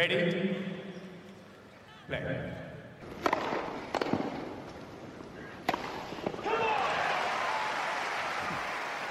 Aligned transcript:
Ready? 0.00 0.32
Play. 2.08 2.20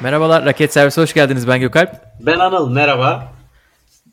Merhabalar, 0.02 0.46
Raket 0.46 0.73
Servisi 0.73 1.02
hoş 1.02 1.13
geldiniz. 1.13 1.47
Ben 1.47 1.60
Gökalp. 1.60 1.89
Ben 2.20 2.39
Anıl, 2.39 2.71
merhaba. 2.71 3.33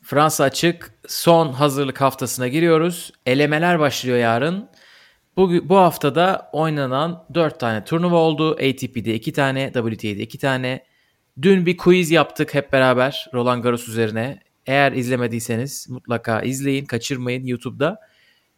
Fransa 0.03 0.43
açık 0.43 0.91
son 1.07 1.53
hazırlık 1.53 2.01
haftasına 2.01 2.47
giriyoruz. 2.47 3.11
Elemeler 3.25 3.79
başlıyor 3.79 4.17
yarın. 4.17 4.69
Bu, 5.37 5.69
bu 5.69 5.77
haftada 5.77 6.49
oynanan 6.53 7.25
4 7.33 7.59
tane 7.59 7.83
turnuva 7.83 8.17
oldu. 8.17 8.51
ATP'de 8.51 9.13
2 9.13 9.33
tane, 9.33 9.71
WTA'de 9.73 10.23
2 10.23 10.37
tane. 10.37 10.83
Dün 11.41 11.65
bir 11.65 11.77
quiz 11.77 12.11
yaptık 12.11 12.53
hep 12.53 12.73
beraber 12.73 13.29
Roland 13.33 13.63
Garros 13.63 13.87
üzerine. 13.87 14.46
Eğer 14.67 14.91
izlemediyseniz 14.91 15.89
mutlaka 15.89 16.41
izleyin, 16.41 16.85
kaçırmayın 16.85 17.45
YouTube'da. 17.45 17.99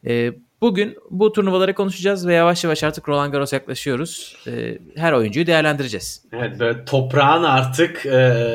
Ee, 0.07 0.33
bugün 0.61 0.97
bu 1.09 1.31
turnuvaları 1.31 1.73
konuşacağız 1.73 2.27
ve 2.27 2.33
yavaş 2.33 2.63
yavaş 2.63 2.83
artık 2.83 3.09
Roland 3.09 3.31
Garros 3.31 3.53
yaklaşıyoruz. 3.53 4.35
Ee, 4.47 4.77
her 4.95 5.13
oyuncuyu 5.13 5.47
değerlendireceğiz. 5.47 6.25
Evet, 6.33 6.59
böyle 6.59 6.85
toprağın 6.85 7.43
artık 7.43 8.05
e, 8.05 8.45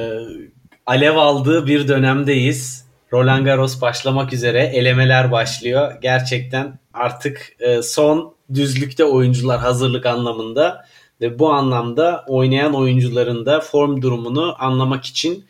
alev 0.86 1.16
aldığı 1.16 1.66
bir 1.66 1.88
dönemdeyiz. 1.88 2.84
Roland 3.12 3.44
Garros 3.44 3.80
başlamak 3.80 4.32
üzere, 4.32 4.62
elemeler 4.62 5.32
başlıyor. 5.32 5.92
Gerçekten 6.02 6.78
artık 6.94 7.56
e, 7.60 7.82
son 7.82 8.34
düzlükte 8.54 9.04
oyuncular 9.04 9.60
hazırlık 9.60 10.06
anlamında 10.06 10.84
ve 11.20 11.38
bu 11.38 11.52
anlamda 11.52 12.24
oynayan 12.28 12.74
oyuncuların 12.74 13.46
da 13.46 13.60
form 13.60 14.02
durumunu 14.02 14.56
anlamak 14.58 15.04
için 15.04 15.44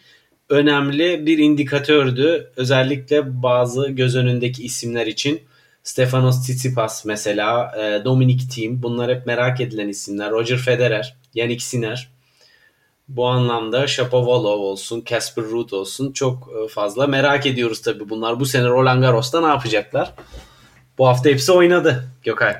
önemli 0.48 1.26
bir 1.26 1.38
indikatördü. 1.38 2.50
Özellikle 2.56 3.42
bazı 3.42 3.88
göz 3.88 4.16
önündeki 4.16 4.64
isimler 4.64 5.06
için. 5.06 5.42
Stefanos 5.82 6.42
Tsitsipas 6.42 7.04
mesela, 7.04 7.72
e, 7.78 8.04
Dominic 8.04 8.48
Thiem 8.48 8.82
bunlar 8.82 9.16
hep 9.16 9.26
merak 9.26 9.60
edilen 9.60 9.88
isimler. 9.88 10.30
Roger 10.30 10.56
Federer, 10.58 11.16
Yannick 11.34 11.64
Sinner. 11.64 12.08
Bu 13.08 13.26
anlamda 13.26 13.86
Shapovalov 13.86 14.58
olsun, 14.58 15.02
Casper 15.06 15.44
Ruud 15.44 15.70
olsun 15.70 16.12
çok 16.12 16.48
e, 16.64 16.68
fazla 16.68 17.06
merak 17.06 17.46
ediyoruz 17.46 17.82
tabii 17.82 18.08
bunlar. 18.08 18.40
Bu 18.40 18.46
sene 18.46 18.68
Roland 18.68 19.02
Garros'ta 19.02 19.40
ne 19.40 19.46
yapacaklar? 19.46 20.12
Bu 20.98 21.08
hafta 21.08 21.30
hepsi 21.30 21.52
oynadı 21.52 22.04
Gökay. 22.22 22.54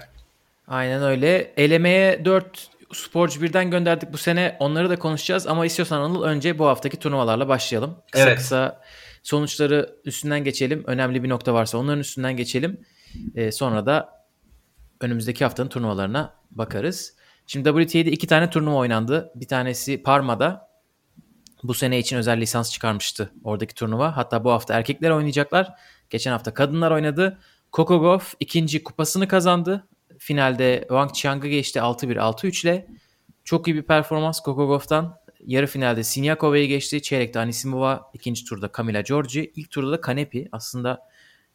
Aynen 0.68 1.02
öyle. 1.02 1.52
Elemeye 1.56 2.24
4 2.24 2.68
sporcu 2.94 3.42
birden 3.42 3.70
gönderdik 3.70 4.12
bu 4.12 4.18
sene. 4.18 4.56
Onları 4.60 4.90
da 4.90 4.96
konuşacağız 4.98 5.46
ama 5.46 5.66
istiyorsan 5.66 6.00
Anıl 6.00 6.22
önce 6.22 6.58
bu 6.58 6.66
haftaki 6.66 6.96
turnuvalarla 6.96 7.48
başlayalım. 7.48 7.96
Kısa 8.12 8.24
Evet. 8.24 8.38
kısa 8.38 8.80
sonuçları 9.22 9.96
üstünden 10.04 10.44
geçelim. 10.44 10.84
Önemli 10.86 11.22
bir 11.22 11.28
nokta 11.28 11.54
varsa 11.54 11.78
onların 11.78 12.00
üstünden 12.00 12.36
geçelim. 12.36 12.80
Ee, 13.34 13.52
sonra 13.52 13.86
da 13.86 14.26
önümüzdeki 15.00 15.44
haftanın 15.44 15.68
turnuvalarına 15.68 16.34
bakarız. 16.50 17.16
Şimdi 17.46 17.68
WTA'de 17.68 18.10
iki 18.10 18.26
tane 18.26 18.50
turnuva 18.50 18.76
oynandı. 18.76 19.32
Bir 19.34 19.48
tanesi 19.48 20.02
Parma'da. 20.02 20.68
Bu 21.62 21.74
sene 21.74 21.98
için 21.98 22.16
özel 22.16 22.40
lisans 22.40 22.72
çıkarmıştı 22.72 23.32
oradaki 23.44 23.74
turnuva. 23.74 24.16
Hatta 24.16 24.44
bu 24.44 24.50
hafta 24.50 24.74
erkekler 24.74 25.10
oynayacaklar. 25.10 25.72
Geçen 26.10 26.32
hafta 26.32 26.54
kadınlar 26.54 26.90
oynadı. 26.90 27.38
Gauff 27.72 28.34
ikinci 28.40 28.84
kupasını 28.84 29.28
kazandı. 29.28 29.88
Finalde 30.24 30.80
Wang 30.80 31.10
Qiang'ı 31.12 31.48
geçti 31.48 31.78
6-1 31.78 32.16
6-3 32.16 32.66
ile. 32.66 32.86
Çok 33.44 33.68
iyi 33.68 33.74
bir 33.74 33.82
performans 33.82 34.44
Coco 34.44 34.68
Gauff'tan. 34.68 35.16
Yarı 35.46 35.66
finalde 35.66 36.02
Sinyakova'yı 36.02 36.68
geçti. 36.68 37.02
Çeyrekte 37.02 37.40
Anisimova, 37.40 38.10
ikinci 38.14 38.44
turda 38.44 38.70
Camila 38.76 39.00
Giorgi, 39.00 39.52
ilk 39.56 39.70
turda 39.70 39.92
da 39.92 40.00
Kanepi. 40.00 40.48
Aslında 40.52 41.00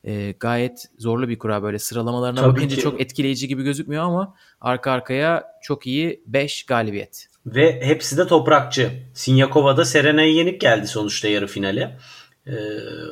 e, 0.04 0.32
gayet 0.32 0.86
zorlu 0.98 1.30
bir 1.30 1.40
kura 1.40 1.64
böyle 1.64 1.80
sıralamalarına 1.80 2.42
Tabii 2.42 2.56
bakınca 2.56 2.76
ki. 2.76 2.82
çok 2.82 3.02
etkileyici 3.02 3.48
gibi 3.48 3.64
gözükmüyor 3.64 4.04
ama 4.04 4.36
arka 4.62 4.92
arkaya 4.92 5.44
çok 5.62 5.88
iyi 5.88 6.24
5 6.26 6.64
galibiyet. 6.64 7.28
Ve 7.46 7.82
hepsi 7.84 8.18
de 8.18 8.28
toprakçı. 8.28 8.92
Sinyakova 9.14 9.78
da 9.78 9.86
Serena'yı 9.86 10.34
yenip 10.34 10.62
geldi 10.62 10.88
sonuçta 10.88 11.28
yarı 11.28 11.48
finale. 11.48 11.98
Ee, 12.48 12.52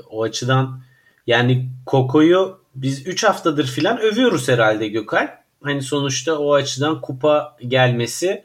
o 0.10 0.24
açıdan 0.24 0.82
yani 1.28 1.70
Koko'yu 1.86 2.60
biz 2.76 3.08
3 3.08 3.24
haftadır 3.24 3.68
filan 3.68 4.00
övüyoruz 4.00 4.48
herhalde 4.48 4.88
Gökay. 4.88 5.47
Hani 5.64 5.82
sonuçta 5.82 6.40
o 6.40 6.54
açıdan 6.54 7.02
kupa 7.02 7.58
gelmesi 7.68 8.44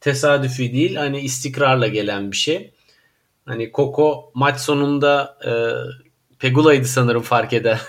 tesadüfi 0.00 0.72
değil. 0.72 0.94
Hani 0.94 1.20
istikrarla 1.20 1.88
gelen 1.88 2.32
bir 2.32 2.36
şey. 2.36 2.70
Hani 3.46 3.72
Koko 3.72 4.30
maç 4.34 4.60
sonunda 4.60 5.38
e, 5.46 5.52
Pegula'ydı 6.38 6.88
sanırım 6.88 7.22
fark 7.22 7.52
eden. 7.52 7.78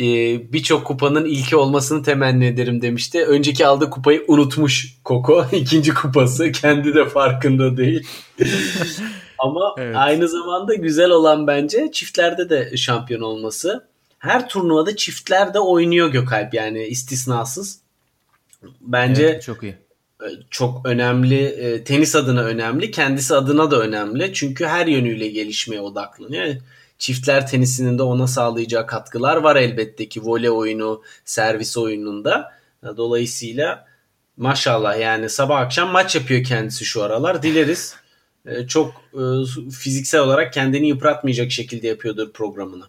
E, 0.00 0.04
Birçok 0.52 0.86
kupanın 0.86 1.24
ilki 1.24 1.56
olmasını 1.56 2.02
temenni 2.02 2.46
ederim 2.46 2.82
demişti. 2.82 3.24
Önceki 3.24 3.66
aldığı 3.66 3.90
kupayı 3.90 4.24
unutmuş 4.28 4.96
Koko. 5.04 5.46
İkinci 5.52 5.94
kupası. 5.94 6.52
Kendi 6.52 6.94
de 6.94 7.08
farkında 7.08 7.76
değil. 7.76 8.06
Ama 9.38 9.74
Evet. 9.78 9.96
aynı 9.96 10.28
zamanda 10.28 10.74
güzel 10.74 11.10
olan 11.10 11.46
bence 11.46 11.90
çiftlerde 11.92 12.50
de 12.50 12.76
şampiyon 12.76 13.20
olması. 13.20 13.87
Her 14.18 14.48
turnuvada 14.48 14.96
çiftler 14.96 15.54
de 15.54 15.60
oynuyor 15.60 16.08
Gökalp 16.08 16.54
yani 16.54 16.84
istisnasız. 16.84 17.80
Bence 18.80 19.24
Evet, 19.24 19.42
çok 19.42 19.62
iyi. 19.62 19.76
çok 20.50 20.86
önemli. 20.86 21.44
E, 21.44 21.84
tenis 21.84 22.16
adına 22.16 22.42
önemli. 22.42 22.90
Kendisi 22.90 23.34
adına 23.34 23.70
da 23.70 23.80
önemli. 23.80 24.32
Çünkü 24.34 24.66
her 24.66 24.86
yönüyle 24.86 25.28
gelişmeye 25.28 25.80
odaklanıyor. 25.80 26.54
Çiftler 26.98 27.46
tenisinin 27.46 27.98
de 27.98 28.02
ona 28.02 28.26
sağlayacağı 28.26 28.86
katkılar 28.86 29.36
var 29.36 29.56
elbette 29.56 30.08
ki 30.08 30.20
voley 30.24 30.50
oyunu, 30.50 31.02
servis 31.24 31.76
oyununda. 31.76 32.52
Dolayısıyla 32.96 33.86
maşallah 34.36 35.00
yani 35.00 35.28
sabah 35.28 35.60
akşam 35.60 35.90
maç 35.90 36.14
yapıyor 36.16 36.44
kendisi 36.44 36.84
şu 36.84 37.02
aralar. 37.02 37.42
Dileriz 37.42 37.94
e, 38.46 38.66
çok 38.66 38.92
e, 39.14 39.22
fiziksel 39.70 40.20
olarak 40.20 40.52
kendini 40.52 40.88
yıpratmayacak 40.88 41.50
şekilde 41.52 41.86
yapıyordur 41.86 42.32
programını. 42.32 42.84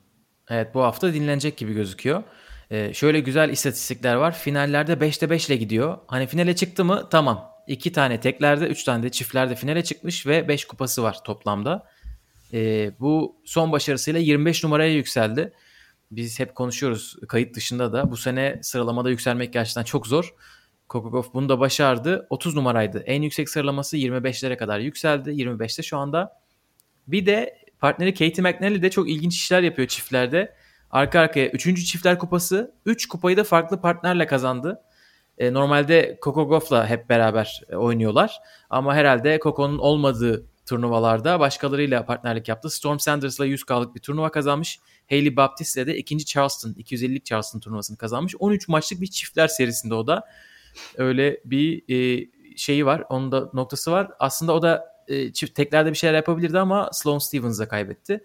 Evet 0.50 0.74
bu 0.74 0.84
hafta 0.84 1.14
dinlenecek 1.14 1.58
gibi 1.58 1.74
gözüküyor. 1.74 2.24
Ee, 2.72 2.94
şöyle 2.94 3.20
güzel 3.20 3.50
istatistikler 3.50 4.16
var. 4.16 4.38
Finallerde 4.38 4.94
5'te 4.94 5.30
5 5.30 5.48
ile 5.48 5.56
gidiyor. 5.56 5.98
Hani 6.08 6.28
finale 6.28 6.56
çıktı 6.56 6.86
mı 6.86 7.08
tamam. 7.12 7.52
2 7.68 7.92
tane 7.92 8.20
teklerde 8.20 8.68
3 8.68 8.84
tane 8.84 9.04
de 9.04 9.10
çiftlerde 9.10 9.56
finale 9.56 9.84
çıkmış 9.84 10.28
ve 10.28 10.48
5 10.48 10.66
kupası 10.66 11.04
var 11.04 11.24
toplamda. 11.24 11.88
Ee, 12.54 12.92
bu 13.00 13.42
son 13.46 13.72
başarısıyla 13.72 14.20
25 14.20 14.64
numaraya 14.64 14.94
yükseldi. 14.94 15.54
Biz 16.12 16.40
hep 16.40 16.56
konuşuyoruz 16.56 17.16
kayıt 17.28 17.56
dışında 17.56 17.94
da. 17.94 18.12
Bu 18.12 18.18
sene 18.18 18.60
sıralamada 18.64 19.10
yükselmek 19.10 19.54
gerçekten 19.54 19.84
çok 19.84 20.08
zor. 20.08 20.34
Kokogov 20.88 21.24
bunu 21.34 21.50
da 21.50 21.60
başardı. 21.60 22.28
30 22.30 22.56
numaraydı. 22.56 23.00
En 23.00 23.22
yüksek 23.22 23.50
sıralaması 23.50 23.98
25'lere 23.98 24.58
kadar 24.58 24.80
yükseldi. 24.80 25.30
25'te 25.30 25.84
şu 25.84 25.98
anda. 25.98 26.42
Bir 27.08 27.26
de 27.26 27.58
partneri 27.80 28.14
Katie 28.14 28.42
McNally 28.42 28.82
de 28.82 28.90
çok 28.90 29.10
ilginç 29.10 29.36
işler 29.36 29.64
yapıyor 29.64 29.88
çiftlerde. 29.88 30.56
Arka 30.92 31.20
arkaya 31.20 31.50
3. 31.50 31.86
çiftler 31.86 32.20
kupası. 32.20 32.76
3 32.86 33.08
kupayı 33.08 33.38
da 33.38 33.44
farklı 33.44 33.82
partnerle 33.82 34.28
kazandı. 34.28 34.82
E, 35.38 35.54
normalde 35.54 36.20
Coco 36.22 36.50
Gauff'la 36.50 36.88
hep 36.88 37.10
beraber 37.10 37.62
e, 37.70 37.76
oynuyorlar. 37.76 38.40
Ama 38.70 38.96
herhalde 38.96 39.40
Coco'nun 39.44 39.78
olmadığı 39.78 40.46
turnuvalarda 40.66 41.40
başkalarıyla 41.40 42.06
partnerlik 42.06 42.48
yaptı. 42.48 42.70
Storm 42.70 43.00
Sanders'la 43.00 43.48
100K'lık 43.48 43.96
bir 43.96 44.00
turnuva 44.00 44.32
kazanmış. 44.32 44.80
Hailey 45.10 45.36
Baptist'le 45.36 45.88
de 45.88 45.98
ikinci 45.98 46.26
Charleston, 46.26 46.70
250'lik 46.70 47.26
Charleston 47.26 47.60
turnuvasını 47.60 47.98
kazanmış. 47.98 48.36
13 48.40 48.68
maçlık 48.68 49.02
bir 49.02 49.08
çiftler 49.08 49.48
serisinde 49.48 49.94
o 49.94 50.08
da. 50.08 50.28
Öyle 50.98 51.42
bir 51.46 51.84
e, 51.90 52.28
şeyi 52.58 52.86
var. 52.86 53.04
Onun 53.10 53.32
da 53.32 53.50
noktası 53.54 53.92
var. 53.92 54.12
Aslında 54.20 54.54
o 54.54 54.62
da 54.62 54.86
e, 55.10 55.34
çift 55.34 55.56
teklerde 55.56 55.92
bir 55.92 55.98
şeyler 55.98 56.16
yapabilirdi 56.16 56.60
ama 56.60 56.90
Sloane 56.94 57.20
Stephens'a 57.20 57.68
kaybetti. 57.68 58.24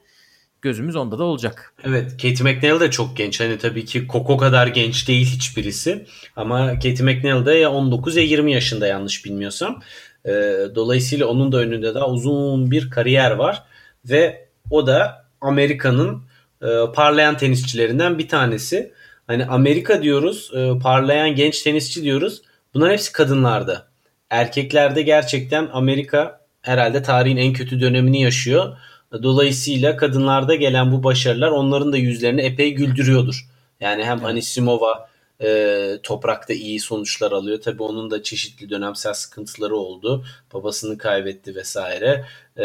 Gözümüz 0.62 0.96
onda 0.96 1.18
da 1.18 1.24
olacak. 1.24 1.74
Evet 1.84 2.10
Katie 2.10 2.42
McNeil 2.42 2.80
de 2.80 2.90
çok 2.90 3.16
genç. 3.16 3.40
Hani 3.40 3.58
tabii 3.58 3.84
ki 3.84 4.06
Coco 4.12 4.36
kadar 4.36 4.66
genç 4.66 5.08
değil 5.08 5.26
hiçbirisi. 5.26 6.06
Ama 6.36 6.72
Katie 6.72 7.02
McNeil 7.02 7.46
de 7.46 7.52
ya 7.52 7.72
19 7.72 8.16
ya 8.16 8.22
20 8.22 8.52
yaşında 8.52 8.86
yanlış 8.86 9.24
bilmiyorsam. 9.24 9.82
Ee, 10.26 10.30
dolayısıyla 10.74 11.26
onun 11.26 11.52
da 11.52 11.58
önünde 11.58 11.94
daha 11.94 12.08
uzun 12.08 12.70
bir 12.70 12.90
kariyer 12.90 13.30
var. 13.30 13.62
Ve 14.04 14.48
o 14.70 14.86
da 14.86 15.26
Amerika'nın 15.40 16.22
e, 16.62 16.66
parlayan 16.94 17.36
tenisçilerinden 17.36 18.18
bir 18.18 18.28
tanesi. 18.28 18.92
Hani 19.26 19.46
Amerika 19.46 20.02
diyoruz, 20.02 20.50
e, 20.54 20.78
parlayan 20.82 21.34
genç 21.34 21.62
tenisçi 21.62 22.02
diyoruz. 22.02 22.42
Bunların 22.74 22.92
hepsi 22.92 23.12
kadınlarda. 23.12 23.86
Erkeklerde 24.30 25.02
gerçekten 25.02 25.68
Amerika 25.72 26.43
herhalde 26.64 27.02
tarihin 27.02 27.36
en 27.36 27.52
kötü 27.52 27.80
dönemini 27.80 28.22
yaşıyor. 28.22 28.76
Dolayısıyla 29.22 29.96
kadınlarda 29.96 30.54
gelen 30.54 30.92
bu 30.92 31.04
başarılar 31.04 31.50
onların 31.50 31.92
da 31.92 31.96
yüzlerini 31.96 32.40
epey 32.40 32.74
güldürüyordur. 32.74 33.48
Yani 33.80 34.04
hem 34.04 34.24
Anisimova 34.24 35.08
e, 35.42 35.98
toprakta 36.02 36.52
iyi 36.52 36.80
sonuçlar 36.80 37.32
alıyor. 37.32 37.60
Tabii 37.60 37.82
onun 37.82 38.10
da 38.10 38.22
çeşitli 38.22 38.70
dönemsel 38.70 39.14
sıkıntıları 39.14 39.76
oldu. 39.76 40.24
Babasını 40.54 40.98
kaybetti 40.98 41.54
vesaire. 41.54 42.24
E, 42.56 42.64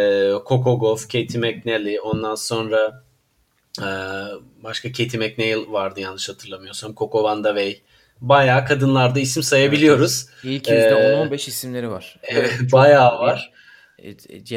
Gauff, 0.49 1.03
Katie 1.03 1.39
McNally 1.41 1.99
ondan 1.99 2.35
sonra 2.35 3.03
Ee, 3.81 3.83
başka 4.63 4.91
Katie 4.91 5.19
McNeil 5.19 5.71
vardı 5.71 5.99
yanlış 5.99 6.29
hatırlamıyorsam. 6.29 6.95
Coco 6.95 7.23
Van 7.23 7.43
da 7.43 7.49
Wey. 7.49 7.81
Bayağı 8.21 8.65
kadınlarda 8.65 9.19
isim 9.19 9.43
sayabiliyoruz. 9.43 10.25
İlk 10.43 10.67
%10-15 10.67 11.35
isimleri 11.35 11.89
var. 11.89 12.19
Evet, 12.23 12.53
bayağı 12.71 13.19
var. 13.19 13.51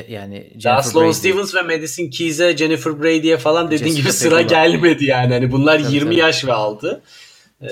Yani 0.09 0.51
Daha 0.65 0.83
Sloane 0.83 1.09
Brady. 1.09 1.17
Stevens 1.17 1.55
ve 1.55 1.63
Madison 1.63 2.07
Keys'e, 2.07 2.57
Jennifer 2.57 3.03
Brady'ye 3.03 3.37
falan 3.37 3.71
dediğin 3.71 3.91
Jessica 3.91 4.03
gibi 4.03 4.13
sıra 4.13 4.37
Pegula. 4.37 4.43
gelmedi 4.43 5.05
yani. 5.05 5.35
Hani 5.35 5.53
bunlar 5.53 5.83
tabii, 5.83 5.95
20 5.95 6.11
tabii. 6.11 6.21
yaş 6.21 6.45
ve 6.45 6.53
altı. 6.53 7.03
Ee, 7.63 7.67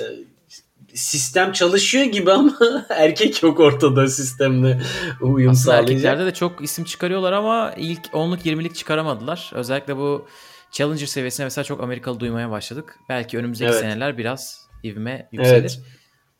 sistem 0.93 1.51
çalışıyor 1.51 2.05
gibi 2.05 2.31
ama 2.31 2.57
erkek 2.89 3.43
yok 3.43 3.59
ortada 3.59 4.07
sistemle 4.07 4.81
uyum 5.21 5.51
Aslında 5.51 5.65
sağlayacak. 5.65 5.89
erkeklerde 5.89 6.25
de 6.25 6.33
çok 6.33 6.63
isim 6.63 6.85
çıkarıyorlar 6.85 7.31
ama 7.33 7.73
ilk 7.77 8.05
10'luk 8.05 8.39
20'lik 8.39 8.75
çıkaramadılar. 8.75 9.51
Özellikle 9.53 9.97
bu 9.97 10.27
Challenger 10.71 11.05
seviyesine 11.05 11.43
mesela 11.45 11.63
çok 11.63 11.81
Amerikalı 11.83 12.19
duymaya 12.19 12.51
başladık. 12.51 12.99
Belki 13.09 13.37
önümüzdeki 13.37 13.71
evet. 13.71 13.81
seneler 13.81 14.17
biraz 14.17 14.67
ivme 14.83 15.29
yükselir. 15.31 15.59
Evet. 15.59 15.79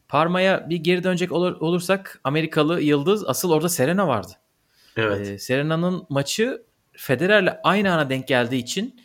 Parma'ya 0.09 0.69
bir 0.69 0.75
geri 0.75 1.03
dönecek 1.03 1.31
olur, 1.31 1.55
olursak 1.59 2.19
Amerikalı 2.23 2.81
yıldız 2.81 3.25
asıl 3.27 3.51
orada 3.51 3.69
Serena 3.69 4.07
vardı. 4.07 4.31
Evet. 4.97 5.27
Ee, 5.27 5.39
Serena'nın 5.39 6.05
maçı 6.09 6.63
Federer'le 6.93 7.59
aynı 7.63 7.93
ana 7.93 8.09
denk 8.09 8.27
geldiği 8.27 8.57
için 8.57 9.01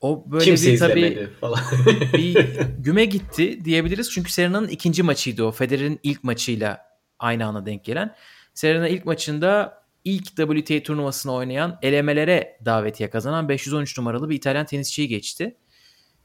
o 0.00 0.24
böyle 0.30 0.44
Kimse 0.44 0.72
bir 0.72 0.78
tabii 0.78 1.28
falan. 1.40 1.60
bir 2.12 2.46
güme 2.78 3.04
gitti 3.04 3.64
diyebiliriz. 3.64 4.10
Çünkü 4.10 4.32
Serena'nın 4.32 4.68
ikinci 4.68 5.02
maçıydı 5.02 5.44
o. 5.44 5.52
Federer'in 5.52 6.00
ilk 6.02 6.24
maçıyla 6.24 6.86
aynı 7.18 7.46
ana 7.46 7.66
denk 7.66 7.84
gelen. 7.84 8.14
Serena 8.54 8.88
ilk 8.88 9.06
maçında 9.06 9.82
ilk 10.04 10.26
WTA 10.26 10.82
turnuvasını 10.82 11.32
oynayan 11.32 11.78
elemelere 11.82 12.58
davetiye 12.64 13.10
kazanan 13.10 13.48
513 13.48 13.98
numaralı 13.98 14.30
bir 14.30 14.36
İtalyan 14.36 14.66
tenisçiyi 14.66 15.08
geçti. 15.08 15.56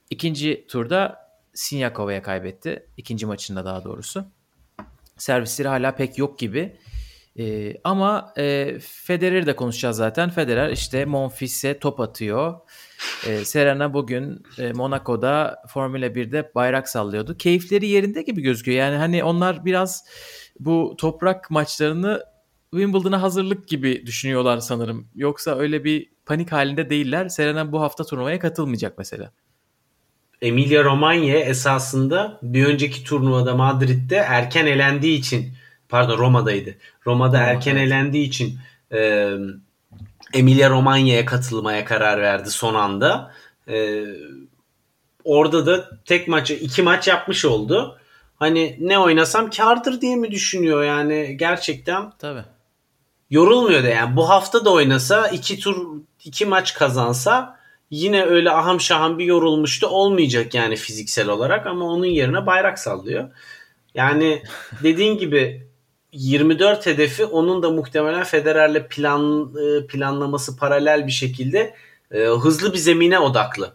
İkinci 0.10 0.66
turda 0.70 1.30
Sinyakova'ya 1.54 2.22
kaybetti. 2.22 2.86
İkinci 2.98 3.26
maçında 3.26 3.66
daha 3.66 3.84
doğrusu. 3.84 4.26
Servisleri 5.18 5.68
hala 5.68 5.96
pek 5.96 6.18
yok 6.18 6.40
gibi. 6.40 6.76
Ee, 7.40 7.74
ama 7.84 8.34
e, 8.38 8.78
Federer'i 8.80 9.46
de 9.46 9.56
konuşacağız 9.56 9.98
zaten. 9.98 10.30
Federer 10.30 10.70
işte 10.70 11.06
Monfils'e 11.06 11.80
top 11.80 12.00
atıyor. 12.00 12.60
Ee, 13.28 13.46
Serena 13.46 13.94
bugün 13.94 14.44
e, 14.58 14.74
Monaco'da 14.74 15.62
Formula 15.68 16.06
1'de 16.06 16.52
bayrak 16.56 16.90
sallıyordu. 16.90 17.38
Keyifleri 17.38 17.88
yerinde 17.88 18.22
gibi 18.22 18.42
gözüküyor. 18.42 18.78
Yani 18.78 18.96
hani 18.96 19.24
onlar 19.24 19.66
biraz 19.66 20.06
bu 20.60 20.96
toprak 20.98 21.52
maçlarını 21.52 22.24
Wimbledon'a 22.72 23.22
hazırlık 23.22 23.68
gibi 23.68 24.06
düşünüyorlar 24.06 24.58
sanırım. 24.58 25.08
Yoksa 25.16 25.58
öyle 25.58 25.84
bir 25.84 26.10
panik 26.26 26.52
halinde 26.52 26.90
değiller. 26.90 27.30
Serena 27.30 27.72
bu 27.72 27.82
hafta 27.82 28.04
turnuvaya 28.04 28.40
katılmayacak 28.40 28.98
mesela. 28.98 29.32
Emilia 30.42 30.84
Romagna 30.84 31.32
esasında 31.32 32.40
bir 32.42 32.66
önceki 32.66 33.04
turnuvada 33.04 33.56
Madrid'de 33.56 34.16
erken 34.16 34.66
elendiği 34.66 35.20
için 35.20 35.54
pardon 35.96 36.18
Roma'daydı. 36.18 36.76
Roma'da 37.06 37.40
Roma, 37.40 37.50
erken 37.50 37.76
evet. 37.76 37.88
elendiği 37.88 38.28
için 38.28 38.60
e, 38.94 39.32
Emilia 40.34 40.70
Romagna'ya 40.70 41.26
katılmaya 41.26 41.86
karar 41.86 42.22
verdi 42.22 42.50
son 42.50 42.76
anda. 42.76 43.34
E, 43.68 44.04
orada 45.24 45.66
da 45.66 45.90
tek 46.06 46.28
maçı 46.28 46.54
iki 46.54 46.82
maç 46.82 47.08
yapmış 47.08 47.46
oldu. 47.46 48.00
Hani 48.36 48.78
ne 48.80 49.00
oynasam 49.00 49.50
kardır 49.50 50.02
diye 50.02 50.16
mi 50.16 50.32
düşünüyor 50.32 50.84
yani 50.84 51.38
gerçekten. 51.38 52.12
Tabii. 52.20 52.44
Yorulmuyor 53.30 53.84
da 53.84 53.88
yani 53.88 54.16
bu 54.16 54.30
hafta 54.30 54.66
da 54.66 54.72
oynasa 54.72 55.28
iki 55.28 55.60
tur 55.60 56.02
iki 56.24 56.46
maç 56.46 56.74
kazansa 56.74 57.60
yine 57.90 58.24
öyle 58.24 58.52
aham 58.52 58.82
şaham 58.82 59.20
bir 59.20 59.26
yorulmuştu 59.26 59.88
olmayacak 59.88 60.54
yani 60.54 60.76
fiziksel 60.76 61.30
olarak 61.30 61.68
ama 61.68 61.86
onun 61.86 62.06
yerine 62.06 62.46
bayrak 62.46 62.80
sallıyor. 62.80 63.30
Yani 63.94 64.44
dediğin 64.84 65.18
gibi 65.18 65.65
24 66.16 66.86
hedefi 66.86 67.26
onun 67.26 67.64
da 67.64 67.70
muhtemelen 67.70 68.24
Federer'le 68.24 68.88
plan 68.88 69.54
e, 69.56 69.88
planlaması 69.88 70.58
paralel 70.58 71.08
bir 71.08 71.12
şekilde 71.12 71.74
e, 72.12 72.20
hızlı 72.20 72.74
bir 72.74 72.78
zemine 72.78 73.20
odaklı. 73.20 73.74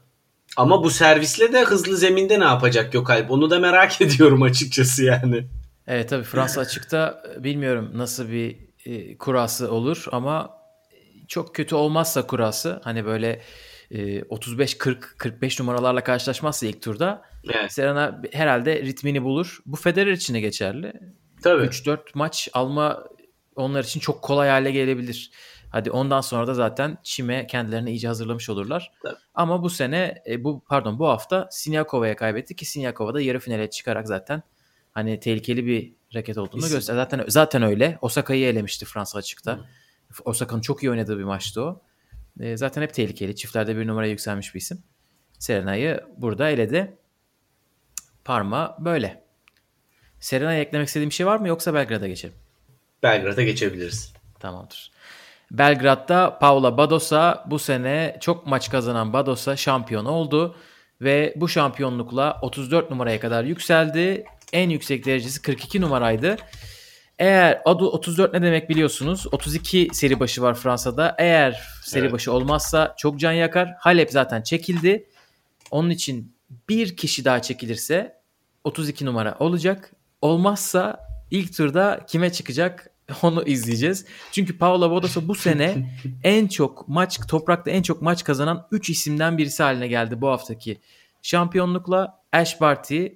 Ama 0.56 0.84
bu 0.84 0.90
servisle 0.90 1.52
de 1.52 1.64
hızlı 1.64 1.96
zeminde 1.96 2.40
ne 2.40 2.44
yapacak 2.44 2.92
Gökalp? 2.92 3.31
Onu 3.31 3.50
da 3.50 3.58
merak 3.58 4.00
ediyorum 4.00 4.42
açıkçası 4.42 5.04
yani. 5.04 5.46
Evet 5.87 6.08
tabii 6.08 6.25
Fransa 6.25 6.60
açıkta 6.60 7.22
e, 7.37 7.44
bilmiyorum 7.44 7.90
nasıl 7.94 8.28
bir 8.28 8.56
e, 8.86 9.19
kurası 9.19 9.72
olur 9.72 10.04
ama 10.12 10.50
çok 11.28 11.54
kötü 11.54 11.75
olmazsa 11.75 12.26
kurası 12.26 12.81
hani 12.84 13.04
böyle 13.04 13.40
e, 13.90 14.22
35 14.22 14.78
40 14.78 15.14
45 15.19 15.60
numaralarla 15.60 16.04
karşılaşmazsa 16.04 16.66
ilk 16.66 16.82
turda 16.82 17.22
evet. 17.54 17.72
Serena 17.72 18.22
herhalde 18.32 18.82
ritmini 18.82 19.22
bulur. 19.22 19.58
Bu 19.66 19.76
Federer 19.76 20.12
için 20.12 20.34
de 20.34 20.40
geçerli. 20.40 20.93
Tabii. 21.42 21.62
3-4 21.62 21.98
maç 22.14 22.48
alma 22.52 23.04
onlar 23.56 23.84
için 23.84 24.00
çok 24.00 24.22
kolay 24.22 24.48
hale 24.48 24.70
gelebilir. 24.70 25.31
Hadi 25.70 25.90
ondan 25.90 26.20
sonra 26.20 26.46
da 26.46 26.54
zaten 26.54 26.98
çime 27.02 27.46
kendilerini 27.46 27.90
iyice 27.90 28.08
hazırlamış 28.08 28.48
olurlar. 28.50 28.92
Tabii. 29.02 29.16
Ama 29.34 29.62
bu 29.62 29.70
sene 29.70 30.22
e, 30.26 30.44
bu 30.44 30.64
pardon 30.69 30.98
bu 30.98 31.08
hafta 31.08 31.48
Sinyakova'ya 31.50 32.16
kaybetti 32.16 32.56
ki 32.56 32.64
Sinyakova 32.64 33.14
da 33.14 33.20
yarı 33.20 33.38
finale 33.38 33.70
çıkarak 33.70 34.08
zaten 34.08 34.42
hani 34.92 35.20
tehlikeli 35.20 35.66
bir 35.66 35.94
raket 36.14 36.38
olduğunu 36.38 36.69
göster. 36.69 36.94
Zaten 36.94 37.25
zaten 37.28 37.62
öyle. 37.62 37.98
Osaka'yı 38.02 38.46
elemişti 38.46 38.84
Fransa 38.84 39.19
açıkta. 39.19 39.56
Hı. 39.56 39.64
Osaka'nın 40.25 40.60
çok 40.60 40.82
iyi 40.82 40.90
oynadığı 40.90 41.19
bir 41.19 41.25
maçtı 41.25 41.62
o. 41.62 41.82
E, 42.40 42.56
zaten 42.56 42.82
hep 42.82 42.94
tehlikeli. 42.94 43.36
Çiftlerde 43.36 43.76
bir 43.76 43.86
numaraya 43.86 44.10
yükselmiş 44.10 44.54
bir 44.54 44.60
isim. 44.60 44.82
Serena'yı 45.38 46.04
burada 46.16 46.50
eledi. 46.50 46.98
Parma 48.25 48.76
böyle. 48.81 49.30
Serena'ya 50.20 50.61
eklemek 50.61 50.88
istediğim 50.88 51.11
bir 51.11 51.14
şey 51.14 51.26
var 51.26 51.37
mı 51.37 51.49
yoksa 51.49 51.75
Belgrad'a 51.75 52.08
geçelim? 52.08 52.34
Belgrad'a 53.02 53.43
geçebiliriz. 53.43 54.12
Tamamdır. 54.40 54.90
Belgrad'da 55.50 56.38
Paula 56.38 56.76
Badosa 56.76 57.44
bu 57.46 57.58
sene 57.58 58.17
çok 58.20 58.46
maç 58.46 58.70
kazanan 58.70 59.12
Badosa 59.12 59.56
şampiyon 59.56 60.05
oldu 60.05 60.56
ve 61.00 61.34
bu 61.37 61.49
şampiyonlukla 61.49 62.38
34 62.43 62.90
numaraya 62.90 63.20
kadar 63.20 63.44
yükseldi. 63.44 64.25
En 64.52 64.70
yüksek 64.70 65.06
derecesi 65.06 65.43
42 65.43 65.81
numaraydı. 65.81 66.37
Eğer 67.19 67.62
adı 67.64 67.84
34 67.84 68.32
ne 68.32 68.43
demek 68.43 68.70
biliyorsunuz. 68.70 69.26
32 69.32 69.88
seri 69.93 70.20
başı 70.20 70.43
var 70.43 70.55
Fransa'da. 70.55 71.14
Eğer 71.19 71.62
seri 71.82 72.02
evet. 72.02 72.12
başı 72.12 72.32
olmazsa 72.32 72.94
çok 72.99 73.19
can 73.20 73.32
yakar. 73.32 73.75
Halep 73.78 74.11
zaten 74.11 74.43
çekildi. 74.43 75.06
Onun 75.70 75.90
için 75.90 76.37
bir 76.69 76.96
kişi 76.96 77.25
daha 77.25 77.43
çekilirse 77.43 78.20
32 78.64 79.06
numara 79.06 79.36
olacak. 79.39 79.93
Olmazsa 80.22 81.00
ilk 81.31 81.56
turda 81.56 82.00
kime 82.06 82.32
çıkacak 82.32 82.91
onu 83.22 83.43
izleyeceğiz. 83.43 84.06
Çünkü 84.32 84.58
Paula 84.58 84.91
Badosa 84.91 85.29
bu 85.29 85.34
sene 85.34 85.91
en 86.24 86.46
çok 86.46 86.89
maç 86.89 87.20
toprakta 87.29 87.70
en 87.70 87.82
çok 87.82 88.03
maç 88.03 88.24
kazanan 88.24 88.69
3 88.70 88.91
isimden 88.91 89.39
birisi 89.39 89.62
haline 89.62 89.89
geldi 89.89 90.20
bu 90.20 90.29
haftaki 90.29 90.81
şampiyonlukla. 91.22 92.20
Ash 92.32 92.60
Barty, 92.60 93.06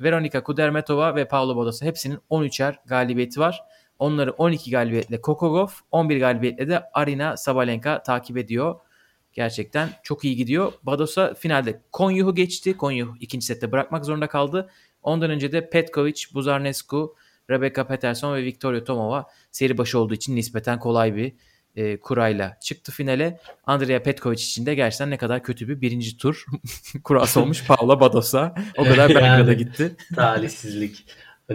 Veronika 0.00 0.42
Kudermetova 0.42 1.16
ve 1.16 1.28
Paula 1.28 1.56
Badosa 1.56 1.86
hepsinin 1.86 2.18
13'er 2.30 2.74
galibiyeti 2.86 3.40
var. 3.40 3.62
Onları 3.98 4.30
12 4.30 4.70
galibiyetle 4.70 5.20
Kokogov, 5.20 5.68
11 5.90 6.20
galibiyetle 6.20 6.68
de 6.68 6.82
Arina 6.92 7.36
Sabalenka 7.36 8.02
takip 8.02 8.36
ediyor. 8.36 8.74
Gerçekten 9.32 9.88
çok 10.02 10.24
iyi 10.24 10.36
gidiyor. 10.36 10.72
Badosa 10.82 11.34
finalde 11.34 11.82
Konyuh'u 11.92 12.34
geçti. 12.34 12.76
Konyuh 12.76 13.14
ikinci 13.20 13.46
sette 13.46 13.72
bırakmak 13.72 14.04
zorunda 14.04 14.28
kaldı. 14.28 14.70
Ondan 15.02 15.30
önce 15.30 15.52
de 15.52 15.70
Petkovic, 15.70 16.24
Buzarnescu, 16.34 17.16
Rebecca 17.50 17.86
Peterson 17.86 18.34
ve 18.34 18.44
Victoria 18.44 18.84
Tomova 18.84 19.26
seri 19.50 19.78
başı 19.78 19.98
olduğu 19.98 20.14
için 20.14 20.36
nispeten 20.36 20.78
kolay 20.78 21.16
bir 21.16 21.32
e, 21.76 22.00
kurayla 22.00 22.58
çıktı 22.60 22.92
finale. 22.92 23.40
Andrea 23.66 24.02
Petkovic 24.02 24.42
için 24.42 24.66
de 24.66 24.74
gerçekten 24.74 25.10
ne 25.10 25.16
kadar 25.16 25.42
kötü 25.42 25.68
bir 25.68 25.80
birinci 25.80 26.16
tur 26.16 26.44
kurası 27.04 27.40
olmuş 27.40 27.64
Paula 27.66 28.00
Badosa. 28.00 28.54
O 28.76 28.84
kadar 28.84 29.08
Belgrad'a 29.14 29.52
yani, 29.52 29.56
gitti. 29.56 29.96
talihsizlik. 30.14 31.06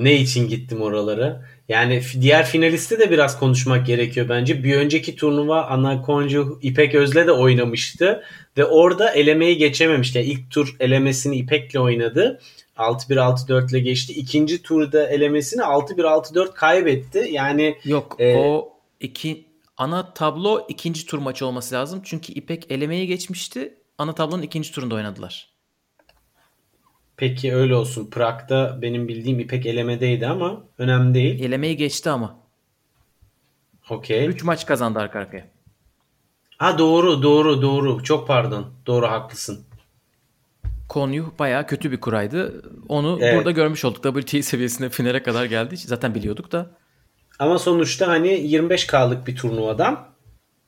Ne 0.03 0.15
için 0.15 0.47
gittim 0.47 0.81
oralara? 0.81 1.43
Yani 1.69 2.01
diğer 2.21 2.45
finalisti 2.45 2.99
de 2.99 3.11
biraz 3.11 3.39
konuşmak 3.39 3.87
gerekiyor 3.87 4.29
bence. 4.29 4.63
Bir 4.63 4.75
önceki 4.75 5.15
turnuva 5.15 5.65
Ana 5.65 6.01
Koncu 6.01 6.59
İpek 6.61 6.95
Öz'le 6.95 7.15
de 7.15 7.31
oynamıştı 7.31 8.23
ve 8.57 8.65
orada 8.65 9.11
elemeyi 9.11 9.57
geçememişti. 9.57 10.17
Yani 10.17 10.27
ilk 10.27 10.51
tur 10.51 10.75
elemesini 10.79 11.35
İpek'le 11.35 11.75
oynadı. 11.75 12.39
6-1-6-4 12.77 13.71
ile 13.71 13.79
geçti. 13.79 14.13
İkinci 14.13 14.61
turda 14.61 15.07
elemesini 15.07 15.61
6-1-6-4 15.61 16.53
kaybetti. 16.53 17.29
Yani 17.31 17.77
yok 17.85 18.15
e, 18.19 18.35
o 18.35 18.73
iki 18.99 19.45
ana 19.77 20.13
tablo 20.13 20.65
ikinci 20.69 21.05
tur 21.05 21.17
maçı 21.17 21.45
olması 21.45 21.75
lazım. 21.75 22.01
Çünkü 22.03 22.33
İpek 22.33 22.71
elemeyi 22.71 23.07
geçmişti. 23.07 23.77
Ana 23.97 24.15
tablonun 24.15 24.41
ikinci 24.41 24.71
turunda 24.71 24.95
oynadılar. 24.95 25.56
Peki 27.17 27.55
öyle 27.55 27.75
olsun. 27.75 28.09
Prag'da 28.09 28.81
benim 28.81 29.07
bildiğim 29.07 29.39
İpek 29.39 29.65
elemedeydi 29.65 30.27
ama 30.27 30.63
önemli 30.77 31.13
değil. 31.13 31.43
Elemeyi 31.43 31.77
geçti 31.77 32.09
ama. 32.09 32.37
Okey. 33.89 34.27
3 34.27 34.43
maç 34.43 34.65
kazandı 34.65 34.99
arka 34.99 35.19
arkaya. 35.19 35.47
Ha 36.57 36.77
doğru 36.77 37.23
doğru 37.23 37.61
doğru. 37.61 38.03
Çok 38.03 38.27
pardon. 38.27 38.73
Doğru 38.85 39.07
haklısın. 39.07 39.65
Konyu 40.89 41.33
bayağı 41.39 41.67
kötü 41.67 41.91
bir 41.91 41.99
kuraydı. 41.99 42.63
Onu 42.89 43.17
Evet. 43.21 43.37
burada 43.37 43.51
görmüş 43.51 43.85
olduk. 43.85 44.03
WTA 44.19 44.41
seviyesinde 44.41 44.89
finale 44.89 45.23
kadar 45.23 45.45
geldi. 45.45 45.77
Zaten 45.77 46.15
biliyorduk 46.15 46.51
da. 46.51 46.69
Ama 47.39 47.59
sonuçta 47.59 48.07
hani 48.07 48.27
25K'lık 48.27 49.27
bir 49.27 49.35
turnuvadan 49.35 50.07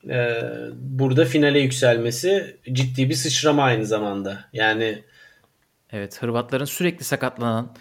e, 0.08 0.42
burada 0.74 1.24
finale 1.24 1.58
yükselmesi 1.60 2.56
ciddi 2.72 3.08
bir 3.08 3.14
sıçrama 3.14 3.62
aynı 3.62 3.86
zamanda. 3.86 4.44
Yani 4.52 5.02
Evet 5.92 6.22
Hırvatların 6.22 6.64
sürekli 6.64 7.04
sakatlanan 7.04 7.74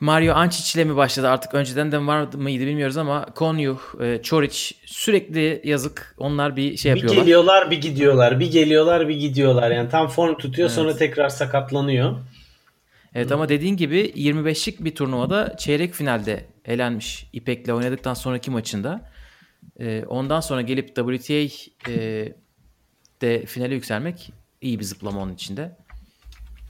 Mario 0.00 0.34
Ančić 0.34 0.76
ile 0.76 0.84
mi 0.84 0.96
başladı 0.96 1.28
artık 1.28 1.54
önceden 1.54 1.92
de 1.92 2.06
var 2.06 2.34
mıydı 2.34 2.66
bilmiyoruz 2.66 2.96
ama 2.96 3.24
Konyu, 3.24 3.78
e, 4.00 4.22
Çoric 4.22 4.74
sürekli 4.86 5.60
yazık 5.64 6.14
onlar 6.18 6.56
bir 6.56 6.76
şey 6.76 6.92
bir 6.92 6.96
yapıyorlar. 6.96 7.22
geliyorlar 7.22 7.70
bir 7.70 7.80
gidiyorlar. 7.80 8.40
Bir 8.40 8.50
geliyorlar 8.50 9.08
bir 9.08 9.14
gidiyorlar. 9.14 9.70
Yani 9.70 9.88
tam 9.88 10.08
form 10.08 10.38
tutuyor 10.38 10.68
sonra 10.68 10.96
tekrar 10.96 11.28
sakatlanıyor. 11.28 12.16
Evet 13.14 13.32
ama 13.32 13.48
dediğin 13.48 13.76
gibi 13.76 14.12
25'lik 14.16 14.84
bir 14.84 14.94
turnuvada 14.94 15.56
çeyrek 15.56 15.94
finalde 15.94 16.46
elenmiş 16.64 17.26
İpek'le 17.32 17.68
oynadıktan 17.68 18.14
sonraki 18.14 18.50
maçında. 18.50 19.10
E, 19.80 20.04
ondan 20.04 20.40
sonra 20.40 20.62
gelip 20.62 20.96
WTA 20.96 21.34
e, 21.90 22.28
de 23.20 23.46
finale 23.46 23.74
yükselmek 23.74 24.32
iyi 24.60 24.78
bir 24.78 24.84
zıplama 24.84 25.20
onun 25.20 25.34
içinde. 25.34 25.76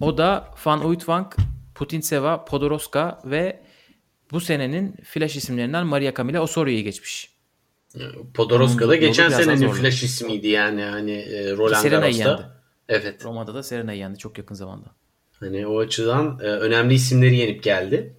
O 0.03 0.19
da 0.19 0.49
Van 0.65 0.85
Uytvanck, 0.85 1.37
Putintseva, 1.75 2.45
Podoroska 2.45 3.19
ve 3.25 3.63
bu 4.33 4.41
senenin 4.41 4.97
flash 5.05 5.37
isimlerinden 5.37 5.87
Maria 5.87 6.15
Camila 6.15 6.41
Osorio'yu 6.41 6.83
geçmiş. 6.83 7.33
Podoroska 8.35 8.89
da 8.89 8.97
geçen 8.97 9.29
senenin 9.29 9.69
flash 9.69 10.03
ismiydi 10.03 10.49
yani 10.49 10.83
hani 10.83 11.13
e, 11.13 11.57
Roland 11.57 11.83
Serena'yı 11.83 12.15
yendi. 12.15 12.25
Garros'ta. 12.25 12.63
Evet. 12.89 13.25
Roma'da 13.25 13.55
da 13.55 13.63
Serena'yı 13.63 13.99
yendi 13.99 14.19
çok 14.19 14.39
yakın 14.39 14.55
zamanda. 14.55 14.87
Hani 15.41 15.67
o 15.67 15.79
açıdan 15.79 16.39
e, 16.43 16.47
önemli 16.47 16.95
isimleri 16.95 17.37
yenip 17.37 17.63
geldi. 17.63 18.17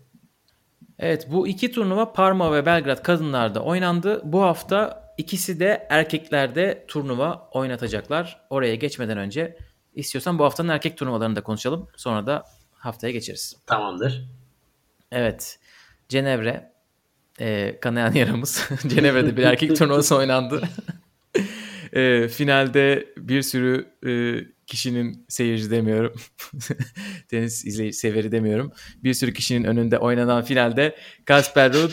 Evet 1.00 1.28
bu 1.32 1.48
iki 1.48 1.72
turnuva 1.72 2.14
Parma 2.14 2.54
ve 2.54 2.66
Belgrad 2.66 3.04
kadınlarda 3.04 3.64
oynandı. 3.64 4.22
Bu 4.24 4.42
hafta 4.42 5.04
ikisi 5.18 5.60
de 5.60 5.88
erkeklerde 5.90 6.86
turnuva 6.88 7.50
oynatacaklar. 7.52 8.46
Oraya 8.50 8.76
geçmeden 8.76 9.18
önce 9.18 9.58
istiyorsan 9.96 10.40
bu 10.40 10.44
haftanın 10.44 10.70
erkek 10.70 10.98
turnuvalarını 10.98 11.36
da 11.36 11.44
konuşalım. 11.44 11.88
Sonra 11.96 12.28
da 12.28 12.44
haftaya 12.72 13.14
geçeriz. 13.14 13.56
Tamamdır. 13.66 14.30
Evet. 15.12 15.60
Cenevre. 16.10 16.74
E, 17.40 17.80
kanayan 17.82 18.14
yaramız. 18.14 18.70
Cenevre'de 18.88 19.38
bir 19.38 19.44
erkek 19.44 19.76
turnuvası 19.78 20.16
oynandı. 20.16 20.62
E, 21.94 22.28
finalde 22.28 23.14
bir 23.18 23.42
sürü 23.42 23.90
e, 24.08 24.12
kişinin 24.68 25.26
seyirci 25.30 25.72
demiyorum. 25.72 26.14
Tenis 27.28 27.66
izleyici 27.66 27.98
severi 27.98 28.32
demiyorum. 28.32 28.72
Bir 29.04 29.14
sürü 29.14 29.34
kişinin 29.34 29.64
önünde 29.64 29.98
oynanan 29.98 30.44
finalde 30.44 30.96
Kasper 31.26 31.74
Ruud 31.74 31.92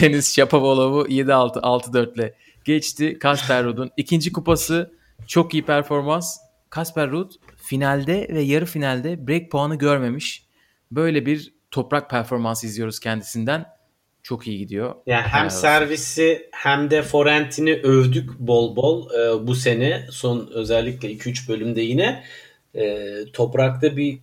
Deniz 0.00 0.34
Shapovalov'u 0.34 1.06
7-6 1.08 1.60
6-4 1.60 2.14
ile 2.14 2.34
geçti. 2.64 3.18
Kasper 3.18 3.64
Ruud'un 3.64 3.90
ikinci 3.96 4.32
kupası 4.32 4.92
çok 5.26 5.54
iyi 5.54 5.64
performans. 5.64 6.38
Kasper 6.72 7.10
Ruud 7.10 7.32
finalde 7.56 8.28
ve 8.30 8.40
yarı 8.40 8.66
finalde 8.66 9.28
break 9.28 9.50
puanı 9.50 9.78
görmemiş. 9.78 10.44
Böyle 10.90 11.26
bir 11.26 11.54
toprak 11.70 12.10
performansı 12.10 12.66
izliyoruz 12.66 13.00
kendisinden. 13.00 13.64
Çok 14.22 14.46
iyi 14.46 14.58
gidiyor. 14.58 14.94
Yani 15.06 15.22
hem 15.22 15.50
servisi 15.50 16.48
hem 16.52 16.90
de 16.90 17.02
forentini 17.02 17.74
övdük 17.74 18.38
bol 18.38 18.76
bol 18.76 19.10
e, 19.14 19.46
bu 19.46 19.54
sene. 19.54 20.06
Son 20.10 20.50
özellikle 20.54 21.12
2-3 21.12 21.48
bölümde 21.48 21.80
yine 21.80 22.24
e, 22.74 23.14
toprakta 23.32 23.96
bir 23.96 24.18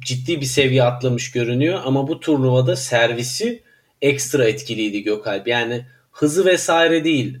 ciddi 0.00 0.40
bir 0.40 0.46
seviye 0.46 0.82
atlamış 0.82 1.32
görünüyor. 1.32 1.80
Ama 1.84 2.08
bu 2.08 2.20
turnuvada 2.20 2.76
servisi 2.76 3.62
ekstra 4.02 4.48
etkiliydi 4.48 5.02
Gökalp. 5.02 5.48
Yani 5.48 5.86
hızı 6.12 6.44
vesaire 6.44 7.04
değil. 7.04 7.38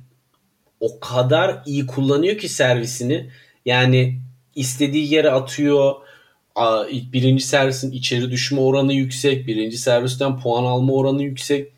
O 0.80 1.00
kadar 1.00 1.62
iyi 1.66 1.86
kullanıyor 1.86 2.38
ki 2.38 2.48
servisini. 2.48 3.30
Yani 3.64 4.22
istediği 4.54 5.14
yere 5.14 5.30
atıyor. 5.30 5.94
Birinci 7.12 7.44
servisin 7.44 7.92
içeri 7.92 8.30
düşme 8.30 8.60
oranı 8.60 8.92
yüksek. 8.92 9.46
Birinci 9.46 9.78
servisten 9.78 10.40
puan 10.40 10.64
alma 10.64 10.92
oranı 10.92 11.22
yüksek. 11.22 11.72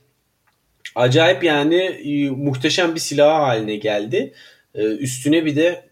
Acayip 0.95 1.45
yani 1.45 1.77
e, 1.77 2.31
muhteşem 2.31 2.95
bir 2.95 3.01
silah 3.01 3.41
haline 3.41 3.77
geldi. 3.77 4.35
E, 4.75 4.83
üstüne 4.83 5.45
bir 5.45 5.57
de 5.57 5.89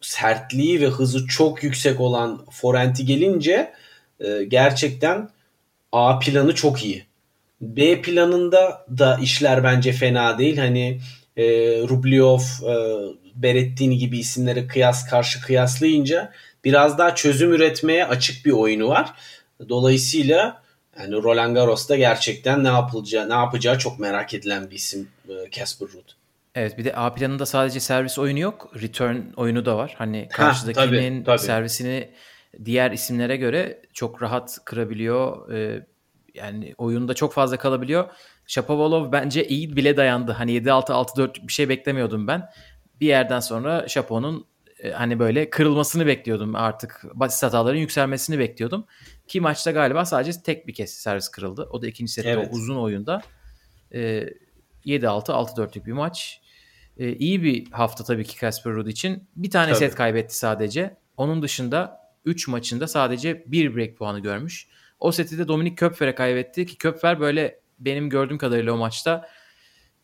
sertliği 0.00 0.80
ve 0.80 0.86
hızı 0.86 1.26
çok 1.26 1.62
yüksek 1.62 2.00
olan 2.00 2.44
forenti 2.50 3.04
gelince 3.04 3.72
e, 4.20 4.44
gerçekten 4.44 5.28
A 5.92 6.18
planı 6.18 6.54
çok 6.54 6.84
iyi. 6.84 7.04
B 7.60 8.02
planında 8.02 8.86
da 8.98 9.18
işler 9.22 9.64
bence 9.64 9.92
fena 9.92 10.38
değil. 10.38 10.58
Hani 10.58 11.00
e, 11.36 11.44
Rublev, 11.88 12.38
e, 12.68 12.74
Berettini 13.34 13.98
gibi 13.98 14.18
isimlere 14.18 14.66
kıyas 14.66 15.10
karşı 15.10 15.40
kıyaslayınca 15.40 16.32
biraz 16.64 16.98
daha 16.98 17.14
çözüm 17.14 17.52
üretmeye 17.52 18.06
açık 18.06 18.46
bir 18.46 18.50
oyunu 18.50 18.88
var. 18.88 19.12
Dolayısıyla 19.68 20.62
yani 21.00 21.14
Roland 21.14 21.54
Garros'ta 21.54 21.96
gerçekten 21.96 22.64
ne 22.64 22.68
yapılacağı, 22.68 23.28
ne 23.28 23.34
yapacağı 23.34 23.78
çok 23.78 23.98
merak 23.98 24.34
edilen 24.34 24.70
bir 24.70 24.76
isim 24.76 25.08
e, 25.28 25.50
Casper 25.50 25.88
Ruud. 25.88 26.08
Evet 26.54 26.78
bir 26.78 26.84
de 26.84 26.96
A 26.96 27.14
planında 27.14 27.46
sadece 27.46 27.80
servis 27.80 28.18
oyunu 28.18 28.38
yok. 28.38 28.72
Return 28.82 29.16
oyunu 29.36 29.66
da 29.66 29.76
var. 29.76 29.94
Hani 29.98 30.28
karşıdakinin 30.32 31.24
tabii, 31.24 31.24
tabii. 31.24 31.46
servisini 31.46 32.10
diğer 32.64 32.90
isimlere 32.90 33.36
göre 33.36 33.82
çok 33.92 34.22
rahat 34.22 34.58
kırabiliyor. 34.64 35.52
Ee, 35.52 35.86
yani 36.34 36.74
oyunda 36.78 37.14
çok 37.14 37.32
fazla 37.32 37.56
kalabiliyor. 37.56 38.08
Shapovalov 38.46 39.12
bence 39.12 39.48
iyi 39.48 39.76
bile 39.76 39.96
dayandı. 39.96 40.32
Hani 40.32 40.52
7-6 40.52 40.92
6-4 40.92 41.48
bir 41.48 41.52
şey 41.52 41.68
beklemiyordum 41.68 42.26
ben. 42.26 42.50
Bir 43.00 43.06
yerden 43.06 43.40
sonra 43.40 43.88
Shapo'nun 43.88 44.46
e, 44.78 44.90
hani 44.90 45.18
böyle 45.18 45.50
kırılmasını 45.50 46.06
bekliyordum 46.06 46.54
artık. 46.56 47.02
Basit 47.14 47.42
hataların 47.42 47.78
yükselmesini 47.78 48.38
bekliyordum. 48.38 48.86
Ki 49.28 49.40
maçta 49.40 49.70
galiba 49.70 50.04
sadece 50.04 50.42
tek 50.42 50.66
bir 50.66 50.74
kez 50.74 50.90
servis 50.90 51.28
kırıldı. 51.28 51.68
O 51.70 51.82
da 51.82 51.86
ikinci 51.86 52.12
sette 52.12 52.28
Evet. 52.28 52.48
o 52.50 52.54
uzun 52.54 52.76
oyunda. 52.76 53.22
Ee, 53.94 54.28
7-6 54.86 55.32
6-4'lük 55.32 55.86
bir 55.86 55.92
maç. 55.92 56.40
Ee, 56.96 57.12
iyi 57.12 57.42
bir 57.42 57.70
hafta 57.70 58.04
tabii 58.04 58.24
ki 58.24 58.40
Casper 58.40 58.72
Ruud 58.72 58.86
için. 58.86 59.28
Bir 59.36 59.50
tane 59.50 59.68
Tabii. 59.68 59.78
set 59.78 59.94
kaybetti 59.94 60.36
sadece. 60.36 60.96
Onun 61.16 61.42
dışında 61.42 62.00
3 62.24 62.48
maçında 62.48 62.86
sadece 62.88 63.44
bir 63.46 63.76
break 63.76 63.96
puanı 63.96 64.20
görmüş. 64.20 64.68
O 65.00 65.12
seti 65.12 65.38
de 65.38 65.48
Dominik 65.48 65.78
Köpfer'e 65.78 66.14
kaybetti 66.14 66.66
ki 66.66 66.78
Köpfer 66.78 67.20
böyle 67.20 67.60
benim 67.78 68.08
gördüğüm 68.10 68.38
kadarıyla 68.38 68.72
o 68.72 68.76
maçta 68.76 69.28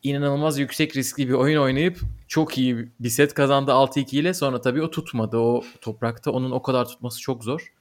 inanılmaz 0.09 0.59
yüksek 0.59 0.97
riskli 0.97 1.29
bir 1.29 1.33
oyun 1.33 1.61
oynayıp 1.61 2.01
çok 2.29 2.59
iyi 2.59 2.89
bir 3.01 3.09
set 3.09 3.35
kazandı 3.35 3.71
6-2 3.71 4.17
ile. 4.17 4.35
Sonra 4.35 4.61
tabii 4.61 4.83
o 4.83 4.91
tutmadı. 4.91 5.37
O 5.37 5.65
toprakta 5.81 6.31
onun 6.31 6.51
o 6.51 6.63
kadar 6.63 6.89
tutması 6.89 7.21
çok 7.21 7.45
zor. 7.45 7.73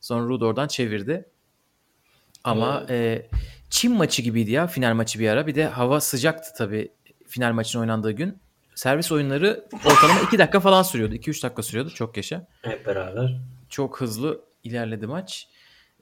Sonra 0.00 0.26
Ruud 0.26 0.40
oradan 0.40 0.68
çevirdi. 0.68 1.28
Ama 2.44 2.86
e, 2.88 3.28
Çin 3.70 3.92
maçı 3.92 4.22
gibiydi 4.22 4.50
ya 4.50 4.66
final 4.66 4.94
maçı 4.94 5.18
bir 5.18 5.28
ara. 5.28 5.46
Bir 5.46 5.54
de 5.54 5.66
hava 5.66 6.00
sıcaktı 6.00 6.48
tabii 6.58 6.92
final 7.26 7.52
maçın 7.52 7.80
oynandığı 7.80 8.12
gün. 8.12 8.38
Servis 8.74 9.12
oyunları 9.12 9.64
ortalama 9.84 10.20
2 10.20 10.38
dakika 10.38 10.60
falan 10.60 10.82
sürüyordu. 10.82 11.14
2-3 11.14 11.42
dakika 11.42 11.62
sürüyordu. 11.62 11.90
Çok 11.90 12.16
yaşa. 12.16 12.46
Hep 12.62 12.86
beraber. 12.86 13.40
Çok 13.68 14.00
hızlı 14.00 14.40
ilerledi 14.64 15.06
maç. 15.06 15.48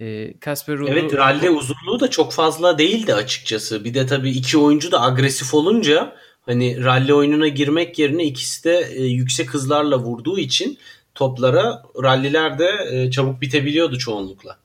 E, 0.00 0.34
Casper 0.44 0.78
Ruud'u... 0.78 0.90
Evet 0.90 1.14
rally 1.14 1.48
uzunluğu 1.48 2.00
da 2.00 2.10
çok 2.10 2.32
fazla 2.32 2.78
değildi 2.78 3.14
açıkçası. 3.14 3.84
Bir 3.84 3.94
de 3.94 4.06
tabii 4.06 4.30
iki 4.30 4.58
oyuncu 4.58 4.92
da 4.92 5.02
agresif 5.02 5.54
olunca 5.54 6.16
hani 6.42 6.84
rally 6.84 7.14
oyununa 7.14 7.48
girmek 7.48 7.98
yerine 7.98 8.24
ikisi 8.24 8.64
de 8.64 8.88
e, 8.94 9.04
yüksek 9.04 9.54
hızlarla 9.54 9.98
vurduğu 9.98 10.38
için 10.38 10.78
toplara 11.14 11.82
ralliler 12.02 12.58
de 12.58 12.70
e, 12.90 13.10
çabuk 13.10 13.40
bitebiliyordu 13.40 13.98
çoğunlukla. 13.98 14.58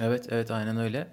Evet 0.00 0.26
evet 0.30 0.50
aynen 0.50 0.76
öyle. 0.76 1.08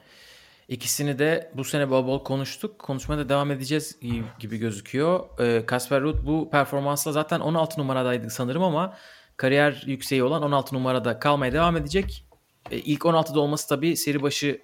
İkisini 0.68 1.20
de 1.20 1.52
bu 1.56 1.64
sene 1.64 1.90
bol 1.90 2.08
bol 2.08 2.24
konuştuk. 2.24 2.80
Konuşmaya 2.80 3.18
da 3.18 3.30
devam 3.30 3.52
edeceğiz 3.52 3.98
gibi 4.40 4.58
gözüküyor. 4.58 5.40
Ee, 5.40 5.66
Kasper 5.66 6.02
Ruud 6.02 6.26
bu 6.26 6.50
performansla 6.50 7.12
zaten 7.12 7.40
16 7.40 7.82
numaradaydı 7.82 8.30
sanırım 8.30 8.64
ama 8.64 8.98
kariyer 9.38 9.84
yükseği 9.86 10.24
olan 10.24 10.44
16 10.44 10.76
numarada 10.76 11.20
kalmaya 11.20 11.54
devam 11.54 11.78
edecek. 11.78 12.26
Ee, 12.72 12.78
ilk 12.78 13.02
16'da 13.02 13.40
olması 13.40 13.70
tabii 13.70 13.98
seri 13.98 14.22
başı 14.22 14.62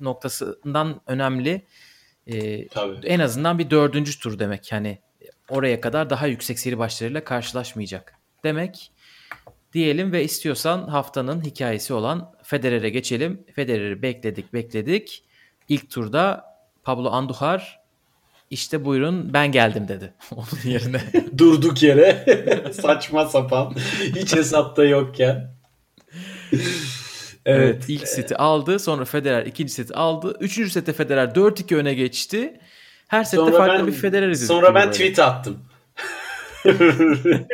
noktasından 0.00 1.00
önemli. 1.06 1.62
Ee, 2.26 2.68
Tabii. 2.68 3.06
en 3.06 3.20
azından 3.20 3.58
bir 3.58 3.70
dördüncü 3.70 4.18
tur 4.18 4.38
demek. 4.38 4.72
Yani 4.72 4.98
oraya 5.48 5.80
kadar 5.80 6.10
daha 6.10 6.26
yüksek 6.26 6.58
seri 6.58 6.78
başlarıyla 6.78 7.24
karşılaşmayacak 7.24 8.14
demek 8.44 8.92
diyelim 9.72 10.12
ve 10.12 10.24
istiyorsan 10.24 10.88
haftanın 10.88 11.44
hikayesi 11.44 11.94
olan 11.94 12.32
Federer'e 12.42 12.90
geçelim. 12.90 13.44
Federer'i 13.54 14.02
bekledik 14.02 14.52
bekledik. 14.52 15.24
İlk 15.68 15.90
turda 15.90 16.44
Pablo 16.82 17.10
Andujar 17.10 17.80
işte 18.50 18.84
buyurun 18.84 19.32
ben 19.32 19.52
geldim 19.52 19.88
dedi. 19.88 20.12
Onun 20.36 20.70
yerine. 20.70 21.00
Durduk 21.38 21.82
yere 21.82 22.24
saçma 22.82 23.26
sapan 23.26 23.74
hiç 24.14 24.36
hesapta 24.36 24.84
yokken. 24.84 25.58
Evet, 27.48 27.84
ilk 27.88 28.08
seti 28.08 28.36
aldı. 28.36 28.78
Sonra 28.78 29.04
Federer 29.04 29.46
ikinci 29.46 29.72
seti 29.72 29.94
aldı. 29.94 30.36
Üçüncü 30.40 30.70
sette 30.70 30.92
Federer 30.92 31.26
4-2 31.28 31.76
öne 31.76 31.94
geçti. 31.94 32.60
Her 33.08 33.24
sette 33.24 33.36
Sonra 33.36 33.56
farklı 33.56 33.78
ben- 33.78 33.86
bir 33.86 33.92
Federer 33.92 34.28
izledik. 34.28 34.48
Sonra 34.48 34.74
ben 34.74 34.82
böyle. 34.82 34.92
tweet 34.92 35.18
attım. 35.18 35.58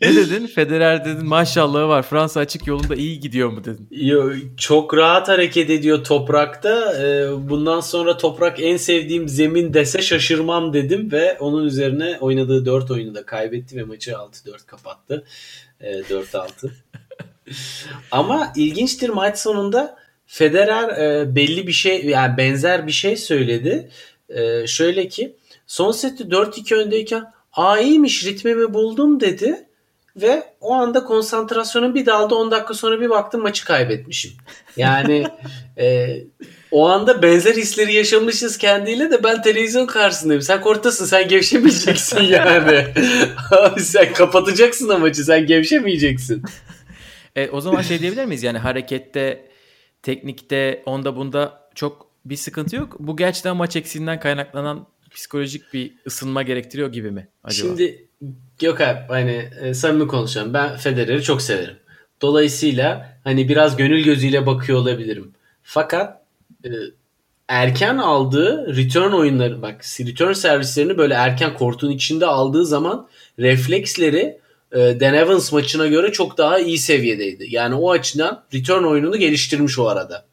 Ne 0.00 0.16
dedin? 0.16 0.46
Federer 0.46 1.04
dedin 1.04 1.26
maşallahı 1.26 1.88
var. 1.88 2.02
Fransa 2.02 2.40
açık 2.40 2.66
yolunda 2.66 2.94
iyi 2.94 3.20
gidiyor 3.20 3.48
mu 3.48 3.64
dedin. 3.64 3.88
Yo, 3.90 4.32
çok 4.56 4.96
rahat 4.96 5.28
hareket 5.28 5.70
ediyor 5.70 6.04
toprakta. 6.04 7.02
Ee, 7.02 7.28
bundan 7.50 7.80
sonra 7.80 8.16
toprak 8.16 8.60
en 8.60 8.76
sevdiğim 8.76 9.28
zemin 9.28 9.74
dese 9.74 10.02
şaşırmam 10.02 10.72
dedim 10.72 11.12
ve 11.12 11.36
onun 11.40 11.64
üzerine 11.64 12.18
oynadığı 12.20 12.66
4 12.66 12.90
oyunu 12.90 13.14
da 13.14 13.26
kaybetti 13.26 13.76
ve 13.76 13.82
maçı 13.82 14.10
6-4 14.10 14.66
kapattı. 14.66 15.24
Ee, 15.80 15.92
4-6. 15.92 16.70
Ama 18.10 18.52
ilginçtir 18.56 19.08
maç 19.08 19.38
sonunda 19.38 19.96
Federer 20.26 20.88
e, 20.88 21.34
belli 21.36 21.66
bir 21.66 21.72
şey 21.72 22.06
yani 22.06 22.36
benzer 22.36 22.86
bir 22.86 22.92
şey 22.92 23.16
söyledi. 23.16 23.90
E, 24.28 24.66
şöyle 24.66 25.08
ki 25.08 25.36
son 25.66 25.92
sette 25.92 26.24
4-2 26.24 26.74
öndeyken 26.74 27.24
aa 27.52 27.78
iyiymiş 27.78 28.24
ritmimi 28.26 28.74
buldum 28.74 29.20
dedi. 29.20 29.66
Ve 30.16 30.42
o 30.60 30.72
anda 30.72 31.04
konsantrasyonum 31.04 31.94
bir 31.94 32.06
daldı 32.06 32.34
10 32.34 32.50
dakika 32.50 32.74
sonra 32.74 33.00
bir 33.00 33.10
baktım 33.10 33.42
maçı 33.42 33.64
kaybetmişim. 33.64 34.32
Yani 34.76 35.26
e, 35.78 36.16
o 36.70 36.88
anda 36.88 37.22
benzer 37.22 37.54
hisleri 37.54 37.94
yaşamışız 37.94 38.58
kendiyle 38.58 39.10
de 39.10 39.24
ben 39.24 39.42
televizyon 39.42 39.86
karşısındayım. 39.86 40.42
Sen 40.42 40.60
korktasın 40.60 41.04
sen 41.04 41.28
gevşemeyeceksin 41.28 42.20
yani. 42.20 42.86
Abi 43.50 43.80
sen 43.80 44.12
kapatacaksın 44.12 44.88
o 44.88 44.98
maçı 44.98 45.24
sen 45.24 45.46
gevşemeyeceksin. 45.46 46.42
E, 47.36 47.50
o 47.50 47.60
zaman 47.60 47.82
şey 47.82 48.00
diyebilir 48.00 48.24
miyiz? 48.24 48.42
Yani 48.42 48.58
harekette, 48.58 49.48
teknikte, 50.02 50.82
onda 50.86 51.16
bunda 51.16 51.68
çok 51.74 52.06
bir 52.24 52.36
sıkıntı 52.36 52.76
yok. 52.76 52.96
Bu 52.98 53.16
gerçekten 53.16 53.56
maç 53.56 53.76
eksiğinden 53.76 54.20
kaynaklanan 54.20 54.86
psikolojik 55.10 55.74
bir 55.74 55.92
ısınma 56.06 56.42
gerektiriyor 56.42 56.92
gibi 56.92 57.10
mi 57.10 57.28
acaba? 57.44 57.68
Şimdi 57.68 58.06
Gökhan 58.58 58.96
hani 59.08 59.50
e, 59.60 59.74
samimi 59.74 60.08
konuşalım. 60.08 60.54
Ben 60.54 60.76
Federer'i 60.76 61.22
çok 61.22 61.42
severim. 61.42 61.76
Dolayısıyla 62.22 63.18
hani 63.24 63.48
biraz 63.48 63.76
gönül 63.76 64.04
gözüyle 64.04 64.46
bakıyor 64.46 64.78
olabilirim. 64.78 65.32
Fakat 65.62 66.22
e, 66.64 66.70
erken 67.48 67.98
aldığı 67.98 68.76
return 68.76 69.12
oyunları 69.12 69.62
bak 69.62 69.84
return 70.00 70.32
servislerini 70.32 70.98
böyle 70.98 71.14
erken 71.14 71.54
kortun 71.54 71.90
içinde 71.90 72.26
aldığı 72.26 72.66
zaman 72.66 73.08
refleksleri 73.38 74.38
e, 74.76 75.00
Dan 75.00 75.14
Evans 75.14 75.52
maçına 75.52 75.86
göre 75.86 76.12
çok 76.12 76.38
daha 76.38 76.58
iyi 76.58 76.78
seviyedeydi. 76.78 77.46
Yani 77.48 77.74
o 77.74 77.90
açıdan 77.90 78.44
return 78.54 78.84
oyununu 78.84 79.16
geliştirmiş 79.16 79.78
o 79.78 79.88
arada. 79.88 80.26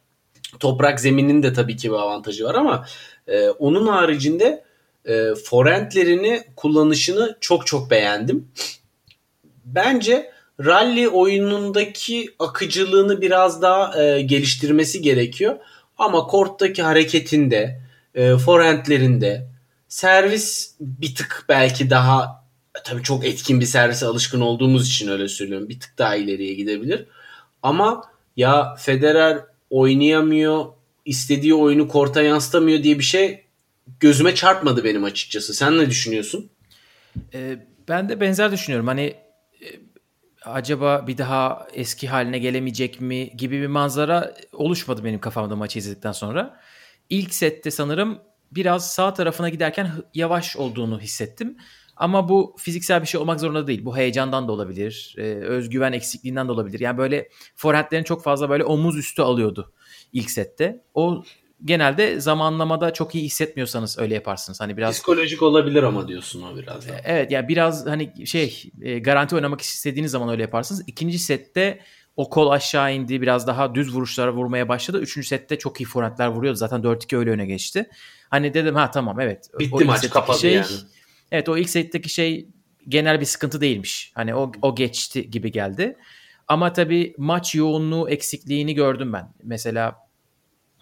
Toprak 0.60 1.00
zeminin 1.00 1.44
de 1.44 1.54
tabii 1.54 1.78
ki 1.78 1.90
bir 1.90 1.96
avantajı 1.96 2.44
var 2.44 2.56
ama 2.56 2.86
e, 3.28 3.50
onun 3.50 3.88
haricinde 3.88 4.64
e, 5.06 5.36
forentlerini 5.36 6.44
kullanışını 6.56 7.38
çok 7.42 7.68
çok 7.68 7.92
beğendim. 7.92 8.48
Bence 9.66 10.32
rally 10.60 11.08
oyunundaki 11.08 12.30
akıcılığını 12.40 13.22
biraz 13.22 13.62
daha 13.62 14.04
e, 14.04 14.22
geliştirmesi 14.22 15.02
gerekiyor. 15.02 15.58
Ama 15.98 16.28
korttaki 16.28 16.84
hareketinde, 16.84 17.82
e, 18.16 18.38
forentlerinde 18.38 19.48
servis 19.88 20.76
bir 20.80 21.16
tık 21.16 21.46
belki 21.50 21.90
daha 21.90 22.43
tabii 22.84 23.04
çok 23.04 23.26
etkin 23.26 23.60
bir 23.60 23.66
servise 23.66 24.06
alışkın 24.06 24.42
olduğumuz 24.42 24.88
için 24.88 25.08
öyle 25.08 25.28
söylüyorum. 25.28 25.70
Bir 25.70 25.80
tık 25.80 25.98
daha 25.98 26.16
ileriye 26.16 26.54
gidebilir. 26.54 27.06
Ama 27.64 28.04
ya 28.38 28.76
Federer 28.76 29.40
oynayamıyor, 29.70 30.66
istediği 31.06 31.54
oyunu 31.54 31.88
korta 31.88 32.22
yansıtamıyor 32.22 32.84
diye 32.84 33.00
bir 33.00 33.04
şey 33.04 33.44
gözüme 34.00 34.36
çarpmadı 34.36 34.84
benim 34.84 35.04
açıkçası. 35.04 35.54
Sen 35.54 35.78
ne 35.78 35.90
düşünüyorsun? 35.90 36.50
E, 37.34 37.60
ben 37.88 38.10
de 38.10 38.20
benzer 38.20 38.52
düşünüyorum. 38.52 38.88
Hani 38.88 39.02
e, 39.02 39.68
acaba 40.46 41.08
bir 41.08 41.18
daha 41.18 41.68
eski 41.74 42.08
haline 42.08 42.40
gelemeyecek 42.40 43.02
mi 43.02 43.38
gibi 43.38 43.62
bir 43.62 43.68
manzara 43.68 44.36
oluşmadı 44.54 45.04
benim 45.04 45.20
kafamda 45.20 45.56
maçı 45.56 45.80
izledikten 45.80 46.12
sonra. 46.12 46.60
İlk 47.10 47.34
sette 47.34 47.72
sanırım 47.72 48.20
biraz 48.52 48.92
sağ 48.92 49.14
tarafına 49.14 49.50
giderken 49.50 49.92
yavaş 50.14 50.58
olduğunu 50.58 51.00
hissettim. 51.00 51.58
Ama 51.98 52.30
bu 52.30 52.56
fiziksel 52.60 53.02
bir 53.02 53.08
şey 53.08 53.22
olmak 53.22 53.40
zorunda 53.40 53.68
değil. 53.68 53.86
Bu 53.86 53.98
heyecandan 53.98 54.48
da 54.48 54.52
olabilir. 54.52 55.16
e, 55.18 55.22
özgüven 55.22 55.94
eksikliğinden 55.94 56.48
de 56.48 56.52
olabilir. 56.52 56.80
Yani 56.80 56.98
böyle 56.98 57.30
forehandlerini 57.56 58.06
çok 58.06 58.24
fazla 58.24 58.50
böyle 58.50 58.64
omuz 58.64 58.98
üstü 58.98 59.22
alıyordu 59.22 59.74
ilk 60.14 60.32
sette. 60.32 60.84
O 60.94 61.24
genelde 61.66 62.20
zamanlamada 62.20 62.94
çok 62.94 63.16
iyi 63.16 63.24
hissetmiyorsanız 63.26 64.00
öyle 64.00 64.14
yaparsınız. 64.14 64.62
Hani 64.62 64.78
biraz 64.78 64.96
Psikolojik 64.96 65.42
olabilir 65.42 65.84
ama 65.84 66.08
diyorsun 66.08 66.42
o 66.42 66.58
biraz. 66.58 66.90
da. 66.90 67.02
Evet 67.04 67.32
yani 67.32 67.48
biraz 67.48 67.86
hani 67.86 68.28
şey 68.28 68.72
e, 68.82 69.00
garanti 69.00 69.36
oynamak 69.36 69.62
istediğiniz 69.62 70.12
zaman 70.12 70.30
öyle 70.30 70.42
yaparsınız. 70.42 70.84
İkinci 70.88 71.20
sette 71.20 71.80
o 72.16 72.30
kol 72.30 72.50
aşağı 72.52 72.94
indi. 72.94 73.22
Biraz 73.22 73.48
daha 73.48 73.76
düz 73.76 73.96
vuruşlara 73.96 74.34
vurmaya 74.34 74.70
başladı. 74.70 75.00
Üçüncü 75.00 75.28
sette 75.28 75.58
çok 75.58 75.82
iyi 75.82 75.86
forehandler 75.86 76.28
vuruyordu. 76.28 76.58
Zaten 76.58 76.82
4-2 76.82 77.18
öyle 77.18 77.30
öne 77.30 77.46
geçti. 77.46 77.90
Hani 78.30 78.54
dedim 78.54 78.76
ha 78.76 78.92
tamam 78.92 79.20
evet. 79.20 79.50
Bitti 79.60 79.86
maç 79.86 80.10
kapadı 80.10 80.40
şey, 80.40 80.54
yani. 80.54 80.66
Evet 81.34 81.50
o 81.50 81.58
ilk 81.58 81.70
setteki 81.70 82.10
şey 82.10 82.48
genel 82.88 83.20
bir 83.20 83.26
sıkıntı 83.26 83.62
değilmiş. 83.62 84.12
Hani 84.16 84.36
o, 84.36 84.52
o 84.62 84.76
geçti 84.76 85.32
gibi 85.32 85.52
geldi. 85.52 85.98
Ama 86.48 86.74
tabii 86.74 87.14
maç 87.18 87.56
yoğunluğu 87.56 88.10
eksikliğini 88.10 88.74
gördüm 88.74 89.14
ben. 89.14 89.34
Mesela 89.44 89.96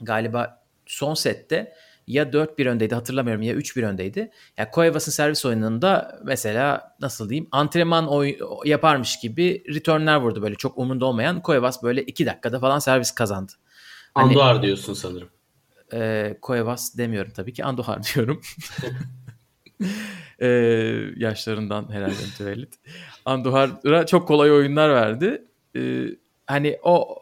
galiba 0.01 0.63
son 0.85 1.13
sette 1.13 1.73
ya 2.07 2.23
4-1 2.23 2.69
öndeydi 2.69 2.95
hatırlamıyorum 2.95 3.41
ya 3.41 3.53
3-1 3.53 3.85
öndeydi. 3.85 4.31
Yani 4.57 4.69
Cuevas'ın 4.75 5.11
servis 5.11 5.45
oyununda 5.45 6.19
mesela 6.23 6.95
nasıl 6.99 7.29
diyeyim 7.29 7.47
antrenman 7.51 8.07
oy 8.07 8.37
yaparmış 8.65 9.19
gibi 9.19 9.63
returnler 9.73 10.15
vurdu 10.15 10.41
böyle 10.41 10.55
çok 10.55 10.77
umunda 10.77 11.05
olmayan. 11.05 11.41
Cuevas 11.45 11.83
böyle 11.83 12.03
2 12.03 12.25
dakikada 12.25 12.59
falan 12.59 12.79
servis 12.79 13.11
kazandı. 13.11 13.51
Hani- 14.13 14.27
Andoğar 14.27 14.61
diyorsun 14.63 14.93
sanırım. 14.93 15.29
Ee, 15.93 16.37
Cuevas 16.47 16.97
demiyorum 16.97 17.31
tabii 17.35 17.53
ki 17.53 17.65
Andujar 17.65 18.03
diyorum. 18.15 18.41
ee, 20.39 20.47
yaşlarından 21.15 21.91
herhalde 21.91 22.25
mütevellit. 22.25 22.73
Andujar'a 23.25 24.05
çok 24.05 24.27
kolay 24.27 24.51
oyunlar 24.51 24.89
verdi. 24.89 25.45
Ee, 25.75 26.03
hani 26.47 26.79
o 26.83 27.17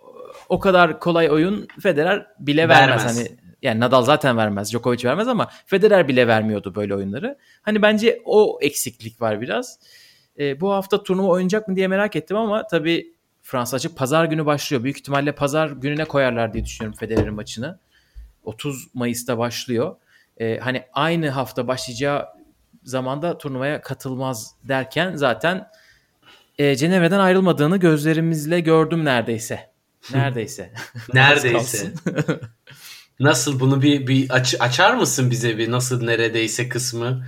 o 0.50 0.60
kadar 0.60 1.00
kolay 1.00 1.32
oyun 1.32 1.68
Federer 1.82 2.28
bile 2.40 2.70
vermez. 2.70 3.06
Vermez. 3.06 3.18
Hani 3.18 3.38
yani 3.62 3.80
Nadal 3.80 4.04
zaten 4.04 4.38
vermez, 4.38 4.72
Djokovic 4.72 5.04
vermez 5.06 5.28
ama 5.28 5.50
Federer 5.66 6.08
bile 6.08 6.28
vermiyordu 6.28 6.76
böyle 6.76 6.96
oyunları. 6.96 7.38
Hani 7.62 7.82
bence 7.82 8.22
o 8.26 8.60
eksiklik 8.62 9.22
var 9.22 9.42
biraz. 9.42 9.80
Ee, 10.40 10.62
bu 10.62 10.72
hafta 10.72 11.04
turnuva 11.04 11.28
oynayacak 11.28 11.68
mı 11.68 11.76
diye 11.76 11.88
merak 11.88 12.16
ettim 12.16 12.38
ama 12.38 12.68
tabii 12.68 13.14
Fransa 13.42 13.76
açık 13.76 13.98
pazar 13.98 14.26
günü 14.26 14.46
başlıyor. 14.46 14.84
Büyük 14.84 14.98
ihtimalle 14.98 15.32
pazar 15.32 15.70
gününe 15.70 16.06
koyarlar 16.06 16.54
diye 16.54 16.66
düşünüyorum 16.66 16.98
Federer'in 17.00 17.34
maçını. 17.34 17.80
30 18.44 18.88
Mayıs'ta 18.94 19.38
başlıyor. 19.38 19.96
Ee, 20.38 20.58
hani 20.58 20.84
aynı 20.94 21.30
hafta 21.30 21.68
başlayacağı 21.68 22.26
zamanda 22.90 23.38
turnuvaya 23.38 23.82
katılmaz 23.82 24.56
derken 24.64 25.16
zaten 25.16 25.68
e, 26.58 26.76
Cenevre'den 26.76 27.20
ayrılmadığını 27.20 27.78
gözlerimizle 27.78 28.60
gördüm 28.60 29.06
neredeyse. 29.06 29.70
Neredeyse. 30.14 30.74
Neredeyse. 31.14 31.92
Nasıl 33.20 33.60
bunu 33.60 33.82
bir 33.82 34.08
bir 34.08 34.30
aç, 34.30 34.56
açar 34.60 34.94
mısın 34.96 35.32
bize 35.32 35.58
bir 35.58 35.72
nasıl 35.72 36.04
neredeyse 36.04 36.70
kısmı? 36.70 37.26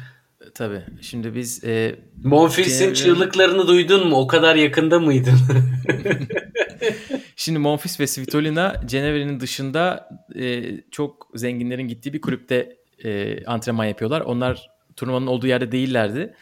Tabii. 0.53 0.81
Şimdi 1.01 1.35
biz 1.35 1.63
e, 1.63 1.95
Monfils'in 2.23 2.89
Cenevre- 2.89 2.95
çığlıklarını 2.95 3.67
duydun 3.67 4.07
mu? 4.07 4.15
O 4.15 4.27
kadar 4.27 4.55
yakında 4.55 4.99
mıydın? 4.99 5.37
Şimdi 7.35 7.59
Monfils 7.59 7.99
ve 7.99 8.07
Svitolina 8.07 8.81
Cenevre'nin 8.85 9.39
dışında 9.39 10.09
e, 10.35 10.63
çok 10.91 11.27
zenginlerin 11.35 11.87
gittiği 11.87 12.13
bir 12.13 12.21
kulüpte 12.21 12.77
e, 13.03 13.45
antrenman 13.45 13.85
yapıyorlar. 13.85 14.21
Onlar 14.21 14.70
turnuvanın 15.01 15.27
olduğu 15.27 15.47
yerde 15.47 15.71
değillerdi. 15.71 16.33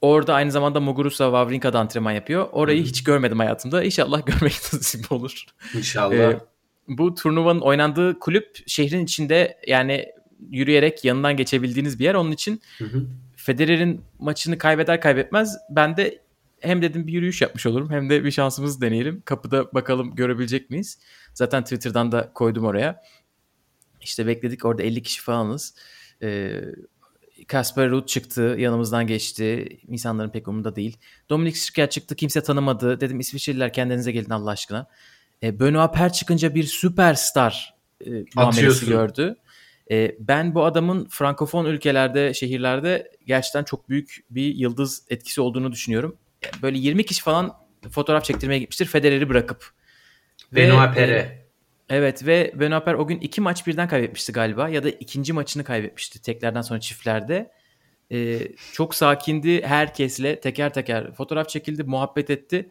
Orada 0.00 0.34
aynı 0.34 0.50
zamanda 0.50 0.80
Muguruza 0.80 1.24
Wawrinka 1.24 1.72
da 1.72 1.80
antrenman 1.80 2.12
yapıyor. 2.12 2.48
Orayı 2.52 2.82
hiç 2.82 3.04
görmedim 3.04 3.38
hayatımda. 3.38 3.84
İnşallah 3.84 4.26
görmek 4.26 4.52
nasip 4.72 5.12
olur. 5.12 5.44
İnşallah. 5.74 6.14
Ee, 6.14 6.40
bu 6.88 7.14
turnuvanın 7.14 7.60
oynandığı 7.60 8.18
kulüp 8.18 8.58
şehrin 8.66 9.04
içinde 9.04 9.58
yani 9.66 10.06
yürüyerek 10.50 11.04
yanından 11.04 11.36
geçebildiğiniz 11.36 11.98
bir 11.98 12.04
yer. 12.04 12.14
Onun 12.14 12.32
için 12.32 12.60
Hı 12.78 12.84
hı. 12.84 13.06
Federer'in 13.36 14.00
maçını 14.18 14.58
kaybeder 14.58 15.00
kaybetmez 15.00 15.56
ben 15.70 15.96
de 15.96 16.18
hem 16.60 16.82
dedim 16.82 17.06
bir 17.06 17.12
yürüyüş 17.12 17.42
yapmış 17.42 17.66
olurum 17.66 17.90
hem 17.90 18.10
de 18.10 18.24
bir 18.24 18.30
şansımızı 18.30 18.80
deneyelim. 18.80 19.22
Kapıda 19.24 19.72
bakalım 19.72 20.14
görebilecek 20.14 20.70
miyiz? 20.70 20.98
Zaten 21.34 21.62
Twitter'dan 21.62 22.12
da 22.12 22.32
koydum 22.34 22.64
oraya. 22.64 23.02
İşte 24.00 24.26
bekledik 24.26 24.64
orada 24.64 24.82
50 24.82 25.02
kişi 25.02 25.22
falanız. 25.22 25.74
Ee, 26.22 26.60
Kasper 27.48 27.90
Ruud 27.90 28.06
çıktı 28.06 28.56
yanımızdan 28.58 29.06
geçti. 29.06 29.68
İnsanların 29.88 30.30
pek 30.30 30.48
umurunda 30.48 30.76
değil. 30.76 30.96
Dominik 31.30 31.56
Schicker 31.56 31.90
çıktı 31.90 32.16
kimse 32.16 32.42
tanımadı. 32.42 33.00
Dedim 33.00 33.20
İsviçreliler 33.20 33.72
kendinize 33.72 34.12
gelin 34.12 34.30
Allah 34.30 34.50
aşkına. 34.50 34.86
E, 35.42 35.60
Benoît 35.60 35.94
Per 35.94 36.12
çıkınca 36.12 36.54
bir 36.54 36.64
süperstar 36.64 37.74
e, 38.06 38.10
muamelesi 38.36 38.86
gördü. 38.86 39.36
E, 39.90 40.16
ben 40.20 40.54
bu 40.54 40.64
adamın 40.64 41.08
frankofon 41.10 41.64
ülkelerde, 41.64 42.34
şehirlerde 42.34 43.12
gerçekten 43.26 43.64
çok 43.64 43.88
büyük 43.88 44.24
bir 44.30 44.54
yıldız 44.54 45.02
etkisi 45.10 45.40
olduğunu 45.40 45.72
düşünüyorum. 45.72 46.16
Böyle 46.62 46.78
20 46.78 47.04
kişi 47.04 47.22
falan 47.22 47.52
fotoğraf 47.90 48.24
çektirmeye 48.24 48.58
gitmiştir 48.58 48.86
Federer'i 48.86 49.28
bırakıp. 49.28 49.70
Benoît 50.52 50.94
Per'e. 50.94 51.41
Evet 51.92 52.26
ve 52.26 52.52
Benoît 52.60 52.84
Per 52.84 52.94
o 52.94 53.06
gün 53.06 53.20
iki 53.20 53.40
maç 53.40 53.66
birden 53.66 53.88
kaybetmişti 53.88 54.32
galiba 54.32 54.68
ya 54.68 54.84
da 54.84 54.90
ikinci 54.90 55.32
maçını 55.32 55.64
kaybetmişti 55.64 56.22
teklerden 56.22 56.62
sonra 56.62 56.80
çiftlerde. 56.80 57.52
Ee, 58.12 58.48
çok 58.72 58.94
sakindi 58.94 59.62
herkesle 59.62 60.40
teker 60.40 60.72
teker 60.72 61.12
fotoğraf 61.12 61.48
çekildi, 61.48 61.84
muhabbet 61.84 62.30
etti 62.30 62.70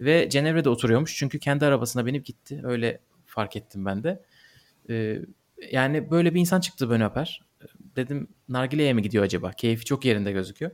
ve 0.00 0.30
Cenevre'de 0.30 0.68
oturuyormuş 0.68 1.16
çünkü 1.16 1.38
kendi 1.38 1.66
arabasına 1.66 2.06
binip 2.06 2.24
gitti. 2.26 2.60
Öyle 2.64 3.00
fark 3.26 3.56
ettim 3.56 3.86
ben 3.86 4.04
de. 4.04 4.22
Ee, 4.90 5.18
yani 5.72 6.10
böyle 6.10 6.34
bir 6.34 6.40
insan 6.40 6.60
çıktı 6.60 6.90
Benoît 6.90 7.14
Per. 7.14 7.40
Dedim 7.96 8.28
nargileye 8.48 8.92
mi 8.92 9.02
gidiyor 9.02 9.24
acaba? 9.24 9.50
Keyfi 9.50 9.84
çok 9.84 10.04
yerinde 10.04 10.32
gözüküyor. 10.32 10.70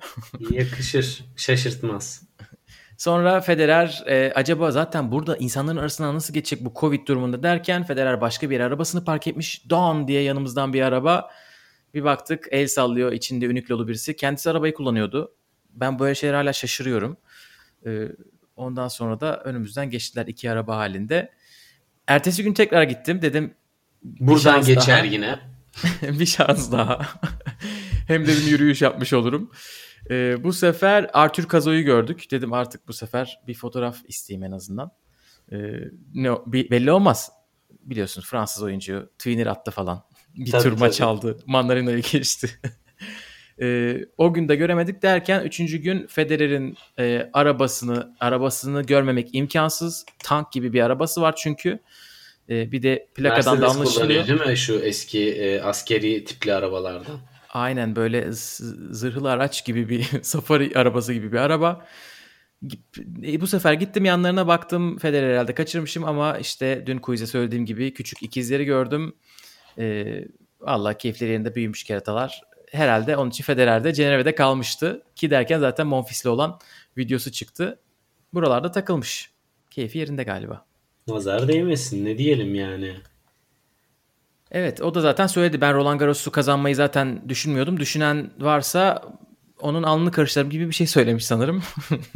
Yakışır, 0.50 1.24
şaşırtmaz. 1.36 2.22
Sonra 2.98 3.40
Federer 3.40 4.02
e, 4.06 4.32
acaba 4.34 4.70
zaten 4.70 5.12
burada 5.12 5.36
insanların 5.36 5.76
arasından 5.76 6.14
nasıl 6.14 6.34
geçecek 6.34 6.64
bu 6.64 6.72
Covid 6.80 7.06
durumunda 7.06 7.42
derken 7.42 7.84
Federer 7.84 8.20
başka 8.20 8.50
bir 8.50 8.60
arabasını 8.60 9.04
park 9.04 9.26
etmiş. 9.26 9.70
Don 9.70 10.08
diye 10.08 10.22
yanımızdan 10.22 10.72
bir 10.72 10.82
araba. 10.82 11.30
Bir 11.94 12.04
baktık 12.04 12.48
el 12.50 12.68
sallıyor 12.68 13.12
içinde 13.12 13.48
Uniqlo'lu 13.48 13.88
birisi. 13.88 14.16
Kendisi 14.16 14.50
arabayı 14.50 14.74
kullanıyordu. 14.74 15.34
Ben 15.70 15.98
böyle 15.98 16.14
şeyler 16.14 16.34
hala 16.34 16.52
şaşırıyorum. 16.52 17.16
E, 17.86 18.08
ondan 18.56 18.88
sonra 18.88 19.20
da 19.20 19.40
önümüzden 19.40 19.90
geçtiler 19.90 20.26
iki 20.26 20.50
araba 20.50 20.76
halinde. 20.76 21.32
Ertesi 22.06 22.42
gün 22.44 22.54
tekrar 22.54 22.82
gittim. 22.82 23.22
Dedim 23.22 23.54
Buradan 24.02 24.64
geçer 24.64 24.98
daha. 24.98 25.04
yine. 25.04 25.38
bir 26.02 26.26
şans 26.26 26.72
daha. 26.72 27.00
Hem 28.08 28.26
de 28.26 28.28
bir 28.28 28.46
yürüyüş 28.46 28.82
yapmış 28.82 29.12
olurum. 29.12 29.50
Ee, 30.10 30.44
bu 30.44 30.52
sefer 30.52 31.10
Arthur 31.12 31.44
Kazo'yu 31.44 31.82
gördük. 31.82 32.30
Dedim 32.30 32.52
artık 32.52 32.88
bu 32.88 32.92
sefer 32.92 33.40
bir 33.46 33.54
fotoğraf 33.54 33.98
isteyeyim 34.08 34.44
en 34.44 34.52
azından. 34.52 34.90
Ee, 35.52 35.56
ne 36.14 36.30
belli 36.46 36.92
olmaz. 36.92 37.30
Biliyorsunuz 37.80 38.28
Fransız 38.28 38.62
oyuncu 38.62 39.10
Twinner 39.18 39.46
attı 39.46 39.70
falan. 39.70 40.04
Bir 40.36 40.50
tabii, 40.50 40.62
tur 40.62 40.70
tabii. 40.70 40.80
maç 40.80 41.00
aldı. 41.00 41.38
Mandarina'yı 41.46 42.02
geçti. 42.02 42.50
ee, 43.60 43.98
o 44.18 44.34
gün 44.34 44.48
de 44.48 44.56
göremedik 44.56 45.02
derken 45.02 45.44
üçüncü 45.44 45.78
gün 45.78 46.06
Federer'in 46.06 46.76
e, 46.98 47.30
arabasını 47.32 48.16
arabasını 48.20 48.82
görmemek 48.82 49.28
imkansız. 49.32 50.06
Tank 50.18 50.52
gibi 50.52 50.72
bir 50.72 50.80
arabası 50.80 51.20
var 51.20 51.34
çünkü. 51.36 51.78
E, 52.48 52.72
bir 52.72 52.82
de 52.82 53.08
plakadan 53.14 53.58
Mercedes 53.58 53.74
da 53.74 53.80
anlaşılıyor. 53.80 54.26
değil 54.26 54.50
mi 54.50 54.56
şu 54.56 54.78
eski 54.78 55.30
e, 55.30 55.60
askeri 55.60 56.24
tipli 56.24 56.54
arabalardan? 56.54 57.20
Aynen 57.58 57.96
böyle 57.96 58.32
zırhlı 58.90 59.30
araç 59.30 59.64
gibi 59.64 59.88
bir 59.88 60.08
safari 60.22 60.72
arabası 60.74 61.12
gibi 61.12 61.32
bir 61.32 61.36
araba. 61.36 61.86
E, 63.22 63.40
bu 63.40 63.46
sefer 63.46 63.72
gittim 63.72 64.04
yanlarına 64.04 64.46
baktım. 64.46 64.98
Federer 64.98 65.32
herhalde 65.32 65.54
kaçırmışım 65.54 66.04
ama 66.04 66.38
işte 66.38 66.82
dün 66.86 66.98
quiz'e 66.98 67.26
söylediğim 67.26 67.66
gibi 67.66 67.94
küçük 67.94 68.22
ikizleri 68.22 68.64
gördüm. 68.64 69.14
E, 69.78 70.24
Valla 70.60 70.98
keyifleri 70.98 71.30
yerinde 71.30 71.54
büyümüş 71.54 71.84
keratalar. 71.84 72.42
Herhalde 72.70 73.16
onun 73.16 73.30
için 73.30 73.44
Federer 73.44 73.84
de 73.84 73.92
Cenevre'de 73.92 74.34
kalmıştı. 74.34 75.02
Ki 75.16 75.30
derken 75.30 75.58
zaten 75.58 75.86
Monfils'le 75.86 76.26
olan 76.26 76.58
videosu 76.96 77.32
çıktı. 77.32 77.78
Buralarda 78.34 78.70
takılmış. 78.70 79.30
Keyfi 79.70 79.98
yerinde 79.98 80.22
galiba. 80.22 80.66
Nazar 81.08 81.48
değmesin 81.48 82.04
ne 82.04 82.18
diyelim 82.18 82.54
yani. 82.54 82.94
Evet 84.50 84.82
o 84.82 84.94
da 84.94 85.00
zaten 85.00 85.26
söyledi. 85.26 85.60
Ben 85.60 85.74
Roland 85.74 86.00
Garros'u 86.00 86.30
kazanmayı 86.30 86.76
zaten 86.76 87.28
düşünmüyordum. 87.28 87.80
Düşünen 87.80 88.30
varsa 88.38 89.02
onun 89.60 89.82
alnını 89.82 90.12
karıştırırım 90.12 90.50
gibi 90.50 90.68
bir 90.68 90.74
şey 90.74 90.86
söylemiş 90.86 91.26
sanırım. 91.26 91.62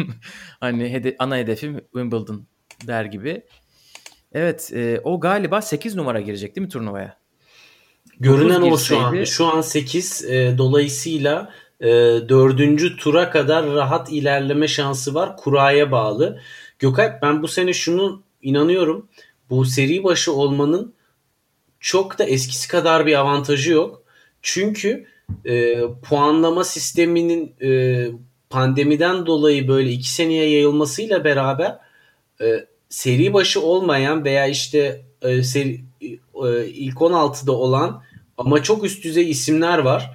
hani 0.60 0.92
hede- 0.92 1.16
ana 1.18 1.36
hedefim 1.36 1.78
Wimbledon 1.78 2.46
der 2.86 3.04
gibi. 3.04 3.42
Evet 4.32 4.70
e, 4.74 5.00
o 5.04 5.20
galiba 5.20 5.62
8 5.62 5.96
numara 5.96 6.20
girecek 6.20 6.56
değil 6.56 6.66
mi 6.66 6.72
turnuvaya? 6.72 7.16
Görünen 8.20 8.62
o 8.62 8.78
şu 8.78 8.98
an. 8.98 9.24
Şu 9.24 9.46
an 9.46 9.60
8 9.60 10.24
e, 10.24 10.58
dolayısıyla 10.58 11.52
e, 11.80 11.88
4. 11.88 12.98
tura 12.98 13.30
kadar 13.30 13.66
rahat 13.66 14.12
ilerleme 14.12 14.68
şansı 14.68 15.14
var. 15.14 15.36
Kuraya 15.36 15.90
bağlı. 15.90 16.40
Gökalp 16.78 17.22
ben 17.22 17.42
bu 17.42 17.48
sene 17.48 17.72
şunu 17.72 18.22
inanıyorum. 18.42 19.08
Bu 19.50 19.64
seri 19.64 20.04
başı 20.04 20.32
olmanın 20.32 20.94
çok 21.82 22.18
da 22.18 22.24
eskisi 22.24 22.68
kadar 22.68 23.06
bir 23.06 23.18
avantajı 23.18 23.72
yok. 23.72 24.02
Çünkü 24.42 25.06
e, 25.44 25.80
puanlama 26.08 26.64
sisteminin 26.64 27.54
e, 27.62 28.06
pandemiden 28.50 29.26
dolayı 29.26 29.68
böyle 29.68 29.90
iki 29.90 30.10
seneye 30.10 30.50
yayılmasıyla 30.50 31.24
beraber 31.24 31.78
e, 32.40 32.66
seri 32.88 33.34
başı 33.34 33.62
olmayan 33.62 34.24
veya 34.24 34.46
işte 34.46 35.02
e, 35.22 35.42
seri, 35.42 35.80
e, 36.44 36.66
ilk 36.66 36.96
16'da 36.96 37.52
olan 37.52 38.02
ama 38.38 38.62
çok 38.62 38.84
üst 38.84 39.04
düzey 39.04 39.30
isimler 39.30 39.78
var. 39.78 40.10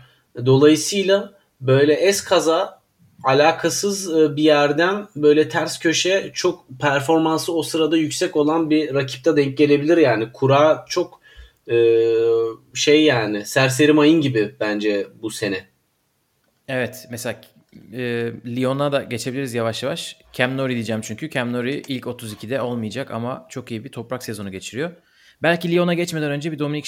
Dolayısıyla 0.45 1.33
böyle 1.61 1.93
es 1.93 2.21
kaza 2.21 2.81
alakasız 3.23 4.17
e, 4.17 4.35
bir 4.35 4.43
yerden 4.43 5.07
böyle 5.15 5.49
ters 5.49 5.79
köşe 5.79 6.31
çok 6.33 6.65
performansı 6.81 7.53
o 7.53 7.63
sırada 7.63 7.97
yüksek 7.97 8.35
olan 8.35 8.69
bir 8.69 8.93
rakipte 8.93 9.35
denk 9.35 9.57
gelebilir 9.57 9.97
yani. 9.97 10.31
Kura 10.33 10.85
çok 10.89 11.16
e, 11.71 11.77
şey 12.73 13.03
yani 13.03 13.45
serseri 13.45 13.93
mayın 13.93 14.21
gibi 14.21 14.55
bence 14.59 15.07
bu 15.21 15.29
sene. 15.29 15.67
Evet 16.67 17.07
mesela 17.11 17.41
e, 17.93 18.31
Lyon'a 18.45 18.91
da 18.91 19.03
geçebiliriz 19.03 19.53
yavaş 19.53 19.83
yavaş. 19.83 20.17
Cam 20.33 20.57
Nori 20.57 20.73
diyeceğim 20.73 21.01
çünkü 21.01 21.29
Cam 21.29 21.53
Nori 21.53 21.81
ilk 21.87 22.03
32'de 22.05 22.61
olmayacak 22.61 23.11
ama 23.11 23.45
çok 23.49 23.71
iyi 23.71 23.83
bir 23.83 23.91
toprak 23.91 24.23
sezonu 24.23 24.51
geçiriyor. 24.51 24.91
Belki 25.43 25.71
Lyon'a 25.71 25.93
geçmeden 25.93 26.31
önce 26.31 26.51
bir 26.51 26.59
Dominik 26.59 26.85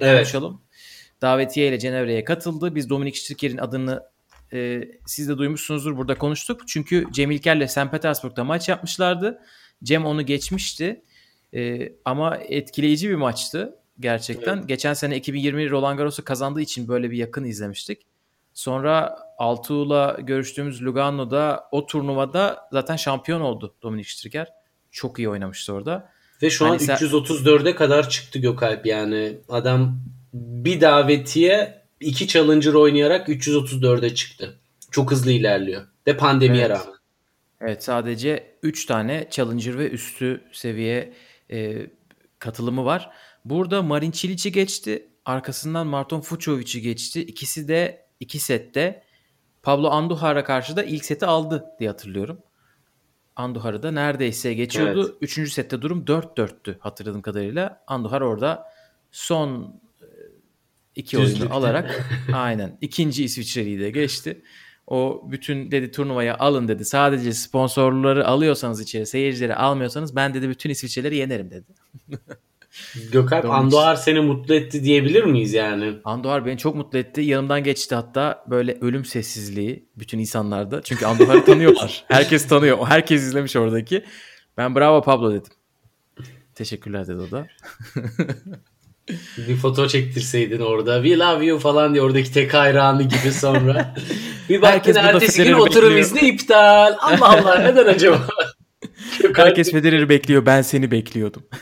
konuşalım. 0.00 0.62
Evet. 0.62 1.22
Davetiye 1.22 1.68
ile 1.68 1.78
Cenevre'ye 1.78 2.24
katıldı. 2.24 2.74
Biz 2.74 2.90
Dominik 2.90 3.18
Stricker'in 3.18 3.58
adını 3.58 4.02
e, 4.52 4.82
siz 5.06 5.28
de 5.28 5.38
duymuşsunuzdur 5.38 5.96
burada 5.96 6.18
konuştuk. 6.18 6.68
Çünkü 6.68 7.06
Cem 7.12 7.30
İlker'le 7.30 7.66
St. 7.66 7.90
Petersburg'da 7.90 8.44
maç 8.44 8.68
yapmışlardı. 8.68 9.38
Cem 9.84 10.06
onu 10.06 10.26
geçmişti. 10.26 11.02
E, 11.54 11.92
ama 12.04 12.36
etkileyici 12.36 13.10
bir 13.10 13.14
maçtı 13.14 13.78
gerçekten. 14.00 14.56
Evet. 14.56 14.68
Geçen 14.68 14.94
sene 14.94 15.16
2020 15.16 15.70
Roland 15.70 15.98
Garros'u 15.98 16.24
kazandığı 16.24 16.60
için 16.60 16.88
böyle 16.88 17.10
bir 17.10 17.16
yakın 17.16 17.44
izlemiştik. 17.44 18.06
Sonra 18.54 19.18
Altuğ'la 19.38 20.18
görüştüğümüz 20.20 20.82
Lugano'da 20.82 21.68
o 21.72 21.86
turnuvada 21.86 22.68
zaten 22.72 22.96
şampiyon 22.96 23.40
oldu 23.40 23.74
Dominik 23.82 24.08
Striker. 24.08 24.48
Çok 24.90 25.18
iyi 25.18 25.28
oynamıştı 25.28 25.72
orada. 25.72 26.12
Ve 26.42 26.50
şu 26.50 26.64
hani 26.64 26.72
an 26.72 26.78
sen... 26.78 26.96
334'e 26.96 27.74
kadar 27.74 28.08
çıktı 28.08 28.38
Gökalp 28.38 28.86
yani. 28.86 29.38
Adam 29.48 29.98
bir 30.32 30.80
davetiye 30.80 31.82
iki 32.00 32.28
challenger 32.28 32.72
oynayarak 32.72 33.28
334'e 33.28 34.14
çıktı. 34.14 34.58
Çok 34.90 35.10
hızlı 35.10 35.32
ilerliyor. 35.32 35.82
De 36.06 36.16
pandemiye 36.16 36.64
evet. 36.64 36.78
rağmen. 36.78 36.98
Evet 37.60 37.84
sadece 37.84 38.56
3 38.62 38.86
tane 38.86 39.28
challenger 39.30 39.78
ve 39.78 39.90
üstü 39.90 40.40
seviye 40.52 41.12
e, 41.52 41.86
katılımı 42.38 42.84
var. 42.84 43.10
Burada 43.44 43.82
Marin 43.82 44.10
Cilic'i 44.10 44.52
geçti. 44.52 45.08
Arkasından 45.24 45.86
Marton 45.86 46.20
Fucovic'i 46.20 46.80
geçti. 46.80 47.22
İkisi 47.22 47.68
de 47.68 48.06
iki 48.20 48.38
sette 48.38 49.02
Pablo 49.62 49.90
Andujar'a 49.90 50.44
karşı 50.44 50.76
da 50.76 50.84
ilk 50.84 51.04
seti 51.04 51.26
aldı 51.26 51.64
diye 51.80 51.90
hatırlıyorum. 51.90 52.38
Andujar'ı 53.36 53.82
da 53.82 53.90
neredeyse 53.90 54.54
geçiyordu. 54.54 55.04
Evet. 55.08 55.18
Üçüncü 55.20 55.50
sette 55.50 55.82
durum 55.82 56.04
4-4'tü 56.04 56.78
hatırladığım 56.78 57.22
kadarıyla. 57.22 57.84
Andujar 57.86 58.20
orada 58.20 58.72
son 59.10 59.80
e, 60.00 60.06
iki 60.94 61.18
Düzlükte. 61.18 61.42
oyunu 61.42 61.54
alarak 61.54 62.08
aynen 62.34 62.78
ikinci 62.80 63.24
İsviçreli'yi 63.24 63.80
de 63.80 63.90
geçti. 63.90 64.42
O 64.86 65.22
bütün 65.30 65.70
dedi 65.70 65.90
turnuvaya 65.90 66.38
alın 66.38 66.68
dedi. 66.68 66.84
Sadece 66.84 67.32
sponsorları 67.32 68.26
alıyorsanız 68.26 68.80
içeri 68.80 69.06
seyircileri 69.06 69.54
almıyorsanız 69.54 70.16
ben 70.16 70.34
dedi 70.34 70.48
bütün 70.48 70.70
İsviçreleri 70.70 71.16
yenerim 71.16 71.50
dedi. 71.50 71.66
Gökalp 73.12 73.50
Andoğar 73.50 73.96
seni 73.96 74.20
mutlu 74.20 74.54
etti 74.54 74.84
diyebilir 74.84 75.24
miyiz 75.24 75.54
yani? 75.54 75.94
Andoğar 76.04 76.46
beni 76.46 76.58
çok 76.58 76.74
mutlu 76.74 76.98
etti. 76.98 77.20
Yanımdan 77.20 77.64
geçti 77.64 77.94
hatta 77.94 78.44
böyle 78.50 78.78
ölüm 78.80 79.04
sessizliği 79.04 79.88
bütün 79.96 80.18
insanlarda. 80.18 80.82
Çünkü 80.82 81.06
Andoğar'ı 81.06 81.44
tanıyorlar. 81.44 82.04
Herkes 82.08 82.48
tanıyor. 82.48 82.78
Herkes 82.86 83.22
izlemiş 83.22 83.56
oradaki. 83.56 84.04
Ben 84.56 84.74
bravo 84.74 85.02
Pablo 85.02 85.32
dedim. 85.32 85.52
Teşekkürler 86.54 87.06
dedi 87.06 87.18
o 87.18 87.30
da. 87.30 87.46
bir 89.48 89.56
foto 89.56 89.88
çektirseydin 89.88 90.60
orada. 90.60 91.02
We 91.02 91.18
love 91.18 91.44
you 91.44 91.58
falan 91.58 91.94
diye 91.94 92.02
oradaki 92.02 92.32
tek 92.32 92.54
hayranı 92.54 93.02
gibi 93.02 93.32
sonra. 93.32 93.94
bir 94.48 94.62
baktın 94.62 94.94
ertesi 94.94 95.44
gün 95.44 95.52
oturum 95.52 95.98
izni 95.98 96.20
iptal. 96.20 96.96
Allah 97.00 97.28
Allah 97.28 97.58
neden 97.58 97.86
acaba? 97.86 98.26
Herkes 99.36 99.70
Federer'i 99.70 100.08
bekliyor. 100.08 100.46
Ben 100.46 100.62
seni 100.62 100.90
bekliyordum. 100.90 101.42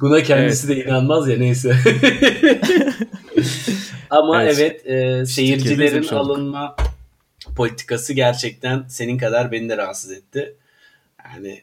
Buna 0.00 0.22
kendisi 0.22 0.66
evet. 0.66 0.76
de 0.76 0.84
inanmaz 0.84 1.28
ya 1.28 1.38
neyse. 1.38 1.76
Ama 4.10 4.42
evet, 4.42 4.58
evet 4.58 4.86
e, 4.86 5.26
seyircilerin 5.26 6.08
alınma 6.08 6.76
politikası 7.56 8.12
gerçekten 8.12 8.84
senin 8.88 9.18
kadar 9.18 9.52
beni 9.52 9.68
de 9.68 9.76
rahatsız 9.76 10.12
etti. 10.12 10.54
Yani 11.24 11.62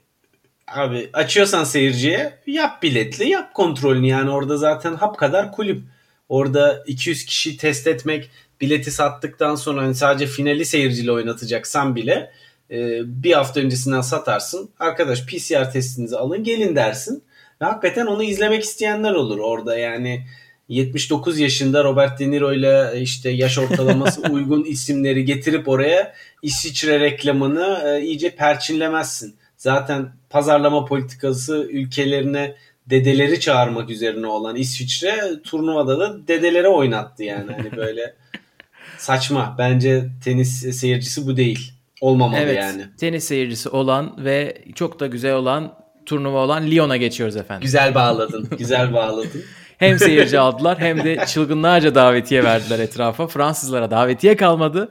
abi 0.76 1.10
açıyorsan 1.14 1.64
seyirciye 1.64 2.40
yap 2.48 2.84
biletli 2.84 3.30
yap 3.30 3.54
kontrolünü 3.54 4.08
yani 4.08 4.30
orada 4.30 4.58
zaten 4.58 4.96
hap 4.96 5.18
kadar 5.18 5.52
kulüp. 5.52 5.82
Orada 6.30 6.84
200 6.88 7.26
kişi 7.26 7.58
test 7.58 7.88
etmek 7.88 8.30
bileti 8.62 8.92
sattıktan 8.92 9.56
sonra 9.56 9.82
hani 9.82 9.96
sadece 9.96 10.28
finali 10.28 10.66
seyirciyle 10.66 11.12
oynatacaksan 11.12 11.96
bile 11.96 12.32
e, 12.72 13.00
bir 13.24 13.34
hafta 13.34 13.60
öncesinden 13.60 14.02
satarsın. 14.02 14.70
Arkadaş 14.80 15.26
PCR 15.26 15.72
testinizi 15.72 16.18
alın 16.18 16.44
gelin 16.44 16.76
dersin. 16.76 17.24
Ve 17.62 17.66
hakikaten 17.66 18.06
onu 18.06 18.24
izlemek 18.24 18.64
isteyenler 18.64 19.14
olur 19.14 19.40
orada 19.40 19.78
yani 19.78 20.26
79 20.70 21.40
yaşında 21.40 21.84
Robert 21.84 22.20
De 22.20 22.32
Niro 22.32 22.54
ile 22.54 23.02
işte 23.02 23.30
yaş 23.30 23.58
ortalaması 23.58 24.22
uygun 24.32 24.64
isimleri 24.64 25.26
getirip 25.26 25.68
oraya 25.68 26.14
İsviçre 26.42 27.00
reklamını 27.00 27.82
e, 27.86 28.02
iyice 28.02 28.36
perçinlemezsin. 28.36 29.39
Zaten 29.60 30.10
pazarlama 30.30 30.86
politikası 30.86 31.68
ülkelerine 31.72 32.56
dedeleri 32.86 33.40
çağırmak 33.40 33.90
üzerine 33.90 34.28
olan 34.28 34.56
İsviçre 34.56 35.42
turnuvada 35.44 36.00
da 36.00 36.28
dedelere 36.28 36.68
oynattı 36.68 37.24
yani. 37.24 37.52
Hani 37.52 37.78
böyle 37.78 38.16
saçma. 38.98 39.56
Bence 39.58 40.06
tenis 40.24 40.80
seyircisi 40.80 41.28
bu 41.28 41.38
değil. 41.38 41.74
Olmamalı 42.02 42.40
evet, 42.40 42.58
yani. 42.58 42.86
Tenis 42.98 43.24
seyircisi 43.24 43.70
olan 43.70 44.26
ve 44.26 44.64
çok 44.76 45.00
da 45.00 45.08
güzel 45.08 45.34
olan 45.34 45.74
turnuva 46.06 46.44
olan 46.44 46.72
Lyon'a 46.72 46.98
geçiyoruz 46.98 47.36
efendim. 47.36 47.62
Güzel 47.62 47.96
bağladın. 47.96 48.48
güzel 48.58 48.94
bağladın. 48.94 49.44
hem 49.78 50.00
seyirci 50.00 50.40
aldılar 50.40 50.80
hem 50.80 51.04
de 51.04 51.26
çılgınlarca 51.28 51.96
davetiye 51.96 52.44
verdiler 52.44 52.80
etrafa. 52.80 53.28
Fransızlara 53.28 53.92
davetiye 53.92 54.36
kalmadı. 54.36 54.90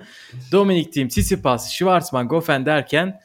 Dominik 0.53 0.93
Thiem, 0.93 1.09
Tsitsipas, 1.09 1.71
Schwarzman, 1.73 2.29
Goffin 2.29 2.67
derken 2.67 3.21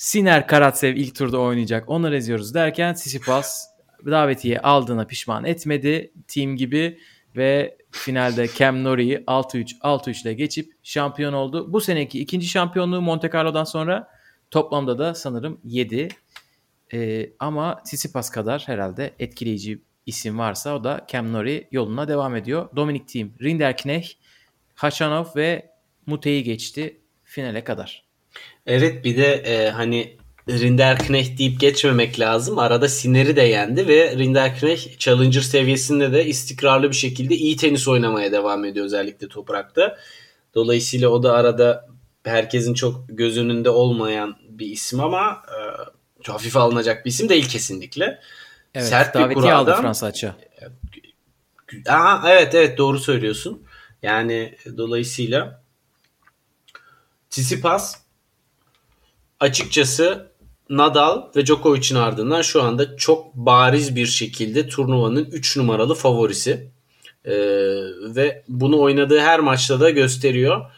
Siner 0.00 0.46
Karatsev 0.46 0.96
ilk 0.96 1.14
turda 1.14 1.38
oynayacak. 1.40 1.88
Onları 1.88 2.16
eziyoruz 2.16 2.54
derken 2.54 2.94
Tsitsipas 2.94 3.66
davetiye 4.06 4.60
aldığına 4.60 5.06
pişman 5.06 5.44
etmedi. 5.44 6.12
Team 6.28 6.56
gibi 6.56 6.98
ve 7.36 7.78
finalde 7.90 8.46
Cam 8.58 8.84
Norrie'yi 8.84 9.16
6-3 9.18 9.78
6-3 9.78 10.22
ile 10.22 10.34
geçip 10.34 10.72
şampiyon 10.82 11.32
oldu. 11.32 11.72
Bu 11.72 11.80
seneki 11.80 12.20
ikinci 12.20 12.46
şampiyonluğu 12.46 13.00
Monte 13.00 13.30
Carlo'dan 13.30 13.64
sonra 13.64 14.08
toplamda 14.50 14.98
da 14.98 15.14
sanırım 15.14 15.60
7. 15.64 16.08
Ee, 16.92 17.30
ama 17.38 17.82
Tsitsipas 17.82 18.30
kadar 18.30 18.62
herhalde 18.66 19.14
etkileyici 19.18 19.82
isim 20.06 20.38
varsa 20.38 20.76
o 20.76 20.84
da 20.84 21.06
Cam 21.08 21.32
Norrie 21.32 21.68
yoluna 21.70 22.08
devam 22.08 22.36
ediyor. 22.36 22.68
Dominic 22.76 23.06
Thiem, 23.06 23.34
Rinderknecht, 23.42 24.18
Hachanov 24.74 25.26
ve 25.36 25.70
Mute'yi 26.06 26.44
geçti 26.44 27.00
finale 27.24 27.64
kadar. 27.64 28.09
Evet 28.70 29.04
bir 29.04 29.16
de 29.16 29.32
e, 29.32 29.70
hani 29.70 30.16
Rinderknecht 30.48 31.38
deyip 31.38 31.60
geçmemek 31.60 32.20
lazım. 32.20 32.58
Arada 32.58 32.88
Siner'i 32.88 33.36
de 33.36 33.42
yendi 33.42 33.88
ve 33.88 34.16
Rinderknecht 34.16 34.98
Challenger 34.98 35.40
seviyesinde 35.40 36.12
de 36.12 36.26
istikrarlı 36.26 36.90
bir 36.90 36.96
şekilde 36.96 37.34
iyi 37.34 37.56
tenis 37.56 37.88
oynamaya 37.88 38.32
devam 38.32 38.64
ediyor 38.64 38.86
özellikle 38.86 39.28
toprakta. 39.28 39.98
Dolayısıyla 40.54 41.08
o 41.08 41.22
da 41.22 41.32
arada 41.32 41.88
herkesin 42.24 42.74
çok 42.74 43.04
göz 43.08 43.38
önünde 43.38 43.70
olmayan 43.70 44.36
bir 44.48 44.66
isim 44.66 45.00
ama 45.00 45.42
e, 46.26 46.30
hafife 46.30 46.58
alınacak 46.58 47.04
bir 47.04 47.10
isim 47.10 47.28
değil 47.28 47.48
kesinlikle. 47.48 48.20
Evet, 48.74 48.88
Sert 48.88 49.14
bir 49.14 49.34
kuraldan, 49.34 49.72
aldı 49.72 49.82
Fransa 49.82 50.06
açığa. 50.06 50.36
Aha, 51.88 52.32
evet 52.32 52.54
evet 52.54 52.78
doğru 52.78 52.98
söylüyorsun. 52.98 53.62
Yani 54.02 54.56
dolayısıyla 54.76 55.62
Tsitsipas 57.30 58.09
açıkçası 59.40 60.30
Nadal 60.70 61.22
ve 61.36 61.46
Djokovic'in 61.46 61.96
ardından 61.96 62.42
şu 62.42 62.62
anda 62.62 62.96
çok 62.96 63.34
bariz 63.34 63.96
bir 63.96 64.06
şekilde 64.06 64.68
turnuvanın 64.68 65.24
3 65.24 65.56
numaralı 65.56 65.94
favorisi. 65.94 66.70
Ee, 67.24 67.32
ve 68.14 68.44
bunu 68.48 68.80
oynadığı 68.80 69.20
her 69.20 69.40
maçta 69.40 69.80
da 69.80 69.90
gösteriyor. 69.90 70.70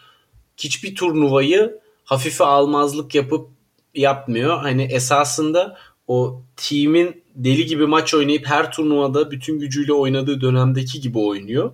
Hiçbir 0.57 0.95
turnuvayı 0.95 1.81
hafife 2.05 2.45
almazlık 2.45 3.15
yapıp 3.15 3.49
yapmıyor. 3.95 4.59
Hani 4.59 4.83
esasında 4.83 5.79
o 6.09 6.43
team'in 6.57 7.23
deli 7.35 7.67
gibi 7.67 7.87
maç 7.87 8.15
oynayıp 8.15 8.47
her 8.47 8.73
turnuvada 8.73 9.31
bütün 9.31 9.59
gücüyle 9.59 9.93
oynadığı 9.93 10.41
dönemdeki 10.41 11.01
gibi 11.01 11.19
oynuyor. 11.19 11.73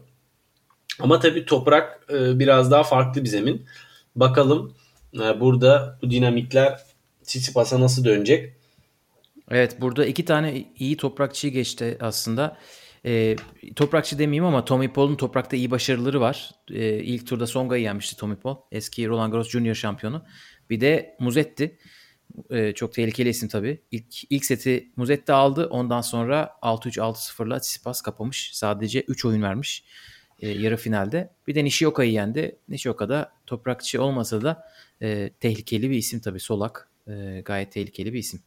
Ama 1.00 1.20
tabii 1.20 1.44
toprak 1.44 2.06
e, 2.10 2.38
biraz 2.38 2.70
daha 2.70 2.82
farklı 2.82 3.24
bir 3.24 3.28
zemin. 3.28 3.66
Bakalım 4.16 4.74
burada 5.14 5.98
bu 6.02 6.10
dinamikler 6.10 6.80
Tsitsipas'a 7.24 7.80
nasıl 7.80 8.04
dönecek? 8.04 8.54
Evet 9.50 9.80
burada 9.80 10.06
iki 10.06 10.24
tane 10.24 10.64
iyi 10.78 10.96
toprakçıyı 10.96 11.52
geçti 11.52 11.96
aslında. 12.00 12.56
E, 13.06 13.36
toprakçı 13.76 14.18
demeyeyim 14.18 14.44
ama 14.44 14.64
Tommy 14.64 14.92
Paul'un 14.92 15.16
toprakta 15.16 15.56
iyi 15.56 15.70
başarıları 15.70 16.20
var. 16.20 16.50
E, 16.70 16.98
ilk 16.98 17.26
turda 17.26 17.46
Songa'yı 17.46 17.82
yenmişti 17.82 18.16
Tommy 18.16 18.36
Paul. 18.36 18.56
Eski 18.72 19.08
Roland 19.08 19.32
Garros 19.32 19.48
Junior 19.48 19.74
şampiyonu. 19.74 20.24
Bir 20.70 20.80
de 20.80 21.16
Muzetti. 21.20 21.78
E, 22.50 22.72
çok 22.72 22.92
tehlikeli 22.94 23.28
isim 23.28 23.48
tabii. 23.48 23.82
İlk, 23.90 24.32
ilk 24.32 24.44
seti 24.44 24.92
Muzetti 24.96 25.32
aldı. 25.32 25.66
Ondan 25.66 26.00
sonra 26.00 26.50
6-3 26.62 26.98
6-0'la 26.98 27.60
Tsitsipas 27.60 28.02
kapamış. 28.02 28.50
Sadece 28.52 29.00
3 29.00 29.24
oyun 29.24 29.42
vermiş 29.42 29.84
e, 30.40 30.48
yarı 30.48 30.76
finalde. 30.76 31.30
Bir 31.46 31.54
de 31.54 31.64
Nishioka'yı 31.64 32.12
yendi. 32.12 32.56
Nishioka 32.68 33.08
da 33.08 33.32
toprakçı 33.46 34.02
olmasa 34.02 34.42
da 34.42 34.64
e, 35.02 35.30
tehlikeli 35.40 35.90
bir 35.90 35.96
isim 35.96 36.20
tabii 36.20 36.40
Solak. 36.40 36.88
E, 37.08 37.42
gayet 37.44 37.72
tehlikeli 37.72 38.12
bir 38.12 38.18
isim. 38.18 38.40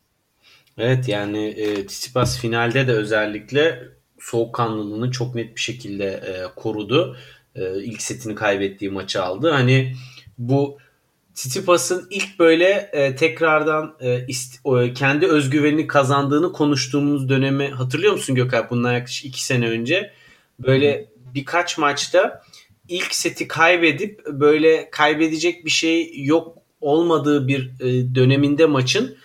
Evet 0.77 1.07
yani 1.07 1.47
e, 1.47 1.85
Tsitsipas 1.85 2.39
finalde 2.39 2.87
de 2.87 2.91
özellikle 2.91 3.83
soğukkanlılığını 4.19 5.11
çok 5.11 5.35
net 5.35 5.55
bir 5.55 5.61
şekilde 5.61 6.05
e, 6.05 6.55
korudu. 6.55 7.17
E, 7.55 7.83
ilk 7.83 8.01
setini 8.01 8.35
kaybettiği 8.35 8.91
maçı 8.91 9.23
aldı. 9.23 9.49
Hani 9.49 9.95
bu 10.37 10.77
Tsitsipas'ın 11.35 12.07
ilk 12.09 12.39
böyle 12.39 12.89
e, 12.93 13.15
tekrardan 13.15 13.95
e, 13.99 14.25
ist, 14.27 14.59
o, 14.63 14.93
kendi 14.95 15.27
özgüvenini 15.27 15.87
kazandığını 15.87 16.53
konuştuğumuz 16.53 17.29
dönemi 17.29 17.67
hatırlıyor 17.67 18.13
musun 18.13 18.35
Gökalp? 18.35 18.69
Bundan 18.69 18.93
yaklaşık 18.93 19.25
iki 19.25 19.45
sene 19.45 19.67
önce. 19.67 20.11
Böyle 20.59 21.10
birkaç 21.35 21.77
maçta 21.77 22.41
ilk 22.87 23.15
seti 23.15 23.47
kaybedip 23.47 24.25
böyle 24.25 24.89
kaybedecek 24.91 25.65
bir 25.65 25.69
şey 25.69 26.23
yok 26.23 26.57
olmadığı 26.81 27.47
bir 27.47 27.71
e, 27.79 28.15
döneminde 28.15 28.65
maçın 28.65 29.17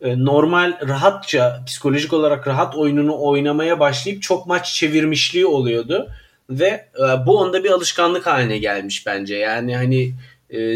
e, 0.00 0.24
normal 0.24 0.88
rahatça 0.88 1.62
psikolojik 1.66 2.12
olarak 2.12 2.48
rahat 2.48 2.76
oyununu 2.76 3.22
oynamaya 3.22 3.80
başlayıp 3.80 4.22
çok 4.22 4.46
maç 4.46 4.74
çevirmişliği 4.74 5.46
oluyordu 5.46 6.08
ve 6.50 6.66
e, 6.98 7.26
bu 7.26 7.38
onda 7.38 7.64
bir 7.64 7.70
alışkanlık 7.70 8.26
haline 8.26 8.58
gelmiş 8.58 9.06
bence. 9.06 9.36
Yani 9.36 9.76
hani 9.76 10.14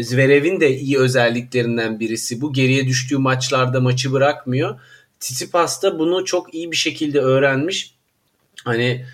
Zverev'in 0.01 0.59
de 0.59 0.77
iyi 0.77 0.97
özelliklerinden 0.97 1.99
birisi 1.99 2.41
bu. 2.41 2.53
Geriye 2.53 2.87
düştüğü 2.87 3.17
maçlarda 3.17 3.81
maçı 3.81 4.11
bırakmıyor. 4.11 4.79
Tsitsipas 5.19 5.83
da 5.83 5.99
bunu 5.99 6.25
çok 6.25 6.53
iyi 6.53 6.71
bir 6.71 6.75
şekilde 6.75 7.19
öğrenmiş. 7.19 7.93
Hani 8.63 9.05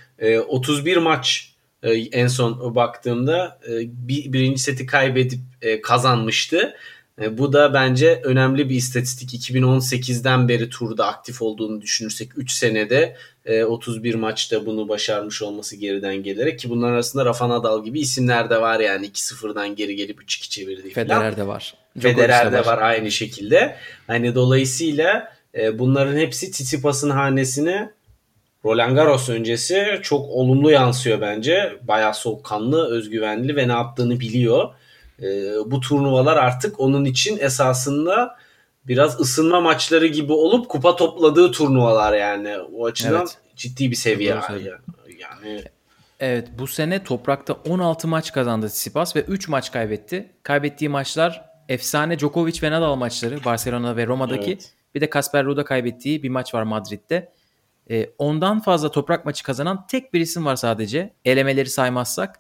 31 0.48 0.98
maç 0.98 1.53
en 2.12 2.28
son 2.28 2.76
baktığımda 2.76 3.60
bir, 3.84 4.34
birinci 4.34 4.62
seti 4.62 4.86
kaybedip 4.86 5.40
kazanmıştı. 5.84 6.74
E, 7.22 7.38
bu 7.38 7.54
da 7.54 7.74
bence 7.74 8.22
önemli 8.24 8.70
bir 8.70 8.76
istatistik. 8.76 9.34
2018'den 9.34 10.48
beri 10.48 10.70
turda 10.70 11.08
aktif 11.08 11.42
olduğunu 11.42 11.82
düşünürsek 11.82 12.30
3 12.38 12.52
senede 12.52 13.16
e, 13.46 13.64
31 13.64 14.16
maçta 14.16 14.66
bunu 14.66 14.90
başarmış 14.90 15.42
olması 15.42 15.76
geriden 15.76 16.24
gelerek 16.24 16.60
ki 16.60 16.70
bunların 16.70 16.94
arasında 16.94 17.26
Rafa 17.26 17.50
Nadal 17.50 17.84
gibi 17.84 18.00
isimler 18.00 18.50
de 18.50 18.62
var 18.62 18.80
yani 18.80 19.08
2-0'dan 19.08 19.76
geri 19.76 19.96
gelip 19.96 20.22
3-2 20.22 20.50
çevirdiği 20.50 20.94
Federer 20.94 21.38
de 21.38 21.48
var. 21.48 21.74
Federer 22.00 22.52
de 22.52 22.66
var. 22.66 22.82
aynı 22.82 23.12
şekilde. 23.12 23.76
Hani 24.08 24.36
dolayısıyla 24.36 25.34
e, 25.56 25.80
bunların 25.80 26.18
hepsi 26.18 26.52
Tsitsipas'ın 26.52 27.10
hanesine 27.10 27.92
Roland 28.66 28.96
Garros 28.96 29.30
öncesi 29.30 30.00
çok 30.02 30.30
olumlu 30.30 30.72
yansıyor 30.72 31.22
bence. 31.22 31.76
Bayağı 31.82 32.14
soğukkanlı, 32.14 32.88
özgüvenli 32.88 33.56
ve 33.56 33.68
ne 33.68 33.72
yaptığını 33.72 34.20
biliyor 34.20 34.70
e, 35.22 35.26
bu 35.66 35.80
turnuvalar 35.80 36.38
artık 36.38 36.80
onun 36.80 37.06
için 37.06 37.38
esasında 37.38 38.36
biraz 38.88 39.20
ısınma 39.20 39.62
maçları 39.62 40.08
gibi 40.08 40.34
olup 40.34 40.70
kupa 40.70 40.96
topladığı 40.96 41.52
turnuvalar 41.52 42.14
yani. 42.14 42.58
O 42.58 42.86
açıdan 42.86 43.20
evet. 43.20 43.38
ciddi 43.56 43.92
bir 43.92 43.96
seviye 43.96 44.30
yani. 44.30 44.72
yani. 45.20 45.64
Evet 46.20 46.48
bu 46.60 46.68
sene 46.68 47.04
toprakta 47.04 47.54
16 47.54 48.08
maç 48.08 48.34
kazandı 48.34 48.70
Tsitsipas 48.70 49.16
ve 49.16 49.22
3 49.22 49.48
maç 49.48 49.72
kaybetti. 49.72 50.30
Kaybettiği 50.44 50.90
maçlar 50.90 51.50
efsane 51.70 52.20
Djokovic 52.20 52.60
ve 52.64 52.72
Nadal 52.72 52.96
maçları 52.96 53.46
Barcelona 53.46 53.98
ve 53.98 54.08
Roma'daki 54.08 54.52
Evet. 54.52 54.72
bir 54.96 55.02
de 55.02 55.10
Kasper 55.10 55.46
Ruud'a 55.46 55.66
kaybettiği 55.66 56.24
bir 56.24 56.30
maç 56.30 56.54
var 56.54 56.64
Madrid'de. 56.64 57.32
E, 57.92 58.10
ondan 58.18 58.60
fazla 58.60 58.92
toprak 58.92 59.26
maçı 59.26 59.44
kazanan 59.44 59.88
tek 59.88 60.14
bir 60.14 60.20
isim 60.20 60.46
var 60.46 60.56
sadece. 60.56 61.14
Elemeleri 61.26 61.70
saymazsak. 61.70 62.40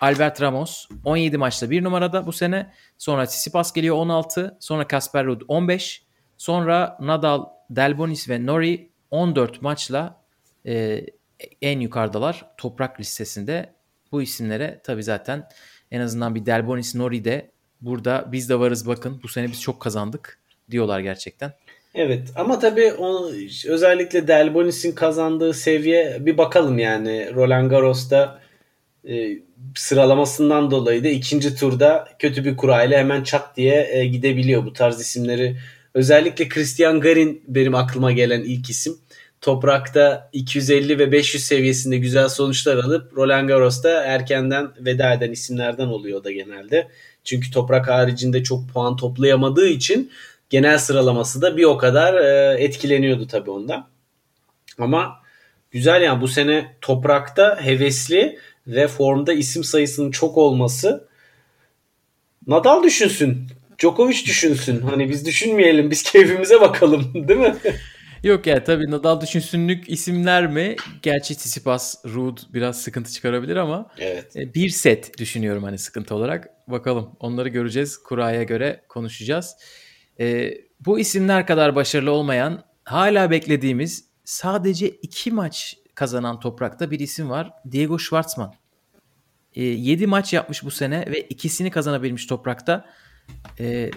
Albert 0.00 0.42
Ramos 0.42 0.88
17 1.04 1.38
maçta 1.38 1.70
bir 1.70 1.84
numarada 1.84 2.26
bu 2.26 2.32
sene. 2.32 2.72
Sonra 2.98 3.26
Tsitsipas 3.26 3.72
geliyor 3.72 3.96
16. 3.96 4.56
Sonra 4.60 4.88
Kasper 4.88 5.26
Ruud 5.26 5.40
15. 5.48 6.04
Sonra 6.36 6.98
Nadal, 7.00 7.44
Delbonis 7.70 8.28
ve 8.28 8.46
Nori 8.46 8.90
14 9.10 9.62
maçla 9.62 10.22
e, 10.66 11.06
en 11.62 11.80
yukarıdalar 11.80 12.46
toprak 12.56 13.00
listesinde. 13.00 13.74
Bu 14.12 14.22
isimlere 14.22 14.80
tabii 14.84 15.02
zaten 15.02 15.48
en 15.90 16.00
azından 16.00 16.34
bir 16.34 16.46
Delbonis 16.46 16.94
Nori 16.94 17.24
de 17.24 17.50
burada 17.80 18.28
biz 18.32 18.48
de 18.48 18.58
varız 18.58 18.86
bakın 18.86 19.20
bu 19.22 19.28
sene 19.28 19.48
biz 19.48 19.62
çok 19.62 19.80
kazandık 19.80 20.40
diyorlar 20.70 21.00
gerçekten. 21.00 21.52
Evet 21.94 22.28
ama 22.36 22.58
tabii 22.58 22.92
o, 22.92 23.30
özellikle 23.68 24.28
Delbonis'in 24.28 24.92
kazandığı 24.92 25.54
seviye 25.54 26.16
bir 26.20 26.38
bakalım 26.38 26.78
yani 26.78 27.34
Roland 27.34 27.70
Garros'ta 27.70 28.40
e, 29.08 29.28
sıralamasından 29.76 30.70
dolayı 30.70 31.04
da 31.04 31.08
ikinci 31.08 31.56
turda 31.56 32.08
kötü 32.18 32.44
bir 32.44 32.56
kurayla 32.56 32.98
hemen 32.98 33.22
çat 33.22 33.56
diye 33.56 33.88
e, 33.92 34.06
gidebiliyor 34.06 34.66
bu 34.66 34.72
tarz 34.72 35.00
isimleri. 35.00 35.56
Özellikle 35.94 36.48
Christian 36.48 37.00
Garin 37.00 37.44
benim 37.48 37.74
aklıma 37.74 38.12
gelen 38.12 38.40
ilk 38.40 38.70
isim. 38.70 38.96
Toprakta 39.40 40.30
250 40.32 40.98
ve 40.98 41.12
500 41.12 41.44
seviyesinde 41.44 41.98
güzel 41.98 42.28
sonuçlar 42.28 42.76
alıp 42.76 43.16
Roland 43.16 43.48
Garros'ta 43.48 43.90
erkenden 43.90 44.70
veda 44.80 45.12
eden 45.12 45.32
isimlerden 45.32 45.86
oluyor 45.86 46.24
da 46.24 46.32
genelde. 46.32 46.88
Çünkü 47.24 47.50
toprak 47.50 47.88
haricinde 47.88 48.42
çok 48.42 48.68
puan 48.68 48.96
toplayamadığı 48.96 49.68
için 49.68 50.10
genel 50.52 50.78
sıralaması 50.78 51.42
da 51.42 51.56
bir 51.56 51.64
o 51.64 51.78
kadar 51.78 52.14
e, 52.14 52.56
etkileniyordu 52.62 53.26
tabii 53.26 53.50
ondan. 53.50 53.88
Ama 54.78 55.22
güzel 55.70 56.02
yani 56.02 56.20
bu 56.20 56.28
sene 56.28 56.76
toprakta 56.80 57.60
hevesli 57.64 58.38
ve 58.66 58.88
formda 58.88 59.32
isim 59.32 59.64
sayısının 59.64 60.10
çok 60.10 60.36
olması 60.36 61.08
Nadal 62.46 62.82
düşünsün. 62.82 63.46
Djokovic 63.78 64.24
düşünsün. 64.26 64.80
Hani 64.80 65.08
biz 65.08 65.26
düşünmeyelim. 65.26 65.90
Biz 65.90 66.02
keyfimize 66.12 66.60
bakalım. 66.60 67.28
Değil 67.28 67.40
mi? 67.40 67.54
Yok 68.22 68.46
ya 68.46 68.64
tabii 68.64 68.90
Nadal 68.90 69.20
düşünsünlük 69.20 69.88
isimler 69.88 70.46
mi? 70.46 70.76
Gerçi 71.02 71.36
Tsitsipas, 71.36 72.04
Ruud 72.04 72.38
biraz 72.54 72.82
sıkıntı 72.82 73.12
çıkarabilir 73.12 73.56
ama 73.56 73.90
Evet. 73.98 74.36
e, 74.36 74.54
bir 74.54 74.68
set 74.68 75.18
düşünüyorum 75.18 75.62
hani 75.62 75.78
sıkıntı 75.78 76.14
olarak. 76.14 76.48
Bakalım 76.68 77.10
onları 77.20 77.48
göreceğiz. 77.48 77.98
Kuraya 78.02 78.42
göre 78.42 78.80
konuşacağız. 78.88 79.56
E, 80.20 80.54
bu 80.80 80.98
isimler 80.98 81.46
kadar 81.46 81.74
başarılı 81.74 82.10
olmayan 82.10 82.64
hala 82.84 83.30
beklediğimiz 83.30 84.04
sadece 84.24 84.88
iki 84.88 85.30
maç 85.30 85.76
kazanan 85.94 86.40
toprakta 86.40 86.90
bir 86.90 87.00
isim 87.00 87.30
var. 87.30 87.52
Diego 87.70 87.98
Schwartzman. 87.98 88.54
7 89.54 90.06
maç 90.06 90.32
yapmış 90.32 90.64
bu 90.64 90.70
sene 90.70 91.06
ve 91.06 91.20
ikisini 91.20 91.70
kazanabilmiş 91.70 92.26
toprakta. 92.26 92.86
E, 93.60 93.90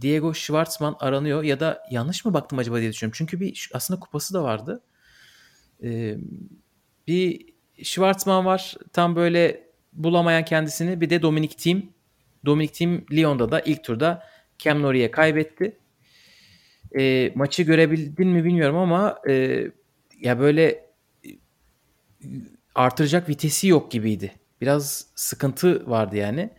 Diego 0.00 0.34
Schwartzman 0.34 0.96
aranıyor 1.00 1.42
ya 1.42 1.60
da 1.60 1.82
yanlış 1.90 2.24
mı 2.24 2.34
baktım 2.34 2.58
acaba 2.58 2.80
diye 2.80 2.92
düşünüyorum. 2.92 3.14
Çünkü 3.18 3.40
bir 3.40 3.70
aslında 3.74 4.00
kupası 4.00 4.34
da 4.34 4.42
vardı. 4.42 4.82
E, 5.82 6.16
bir 7.06 7.52
Schwartzman 7.82 8.44
var 8.44 8.74
tam 8.92 9.16
böyle 9.16 9.68
bulamayan 9.92 10.44
kendisini. 10.44 11.00
Bir 11.00 11.10
de 11.10 11.22
Dominic 11.22 11.56
Thiem. 11.56 11.92
Dominic 12.46 12.72
Thiem 12.72 13.04
Lyon'da 13.12 13.50
da 13.50 13.60
ilk 13.60 13.84
turda 13.84 14.22
Cam 14.62 14.82
Norrie'ye 14.82 15.10
kaybetti. 15.10 15.76
E, 16.98 17.32
maçı 17.34 17.62
görebildin 17.62 18.28
mi 18.28 18.44
bilmiyorum 18.44 18.76
ama 18.76 19.18
e, 19.28 19.64
ya 20.20 20.40
böyle 20.40 20.64
e, 20.64 21.28
artıracak 22.74 23.28
vitesi 23.28 23.68
yok 23.68 23.90
gibiydi. 23.90 24.32
Biraz 24.60 25.06
sıkıntı 25.14 25.90
vardı 25.90 26.16
yani. 26.16 26.50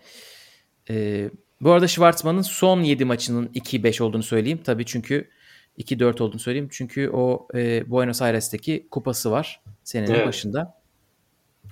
E, 0.89 1.29
bu 1.61 1.71
arada 1.71 1.87
Schwartzman'ın 1.87 2.41
son 2.41 2.81
7 2.81 3.05
maçının 3.05 3.47
2-5 3.47 4.03
olduğunu 4.03 4.23
söyleyeyim. 4.23 4.59
Tabii 4.63 4.85
çünkü 4.85 5.29
2-4 5.77 6.23
olduğunu 6.23 6.39
söyleyeyim. 6.39 6.69
Çünkü 6.71 7.09
o 7.09 7.47
e, 7.55 7.89
Buenos 7.89 8.21
Aires'teki 8.21 8.87
kupası 8.91 9.31
var 9.31 9.61
senenin 9.83 10.13
Evet. 10.13 10.27
başında. 10.27 10.81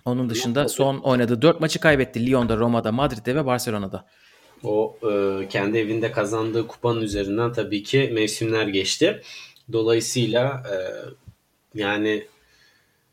Onun 0.06 0.30
dışında 0.30 0.70
son 0.70 0.98
oynadığı 0.98 1.42
4 1.42 1.60
maçı 1.62 1.80
kaybetti. 1.80 2.26
Lyon'da, 2.26 2.58
Roma'da, 2.58 2.92
Madrid'de 2.92 3.36
ve 3.36 3.46
Barcelona'da. 3.46 4.06
O 4.64 4.98
e, 5.04 5.48
kendi 5.48 5.78
evinde 5.78 6.12
kazandığı 6.12 6.68
kupanın 6.68 7.02
üzerinden 7.02 7.54
tabii 7.54 7.84
ki 7.84 8.10
mevsimler 8.14 8.68
geçti. 8.68 9.22
Dolayısıyla 9.72 10.64
e, 10.72 10.76
yani 11.80 12.26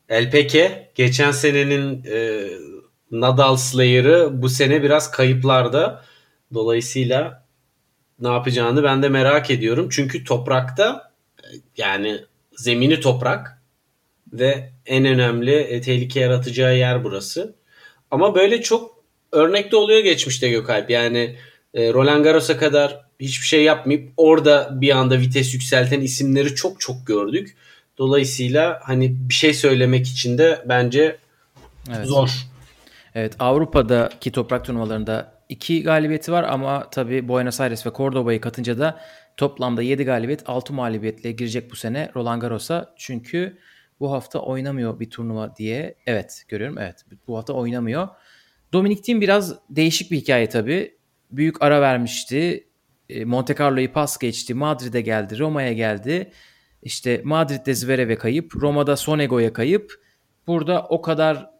Elpeke 0.09 0.91
geçen 0.95 1.31
senenin 1.31 2.05
e, 2.11 2.49
Nadal 3.11 3.57
Slayer'ı 3.57 4.43
bu 4.43 4.49
sene 4.49 4.83
biraz 4.83 5.11
kayıplarda. 5.11 6.05
Dolayısıyla 6.55 7.45
ne 8.21 8.29
yapacağını 8.29 8.83
ben 8.83 9.03
de 9.03 9.09
merak 9.09 9.51
ediyorum. 9.51 9.89
Çünkü 9.91 10.25
toprakta 10.25 11.13
yani 11.77 12.25
zemini 12.57 13.01
toprak 13.01 13.63
ve 14.33 14.73
en 14.87 15.05
önemli 15.05 15.55
e, 15.55 15.81
tehlike 15.81 16.21
yaratacağı 16.21 16.77
yer 16.77 17.05
burası. 17.05 17.55
Ama 18.11 18.35
böyle 18.35 18.63
çok 18.63 18.98
örnekte 19.33 19.77
oluyor 19.77 20.01
geçmişte 20.01 20.49
Gökalp. 20.49 20.91
Yani 20.91 21.37
e, 21.75 21.93
Roland 21.93 22.25
Garros'a 22.25 22.57
kadar 22.57 23.01
hiçbir 23.21 23.47
şey 23.47 23.63
yapmayıp 23.65 24.13
orada 24.17 24.69
bir 24.81 24.97
anda 24.97 25.19
vites 25.19 25.55
yükselten 25.55 26.01
isimleri 26.01 26.55
çok 26.55 26.81
çok 26.81 27.07
gördük. 27.07 27.57
Dolayısıyla 27.99 28.81
hani 28.83 29.17
bir 29.29 29.35
şey 29.35 29.55
söylemek 29.55 30.07
için 30.07 30.39
de 30.39 30.65
bence 30.69 31.19
Evet. 31.97 32.07
zor. 32.07 32.31
Evet 33.15 33.37
Avrupa'daki 33.39 34.33
toprak 34.33 34.65
turnuvalarında 34.65 35.33
2 35.49 35.83
galibiyeti 35.83 36.33
var 36.33 36.45
ama 36.45 36.91
tabii 36.91 37.29
Buenos 37.29 37.61
Aires 37.61 37.87
ve 37.87 37.91
Cordoba'yı 37.97 38.41
katınca 38.41 38.79
da 38.79 39.01
toplamda 39.37 39.83
7 39.83 40.05
galibiyet 40.05 40.49
6 40.49 40.73
mağlubiyetle 40.73 41.33
girecek 41.33 41.71
bu 41.71 41.77
sene 41.77 42.11
Roland 42.17 42.43
Garros'a. 42.43 42.95
Çünkü 42.97 43.59
bu 44.01 44.13
hafta 44.13 44.39
oynamıyor 44.39 45.01
bir 45.01 45.11
turnuva 45.11 45.57
diye. 45.57 45.95
Evet 46.07 46.45
görüyorum 46.49 46.79
evet 46.79 47.05
bu 47.29 47.37
hafta 47.37 47.53
oynamıyor. 47.53 48.09
Dominic 48.73 49.03
Thiem 49.03 49.21
biraz 49.21 49.55
değişik 49.71 50.11
bir 50.11 50.17
hikaye 50.17 50.49
tabii. 50.49 50.99
Büyük 51.31 51.63
ara 51.63 51.81
vermişti. 51.81 52.69
E, 53.09 53.25
Monte 53.25 53.55
Carlo'yu 53.59 53.93
pas 53.93 54.19
geçti. 54.19 54.55
Madrid'e 54.55 55.01
geldi. 55.01 55.39
Roma'ya 55.39 55.73
geldi. 55.73 56.33
İşte 56.83 57.21
Madrid'de 57.25 57.75
Zverev'e 57.75 58.19
kayıp. 58.19 58.57
Roma'da 58.57 58.97
Sonego'ya 58.97 59.53
kayıp. 59.53 60.05
Burada 60.47 60.87
o 60.89 61.03
kadar 61.03 61.51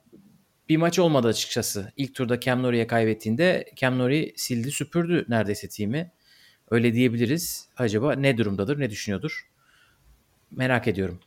bir 0.69 0.77
maç 0.77 0.99
olmadı 0.99 1.29
açıkçası. 1.29 1.93
İlk 1.97 2.15
turda 2.15 2.41
Cam 2.41 2.63
Norrie'ye 2.63 2.87
kaybettiğinde 2.87 3.65
Cam 3.77 3.99
Norrie 3.99 4.33
sildi 4.37 4.71
süpürdü 4.71 5.25
neredeyse 5.29 5.69
team'i. 5.69 6.13
Öyle 6.71 6.95
diyebiliriz. 6.95 7.69
Acaba 7.77 8.13
ne 8.13 8.39
durumdadır, 8.39 8.81
ne 8.81 8.91
düşünüyordur? 8.91 9.51
Merak 10.51 10.89
ediyorum. 10.89 11.21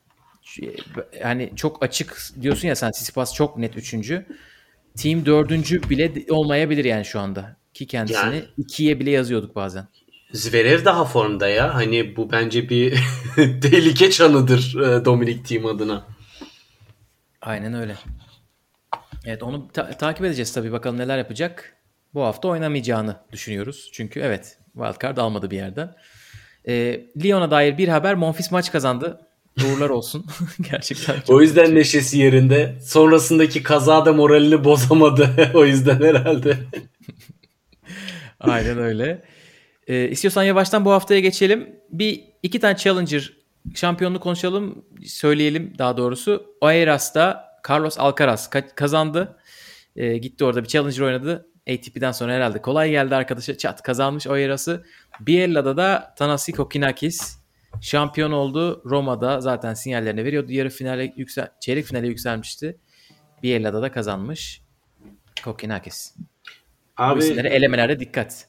Yani 1.19 1.51
çok 1.55 1.83
açık 1.83 2.17
diyorsun 2.41 2.67
ya 2.67 2.75
sen 2.75 2.91
Tsitsipas 2.91 3.33
çok 3.33 3.57
net 3.57 3.77
üçüncü. 3.77 4.25
Team 4.97 5.25
dördüncü 5.25 5.89
bile 5.89 6.13
olmayabilir 6.29 6.85
yani 6.85 7.05
şu 7.05 7.19
anda. 7.19 7.57
Ki 7.73 7.87
kendisini 7.87 8.35
Yani. 8.35 8.43
ikiye 8.57 8.99
bile 8.99 9.11
yazıyorduk 9.11 9.55
bazen. 9.55 9.87
Zverev 10.33 10.85
daha 10.85 11.05
formda 11.05 11.47
ya. 11.47 11.75
Hani 11.75 12.15
bu 12.15 12.31
bence 12.31 12.69
bir 12.69 12.91
tehlike 13.35 14.11
çanıdır 14.11 14.75
e, 14.81 15.05
Dominic 15.05 15.43
Thiem 15.43 15.65
adına. 15.65 16.05
Aynen 17.41 17.73
öyle. 17.73 17.95
Evet 19.25 19.43
onu 19.43 19.67
ta- 19.67 19.89
takip 19.97 20.25
edeceğiz 20.25 20.53
tabii 20.53 20.71
bakalım 20.71 20.97
neler 20.97 21.17
yapacak. 21.17 21.77
Bu 22.13 22.23
hafta 22.23 22.47
oynamayacağını 22.47 23.15
düşünüyoruz. 23.31 23.89
Çünkü 23.93 24.19
evet 24.19 24.57
wildcard 24.73 25.17
almadı 25.17 25.51
bir 25.51 25.55
yerden. 25.57 25.95
Ee, 26.67 27.05
Lyon'a 27.23 27.51
dair 27.51 27.77
bir 27.77 27.87
haber. 27.87 28.15
Monfils 28.15 28.51
maç 28.51 28.71
kazandı. 28.71 29.21
Uğurlar 29.59 29.89
olsun. 29.89 30.25
Gerçekten. 30.71 31.19
çok- 31.21 31.29
O 31.29 31.41
yüzden 31.41 31.75
neşesi 31.75 32.17
yerinde. 32.17 32.75
Sonrasındaki 32.83 33.63
kaza 33.63 34.05
da 34.05 34.13
moralini 34.13 34.63
bozamadı. 34.63 35.29
o 35.53 35.65
yüzden 35.65 36.01
herhalde. 36.01 36.57
Aynen 38.39 38.77
öyle. 38.77 39.21
Ee, 39.87 40.07
istiyorsan 40.09 40.43
yavaştan 40.43 40.85
bu 40.85 40.91
haftaya 40.91 41.19
geçelim. 41.19 41.69
Bir 41.89 42.23
iki 42.43 42.59
tane 42.59 42.77
Challenger 42.77 43.33
şampiyonluğu 43.75 44.19
konuşalım. 44.19 44.85
Söyleyelim 45.05 45.73
daha 45.77 45.97
doğrusu. 45.97 46.45
Oeras'ta 46.61 47.51
Carlos 47.69 47.99
Alcaraz 47.99 48.45
ka- 48.47 48.75
kazandı. 48.75 49.37
Ee, 49.95 50.17
gitti 50.17 50.45
orada 50.45 50.63
bir 50.63 50.67
Challenger 50.67 51.01
oynadı. 51.01 51.47
ATP'den 51.69 52.11
sonra 52.11 52.33
herhalde 52.33 52.61
kolay 52.61 52.89
geldi 52.91 53.15
arkadaşa. 53.15 53.57
Çat 53.57 53.81
kazanmış 53.83 54.27
Oeras'ı. 54.27 54.83
Biella'da 55.19 55.77
da 55.77 56.13
Thanasi 56.17 56.51
Kokinakis 56.51 57.37
şampiyon 57.81 58.31
oldu. 58.31 58.81
Roma'da 58.85 59.41
zaten 59.41 59.73
sinyallerini 59.73 60.23
veriyordu. 60.25 60.51
Yarı 60.51 60.69
finale 60.69 61.13
yüksel 61.15 61.47
çeyrek 61.59 61.85
finale 61.85 62.07
yükselmişti. 62.07 62.77
Biella'da 63.43 63.81
da 63.81 63.91
kazanmış. 63.91 64.61
Kokinakis. 65.43 66.15
Bu 66.17 67.03
Abi 67.03 67.19
isimlere 67.19 67.49
elemelerde 67.49 67.99
dikkat. 67.99 68.47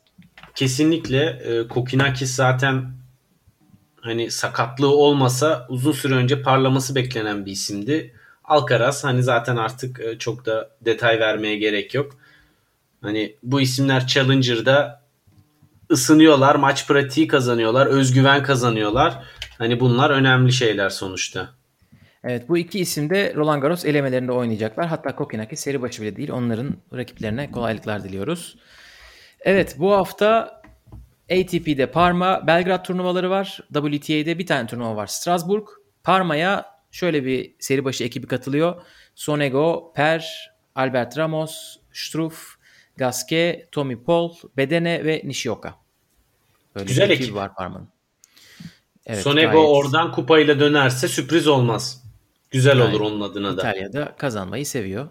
kesinlikle 0.55 1.25
e, 1.25 1.69
Kokinakis 1.69 2.35
zaten 2.35 2.93
hani 4.01 4.31
sakatlığı 4.31 4.97
olmasa 4.97 5.67
uzun 5.69 5.93
süre 5.93 6.15
önce 6.15 6.43
parlaması 6.43 6.95
beklenen 6.95 7.47
bir 7.47 7.53
isimdi. 7.53 8.15
Alcaraz 8.45 9.05
hani 9.05 9.23
zaten 9.23 9.57
artık 9.57 10.01
e, 10.01 10.19
çok 10.19 10.47
da 10.47 10.71
detay 10.81 11.21
vermeye 11.21 11.57
gerek 11.57 11.95
yok. 11.95 12.17
Hani 13.03 13.37
bu 13.43 13.61
isimler 13.61 14.07
Challenger'da 14.07 15.02
ısınıyorlar, 15.93 16.55
maç 16.55 16.89
pratiği 16.89 17.29
kazanıyorlar, 17.29 17.87
özgüven 17.87 18.43
kazanıyorlar. 18.43 19.23
Hani 19.59 19.81
bunlar 19.81 20.11
önemli 20.11 20.53
şeyler 20.53 20.89
sonuçta. 20.89 21.49
Evet 22.25 22.49
bu 22.49 22.59
iki 22.59 22.79
isim 22.81 23.11
de 23.11 23.35
Roland 23.37 23.63
Garros 23.63 23.85
elemelerinde 23.85 24.33
oynayacaklar. 24.33 24.87
Hatta 24.87 25.17
Kokinaki 25.17 25.57
seri 25.57 25.83
başı 25.83 26.03
bile 26.03 26.17
değil. 26.17 26.31
Onların 26.31 26.77
rakiplerine 26.93 27.51
kolaylıklar 27.51 28.05
diliyoruz. 28.05 28.57
Evet 29.41 29.77
bu 29.79 29.93
hafta 29.93 30.63
ATP'de 31.31 31.87
Parma, 31.87 32.47
Belgrad 32.47 32.85
turnuvaları 32.85 33.31
var. 33.31 33.61
WTA'de 33.75 34.39
bir 34.39 34.47
tane 34.47 34.67
turnuva 34.67 34.97
var. 34.97 35.07
Strasbourg. 35.07 35.69
Parma'ya 36.05 36.67
şöyle 36.91 37.25
bir 37.25 37.55
seri 37.59 37.85
başı 37.85 38.05
ekibi 38.05 38.27
katılıyor. 38.27 38.83
Sonego, 39.15 39.93
Per, 39.97 40.51
Albert 40.75 41.19
Ramos, 41.19 41.77
Struff, 41.93 42.57
Gasquet, 42.97 43.73
Tommy 43.73 44.03
Paul, 44.05 44.35
Bedene 44.57 45.05
ve 45.05 45.23
Nishioka. 45.25 45.82
Böyle 46.75 46.87
Güzel 46.87 47.09
bir 47.09 47.15
ekip 47.15 47.35
var 47.35 47.55
Parma'nın. 47.55 47.89
Evet, 49.07 49.23
Sonego 49.23 49.53
gayet... 49.53 49.69
oradan 49.69 50.13
kupayla 50.13 50.61
dönerse 50.61 51.09
sürpriz 51.09 51.47
olmaz. 51.47 52.05
Güzel 52.51 52.79
gayet 52.79 52.95
olur 52.95 53.01
onun 53.01 53.21
adına 53.21 53.57
da. 53.57 53.61
İtalya'da 53.61 54.17
kazanmayı 54.17 54.67
seviyor. 54.67 55.09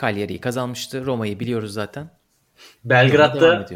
Cagliari'yi 0.00 0.40
kazanmıştı. 0.40 1.06
Roma'yı 1.06 1.40
biliyoruz 1.40 1.72
zaten. 1.72 2.10
Belgrad'da 2.84 3.66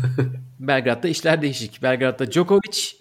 Belgrad'da 0.58 1.08
işler 1.08 1.42
değişik. 1.42 1.82
Belgrad'da 1.82 2.32
Djokovic, 2.32 2.98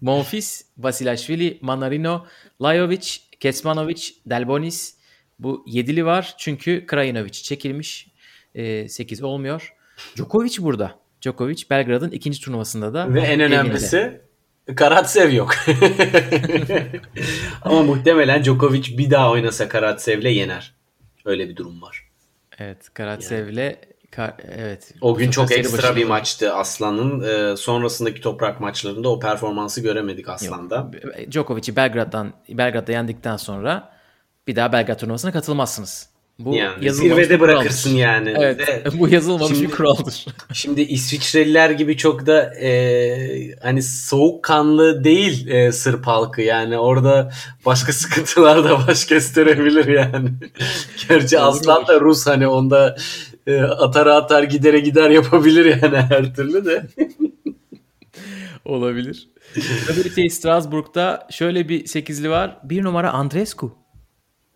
Monfils, 0.00 0.62
Vasilashvili, 0.78 1.58
Manarino, 1.60 2.26
Lajovic, 2.62 3.18
Kesmanovic, 3.40 4.02
Delbonis. 4.26 4.96
Bu 5.38 5.64
yedili 5.66 6.06
var 6.06 6.34
çünkü 6.38 6.86
Krajinovic 6.86 7.32
çekilmiş. 7.32 8.08
E, 8.54 8.88
8 8.88 9.22
olmuyor. 9.22 9.74
Djokovic 10.16 10.56
burada. 10.58 11.01
Djokovic 11.22 11.62
Belgrad'ın 11.70 12.10
ikinci 12.10 12.40
turnuvasında 12.40 12.94
da. 12.94 13.14
Ve 13.14 13.20
en 13.20 13.40
önemlisi 13.40 13.96
elinde. 13.96 14.20
Karatsev 14.76 15.32
yok. 15.32 15.54
Ama 17.62 17.82
muhtemelen 17.82 18.44
Djokovic 18.44 18.98
bir 18.98 19.10
daha 19.10 19.30
oynasa 19.30 19.68
Karatsev'le 19.68 20.24
yener. 20.30 20.74
Öyle 21.24 21.48
bir 21.48 21.56
durum 21.56 21.82
var. 21.82 22.08
Evet 22.58 22.94
Karatsev'le 22.94 23.56
yani. 23.56 23.76
Ka- 24.12 24.34
evet. 24.56 24.94
O 25.00 25.14
gün 25.14 25.30
çok 25.30 25.52
ekstra 25.52 25.96
bir 25.96 26.04
maçtı 26.04 26.54
Aslan'ın. 26.54 27.20
Ee, 27.52 27.56
sonrasındaki 27.56 28.20
toprak 28.20 28.60
maçlarında 28.60 29.08
o 29.08 29.20
performansı 29.20 29.80
göremedik 29.80 30.28
Aslan'da. 30.28 30.90
Djokovic'i 31.30 31.76
Belgrad'dan 31.76 32.32
Belgrad'da 32.48 32.92
yendikten 32.92 33.36
sonra 33.36 33.92
bir 34.46 34.56
daha 34.56 34.72
Belgrad 34.72 34.98
turnuvasına 34.98 35.32
katılmazsınız. 35.32 36.11
Bu 36.38 36.54
yani 36.54 36.92
zirvede 36.92 37.40
bırakırsın 37.40 37.90
kuraldır. 37.90 38.02
yani. 38.02 38.34
Evet. 38.38 38.68
Ve 38.68 38.84
bu 38.98 39.08
yazılmamış 39.08 39.48
şimdi, 39.48 39.68
bir 39.68 39.76
kuraldır. 39.76 40.26
Şimdi 40.52 40.80
İsviçreliler 40.80 41.70
gibi 41.70 41.96
çok 41.96 42.26
da 42.26 42.54
e, 42.54 43.54
hani 43.62 43.82
soğukkanlı 43.82 45.04
değil 45.04 45.46
e, 45.46 45.72
Sırp 45.72 46.06
halkı 46.06 46.42
yani 46.42 46.78
orada 46.78 47.32
başka 47.66 47.92
sıkıntılar 47.92 48.64
da 48.64 48.86
baş 48.86 49.06
gösterebilir 49.06 49.86
yani. 49.86 50.28
Gerçi 51.08 51.38
Aslan 51.38 51.86
da 51.86 52.00
Rus 52.00 52.26
hani 52.26 52.46
onda 52.46 52.96
e, 53.46 53.60
atar 53.62 54.06
atar 54.06 54.42
gidere 54.42 54.80
gider 54.80 55.10
yapabilir 55.10 55.64
yani 55.64 55.96
her 55.96 56.34
türlü 56.34 56.64
de. 56.64 56.86
Olabilir. 58.64 59.28
WTA 59.54 60.30
Strasbourg'da 60.30 61.28
şöyle 61.30 61.68
bir 61.68 61.86
sekizli 61.86 62.30
var. 62.30 62.58
Bir 62.64 62.84
numara 62.84 63.10
Andrescu. 63.10 63.81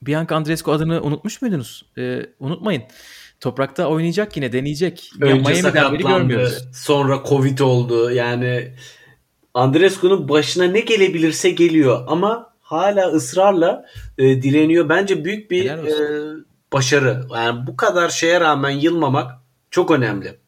Bianca 0.07 0.37
Andrescu 0.37 0.73
adını 0.73 1.03
unutmuş 1.03 1.43
muydunuz? 1.43 1.85
Ee, 1.99 2.27
unutmayın. 2.41 2.83
Toprakta 3.41 3.87
oynayacak 3.87 4.37
yine 4.37 4.53
deneyecek. 4.53 5.11
Önce 5.21 5.53
ya 5.53 5.63
sakatlandı. 5.63 6.51
Sonra 6.75 7.23
Covid 7.29 7.59
oldu. 7.59 8.11
Yani 8.11 8.75
Andrescu'nun 9.55 10.29
başına 10.29 10.65
ne 10.65 10.81
gelebilirse 10.81 11.51
geliyor 11.51 12.05
ama 12.09 12.55
hala 12.61 13.07
ısrarla 13.07 13.87
e, 14.19 14.43
direniyor. 14.43 14.89
Bence 14.89 15.25
büyük 15.25 15.51
bir 15.51 15.71
e, 15.71 16.35
başarı. 16.73 17.27
Yani 17.35 17.67
bu 17.67 17.77
kadar 17.77 18.09
şeye 18.09 18.41
rağmen 18.41 18.71
yılmamak 18.71 19.33
çok 19.71 19.91
önemli. 19.91 20.39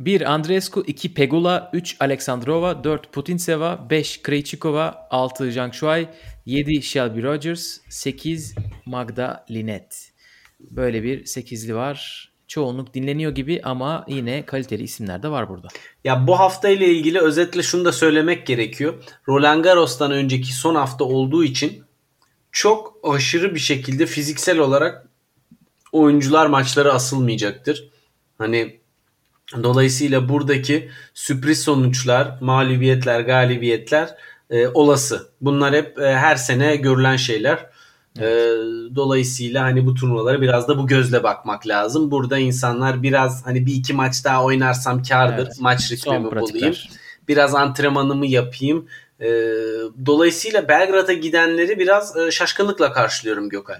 1 0.00 0.32
Andrescu, 0.32 0.84
2 0.86 1.14
Pegula, 1.14 1.70
3 1.72 1.96
Aleksandrova, 2.00 2.84
4 2.84 3.12
Putinseva, 3.12 3.86
5 3.90 4.22
Krejcikova, 4.22 5.08
6 5.10 5.52
Zhang 5.52 5.74
Shuai, 5.74 6.08
7 6.46 6.82
Shelby 6.82 7.22
Rogers, 7.22 7.78
8 7.88 8.54
Magda 8.86 9.46
Linet. 9.50 10.12
Böyle 10.60 11.02
bir 11.02 11.24
sekizli 11.24 11.74
var. 11.74 12.28
Çoğunluk 12.48 12.94
dinleniyor 12.94 13.32
gibi 13.32 13.60
ama 13.64 14.04
yine 14.08 14.46
kaliteli 14.46 14.82
isimler 14.82 15.22
de 15.22 15.28
var 15.28 15.48
burada. 15.48 15.68
Ya 16.04 16.26
bu 16.26 16.38
hafta 16.38 16.68
ile 16.68 16.86
ilgili 16.86 17.20
özetle 17.20 17.62
şunu 17.62 17.84
da 17.84 17.92
söylemek 17.92 18.46
gerekiyor. 18.46 19.04
Roland 19.28 19.64
Garros'tan 19.64 20.12
önceki 20.12 20.52
son 20.52 20.74
hafta 20.74 21.04
olduğu 21.04 21.44
için 21.44 21.84
çok 22.52 22.98
aşırı 23.02 23.54
bir 23.54 23.60
şekilde 23.60 24.06
fiziksel 24.06 24.58
olarak 24.58 25.08
oyuncular 25.92 26.46
maçları 26.46 26.92
asılmayacaktır. 26.92 27.90
Hani 28.38 28.80
dolayısıyla 29.62 30.28
buradaki 30.28 30.90
sürpriz 31.14 31.62
sonuçlar, 31.62 32.38
mağlubiyetler, 32.40 33.20
galibiyetler 33.20 34.16
e, 34.52 34.68
olası. 34.68 35.28
Bunlar 35.40 35.74
hep 35.74 35.98
e, 35.98 36.14
her 36.14 36.36
sene 36.36 36.76
görülen 36.76 37.16
şeyler. 37.16 37.56
E, 38.18 38.24
evet. 38.24 38.56
E, 38.92 38.94
dolayısıyla 38.94 39.62
hani 39.62 39.86
bu 39.86 39.94
turnuvalara 39.94 40.40
biraz 40.40 40.68
da 40.68 40.78
bu 40.78 40.86
gözle 40.86 41.22
bakmak 41.22 41.66
lazım. 41.66 42.10
Burada 42.10 42.38
insanlar 42.38 43.02
biraz 43.02 43.46
hani 43.46 43.66
bir 43.66 43.74
iki 43.74 43.92
maç 43.92 44.24
daha 44.24 44.44
oynarsam 44.44 45.02
kardır. 45.02 45.46
Evet. 45.46 45.60
Maç 45.60 45.92
ritmimi 45.92 46.30
bulayım. 46.30 46.74
Biraz 47.28 47.54
antrenmanımı 47.54 48.26
yapayım. 48.26 48.88
E, 49.20 49.28
dolayısıyla 50.06 50.68
Belgrad'a 50.68 51.12
gidenleri 51.12 51.78
biraz 51.78 52.16
e, 52.16 52.30
şaşkınlıkla 52.30 52.92
karşılıyorum 52.92 53.48
Gökay. 53.48 53.76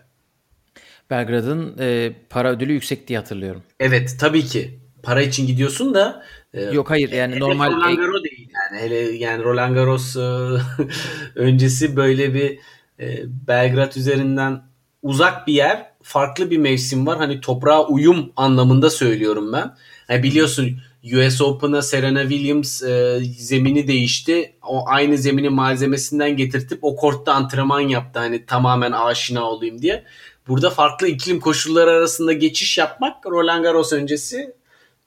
Belgrad'ın 1.11 1.77
e, 1.79 2.13
para 2.31 2.51
ödülü 2.51 2.73
yüksek 2.73 3.09
diye 3.09 3.19
hatırlıyorum. 3.19 3.63
Evet 3.81 4.17
tabii 4.21 4.45
ki. 4.45 4.79
Para 5.03 5.23
için 5.23 5.47
gidiyorsun 5.47 5.95
da 5.95 6.25
e, 6.55 6.63
Yok 6.63 6.91
hayır 6.91 7.13
yani 7.13 7.41
normal 7.41 7.73
Roland 7.73 7.97
Garros 7.97 8.23
değil 8.25 8.32
yani 8.73 8.83
hele 8.83 8.97
yani 8.97 9.45
Roland 9.45 9.75
Garros 9.75 10.17
e, 10.17 10.21
öncesi 11.35 11.97
böyle 11.97 12.35
bir 12.35 12.59
e, 13.01 13.23
Belgrad 13.49 13.95
üzerinden 13.97 14.63
uzak 15.03 15.47
bir 15.47 15.53
yer 15.53 15.93
farklı 16.03 16.51
bir 16.51 16.59
mevsim 16.59 17.07
var 17.07 17.19
hani 17.19 17.41
toprağa 17.41 17.87
uyum 17.87 18.33
anlamında 18.37 18.91
söylüyorum 18.91 19.53
ben. 19.53 19.77
Yani 20.09 20.23
biliyorsun 20.23 20.79
US 21.15 21.41
Open'a 21.41 21.83
Serena 21.83 22.23
Williams 22.23 22.83
e, 22.83 23.21
zemini 23.39 23.89
değişti. 23.89 24.53
O 24.63 24.89
aynı 24.89 25.19
zeminin 25.19 25.53
malzemesinden 25.53 26.37
getirtip 26.37 26.79
o 26.83 26.97
kortta 26.97 27.33
antrenman 27.33 27.81
yaptı. 27.81 28.19
Hani 28.19 28.47
tamamen 28.47 28.93
aşina 28.93 29.45
olayım 29.45 29.83
diye. 29.83 30.05
Burada 30.49 30.71
farklı 30.71 31.09
iklim 31.09 31.41
koşulları 31.41 31.91
arasında 31.91 32.33
geçiş 32.33 32.79
yapmak 32.79 33.27
Roland 33.27 33.65
Garros 33.65 33.93
öncesi 33.93 34.55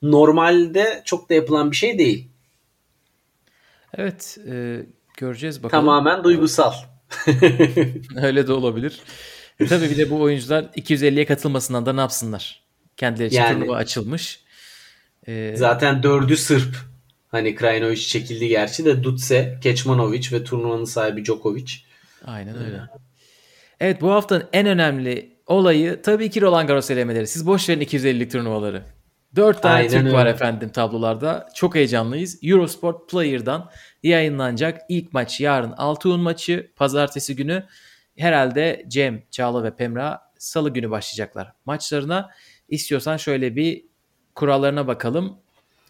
normalde 0.01 1.01
çok 1.05 1.29
da 1.29 1.33
yapılan 1.33 1.71
bir 1.71 1.75
şey 1.75 1.99
değil. 1.99 2.27
Evet 3.97 4.37
e, 4.51 4.85
göreceğiz 5.17 5.63
bakalım. 5.63 5.85
Tamamen 5.85 6.23
duygusal. 6.23 6.73
Öyle 8.15 8.47
de 8.47 8.53
olabilir. 8.53 8.99
E, 9.59 9.65
tabii 9.65 9.89
bir 9.89 9.97
de 9.97 10.09
bu 10.09 10.21
oyuncular 10.21 10.63
250'ye 10.63 11.25
katılmasından 11.25 11.85
da 11.85 11.93
ne 11.93 11.99
yapsınlar? 11.99 12.63
Kendileri 12.97 13.27
için 13.27 13.37
yani, 13.37 13.59
turnuva 13.59 13.75
açılmış. 13.75 14.39
Ee, 15.27 15.53
zaten 15.57 16.03
dördü 16.03 16.37
Sırp. 16.37 16.75
Hani 17.27 17.55
Krajinovic 17.55 18.01
çekildi 18.01 18.47
gerçi 18.47 18.85
de 18.85 19.03
Dutse, 19.03 19.59
Keçmanovic 19.63 20.27
ve 20.31 20.43
turnuvanın 20.43 20.85
sahibi 20.85 21.25
Djokovic. 21.25 21.71
Aynen 22.25 22.57
öyle. 22.65 22.81
Evet 23.79 24.01
bu 24.01 24.11
haftanın 24.11 24.43
en 24.53 24.67
önemli 24.67 25.35
olayı 25.47 26.01
tabii 26.01 26.29
ki 26.29 26.41
Roland 26.41 26.67
Garros 26.67 26.91
elemeleri. 26.91 27.27
Siz 27.27 27.47
boş 27.47 27.69
verin 27.69 27.81
250'lik 27.81 28.31
turnuvaları. 28.31 28.83
Dört 29.35 29.61
tane 29.61 29.75
Aynen 29.75 29.89
Türk 29.89 30.05
öyle. 30.05 30.13
var 30.13 30.25
efendim 30.25 30.69
tablolarda. 30.69 31.49
Çok 31.55 31.75
heyecanlıyız. 31.75 32.39
Eurosport 32.43 33.09
Player'dan 33.09 33.71
yayınlanacak 34.03 34.81
ilk 34.89 35.13
maç 35.13 35.41
yarın 35.41 35.71
Altıun 35.71 36.19
maçı. 36.19 36.71
Pazartesi 36.75 37.35
günü 37.35 37.63
herhalde 38.17 38.85
Cem, 38.87 39.23
Çağla 39.31 39.63
ve 39.63 39.75
Pemra 39.75 40.21
salı 40.37 40.69
günü 40.69 40.91
başlayacaklar 40.91 41.51
maçlarına. 41.65 42.29
İstiyorsan 42.69 43.17
şöyle 43.17 43.55
bir 43.55 43.85
kurallarına 44.35 44.87
bakalım. 44.87 45.37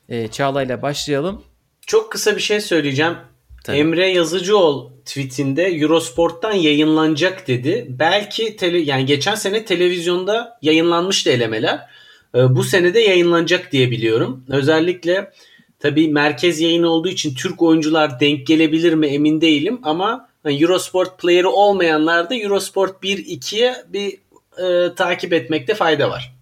Ee, 0.09 0.27
Çağla 0.27 0.63
ile 0.63 0.81
başlayalım. 0.81 1.43
Çok 1.87 2.11
kısa 2.11 2.35
bir 2.35 2.41
şey 2.41 2.61
söyleyeceğim. 2.61 3.15
Tabii. 3.63 3.77
Emre 3.77 4.09
Yazıcıoğlu 4.09 4.93
tweetinde 5.05 5.63
Eurosport'tan 5.63 6.53
yayınlanacak 6.53 7.47
dedi. 7.47 7.85
Belki 7.89 8.55
tele, 8.55 8.77
yani 8.77 9.05
geçen 9.05 9.35
sene 9.35 9.65
televizyonda 9.65 10.59
yayınlanmıştı 10.61 11.29
elemeler. 11.29 11.94
Ee, 12.35 12.55
bu 12.55 12.63
senede 12.63 12.99
yayınlanacak 12.99 13.71
diye 13.71 13.91
biliyorum. 13.91 14.43
Özellikle 14.49 15.31
tabii 15.79 16.07
merkez 16.07 16.61
yayını 16.61 16.89
olduğu 16.89 17.07
için 17.07 17.35
Türk 17.35 17.61
oyuncular 17.61 18.19
denk 18.19 18.47
gelebilir 18.47 18.93
mi 18.93 19.07
emin 19.07 19.41
değilim 19.41 19.79
ama 19.83 20.29
hani 20.43 20.61
Eurosport 20.61 21.19
player'ı 21.19 21.49
olmayanlar 21.49 22.29
da 22.29 22.35
Eurosport 22.35 23.03
1-2'ye 23.03 23.75
bir 23.87 24.17
e, 24.57 24.95
takip 24.95 25.33
etmekte 25.33 25.75
fayda 25.75 26.09
var. 26.09 26.35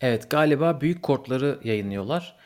Evet 0.00 0.30
galiba 0.30 0.80
büyük 0.80 1.02
kortları 1.02 1.58
yayınlıyorlar. 1.64 2.36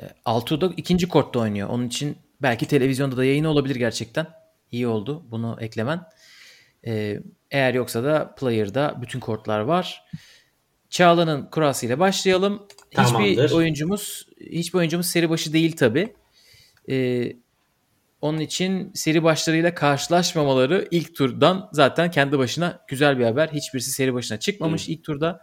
E, 0.00 0.02
Altuğ 0.24 0.72
ikinci 0.76 1.08
kortta 1.08 1.38
oynuyor. 1.38 1.68
Onun 1.68 1.86
için 1.86 2.16
belki 2.42 2.66
televizyonda 2.66 3.16
da 3.16 3.24
yayını 3.24 3.50
olabilir 3.50 3.76
gerçekten. 3.76 4.26
İyi 4.72 4.86
oldu 4.86 5.22
bunu 5.30 5.56
eklemen. 5.60 6.00
E, 6.86 7.20
eğer 7.50 7.74
yoksa 7.74 8.04
da 8.04 8.34
Player'da 8.34 8.94
bütün 9.02 9.20
kortlar 9.20 9.60
var. 9.60 10.04
Çağla'nın 10.96 11.46
kurasıyla 11.46 11.98
başlayalım. 11.98 12.66
Tamamdır. 12.90 13.28
Hiçbir 13.28 13.50
oyuncumuz 13.50 14.26
hiçbir 14.40 14.78
oyuncumuz 14.78 15.06
seri 15.06 15.30
başı 15.30 15.52
değil 15.52 15.76
tabi. 15.76 16.14
Ee, 16.90 17.32
onun 18.20 18.38
için 18.38 18.90
seri 18.94 19.22
başlarıyla 19.22 19.74
karşılaşmamaları 19.74 20.88
ilk 20.90 21.14
turdan 21.14 21.68
zaten 21.72 22.10
kendi 22.10 22.38
başına 22.38 22.80
güzel 22.88 23.18
bir 23.18 23.24
haber. 23.24 23.48
Hiçbirisi 23.48 23.90
seri 23.90 24.14
başına 24.14 24.38
çıkmamış 24.38 24.88
Hı. 24.88 24.92
ilk 24.92 25.04
turda. 25.04 25.40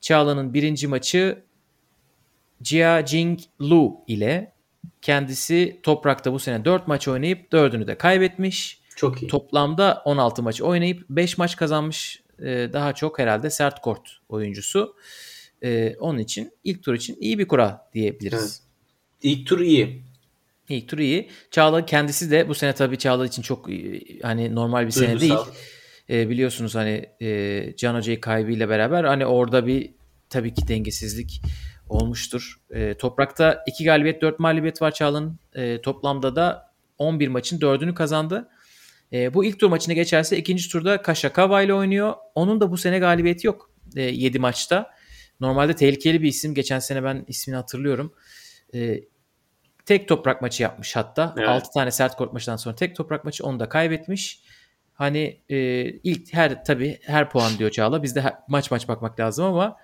Çağla'nın 0.00 0.54
birinci 0.54 0.86
maçı 0.86 1.44
Jia 2.62 3.06
Jing 3.06 3.40
Lu 3.60 4.04
ile 4.06 4.52
kendisi 5.02 5.80
toprakta 5.82 6.32
bu 6.32 6.38
sene 6.38 6.64
4 6.64 6.88
maç 6.88 7.08
oynayıp 7.08 7.52
4'ünü 7.52 7.86
de 7.86 7.98
kaybetmiş. 7.98 8.80
Çok 8.96 9.22
iyi. 9.22 9.26
Toplamda 9.28 10.02
16 10.04 10.42
maç 10.42 10.62
oynayıp 10.62 11.04
5 11.10 11.38
maç 11.38 11.56
kazanmış. 11.56 12.27
Ee, 12.42 12.70
daha 12.72 12.92
çok 12.92 13.18
herhalde 13.18 13.50
sert 13.50 13.80
kort 13.80 14.18
oyuncusu. 14.28 14.96
Ee, 15.62 15.96
onun 16.00 16.18
için 16.18 16.52
ilk 16.64 16.82
tur 16.82 16.94
için 16.94 17.16
iyi 17.20 17.38
bir 17.38 17.48
kura 17.48 17.88
diyebiliriz. 17.94 18.62
Evet. 18.62 18.62
İlk 19.22 19.46
tur 19.46 19.60
iyi. 19.60 20.02
İlk 20.68 20.88
tur 20.88 20.98
iyi. 20.98 21.28
Çağla 21.50 21.86
kendisi 21.86 22.30
de 22.30 22.48
bu 22.48 22.54
sene 22.54 22.72
tabii 22.72 22.98
Çağla 22.98 23.26
için 23.26 23.42
çok 23.42 23.68
hani 24.22 24.54
normal 24.54 24.86
bir 24.86 24.90
sene 24.90 25.20
değil. 25.20 25.34
Ee, 26.10 26.28
biliyorsunuz 26.28 26.74
hani 26.74 27.06
e, 27.20 27.76
Can 27.76 27.94
Hoca'yı 27.94 28.20
kaybıyla 28.20 28.68
beraber 28.68 29.04
hani 29.04 29.26
orada 29.26 29.66
bir 29.66 29.90
tabii 30.30 30.54
ki 30.54 30.68
dengesizlik 30.68 31.42
olmuştur. 31.88 32.60
E, 32.70 32.94
toprakta 32.94 33.64
2 33.66 33.84
galibiyet 33.84 34.22
4 34.22 34.38
mağlubiyet 34.38 34.82
var 34.82 34.90
Çağla'nın. 34.90 35.38
E, 35.54 35.80
toplamda 35.80 36.36
da 36.36 36.72
11 36.98 37.28
maçın 37.28 37.58
4'ünü 37.58 37.94
kazandı. 37.94 38.48
E, 39.12 39.34
bu 39.34 39.44
ilk 39.44 39.60
tur 39.60 39.68
maçına 39.68 39.94
geçerse 39.94 40.36
ikinci 40.36 40.68
turda 40.68 41.02
Kaşakava 41.02 41.62
ile 41.62 41.74
oynuyor. 41.74 42.14
Onun 42.34 42.60
da 42.60 42.70
bu 42.70 42.76
sene 42.76 42.98
galibiyeti 42.98 43.46
yok 43.46 43.70
e, 43.96 44.02
7 44.02 44.38
maçta. 44.38 44.90
Normalde 45.40 45.76
tehlikeli 45.76 46.22
bir 46.22 46.28
isim. 46.28 46.54
Geçen 46.54 46.78
sene 46.78 47.04
ben 47.04 47.24
ismini 47.28 47.56
hatırlıyorum. 47.56 48.14
E, 48.74 49.00
tek 49.86 50.08
toprak 50.08 50.42
maçı 50.42 50.62
yapmış 50.62 50.96
hatta. 50.96 51.34
Evet. 51.38 51.48
6 51.48 51.70
tane 51.70 51.90
sert 51.90 52.16
kort 52.16 52.32
maçından 52.32 52.56
sonra 52.56 52.74
tek 52.76 52.96
toprak 52.96 53.24
maçı 53.24 53.44
onu 53.46 53.60
da 53.60 53.68
kaybetmiş. 53.68 54.42
Hani 54.94 55.40
e, 55.48 55.84
ilk 55.84 56.34
her 56.34 56.64
tabii 56.64 56.98
her 57.02 57.30
puan 57.30 57.58
diyor 57.58 57.70
Çağla. 57.70 58.02
Bizde 58.02 58.20
her, 58.20 58.34
maç 58.48 58.70
maç 58.70 58.88
bakmak 58.88 59.20
lazım 59.20 59.44
ama 59.44 59.76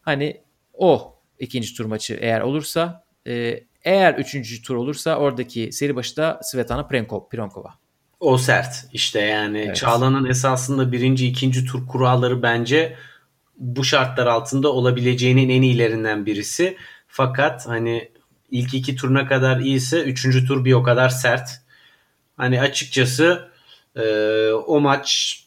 hani 0.00 0.42
o 0.72 1.18
ikinci 1.38 1.74
tur 1.74 1.84
maçı 1.84 2.18
eğer 2.20 2.40
olursa 2.40 3.04
e, 3.26 3.64
eğer 3.84 4.14
üçüncü 4.14 4.62
tur 4.62 4.74
olursa 4.74 5.16
oradaki 5.16 5.72
seri 5.72 5.96
başı 5.96 6.16
da 6.16 6.40
Svetlana 6.42 6.86
Prinkova. 6.86 7.81
O 8.22 8.38
sert 8.38 8.84
işte 8.92 9.20
yani 9.20 9.58
evet. 9.58 9.76
Çağla'nın 9.76 10.24
esasında 10.24 10.92
birinci 10.92 11.26
ikinci 11.26 11.64
tur 11.64 11.86
kuralları 11.86 12.42
bence 12.42 12.96
bu 13.56 13.84
şartlar 13.84 14.26
altında 14.26 14.72
olabileceğinin 14.72 15.48
en 15.48 15.62
iyilerinden 15.62 16.26
birisi. 16.26 16.76
Fakat 17.08 17.68
hani 17.68 18.12
ilk 18.50 18.74
iki 18.74 18.96
turuna 18.96 19.26
kadar 19.26 19.60
iyiyse 19.60 20.02
üçüncü 20.02 20.46
tur 20.46 20.64
bir 20.64 20.72
o 20.72 20.82
kadar 20.82 21.08
sert. 21.08 21.50
Hani 22.36 22.60
açıkçası 22.60 23.48
e, 23.96 24.02
o 24.66 24.80
maç 24.80 25.38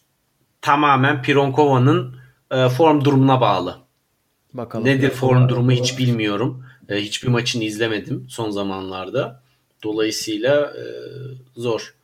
tamamen 0.62 1.22
Pironkova'nın 1.22 2.16
e, 2.52 2.70
form 2.70 3.06
durumuna 3.06 3.42
bağlı. 3.42 3.78
Bakalım. 4.54 4.86
Nedir 4.86 5.10
form 5.10 5.50
durumu 5.50 5.72
hiç 5.72 5.98
bilmiyorum. 5.98 6.66
E, 6.90 6.96
hiçbir 6.96 7.28
maçını 7.28 7.64
izlemedim 7.64 8.28
son 8.30 8.50
zamanlarda. 8.50 9.44
Dolayısıyla 9.84 10.62
e, 10.62 10.84
zor. 11.56 11.95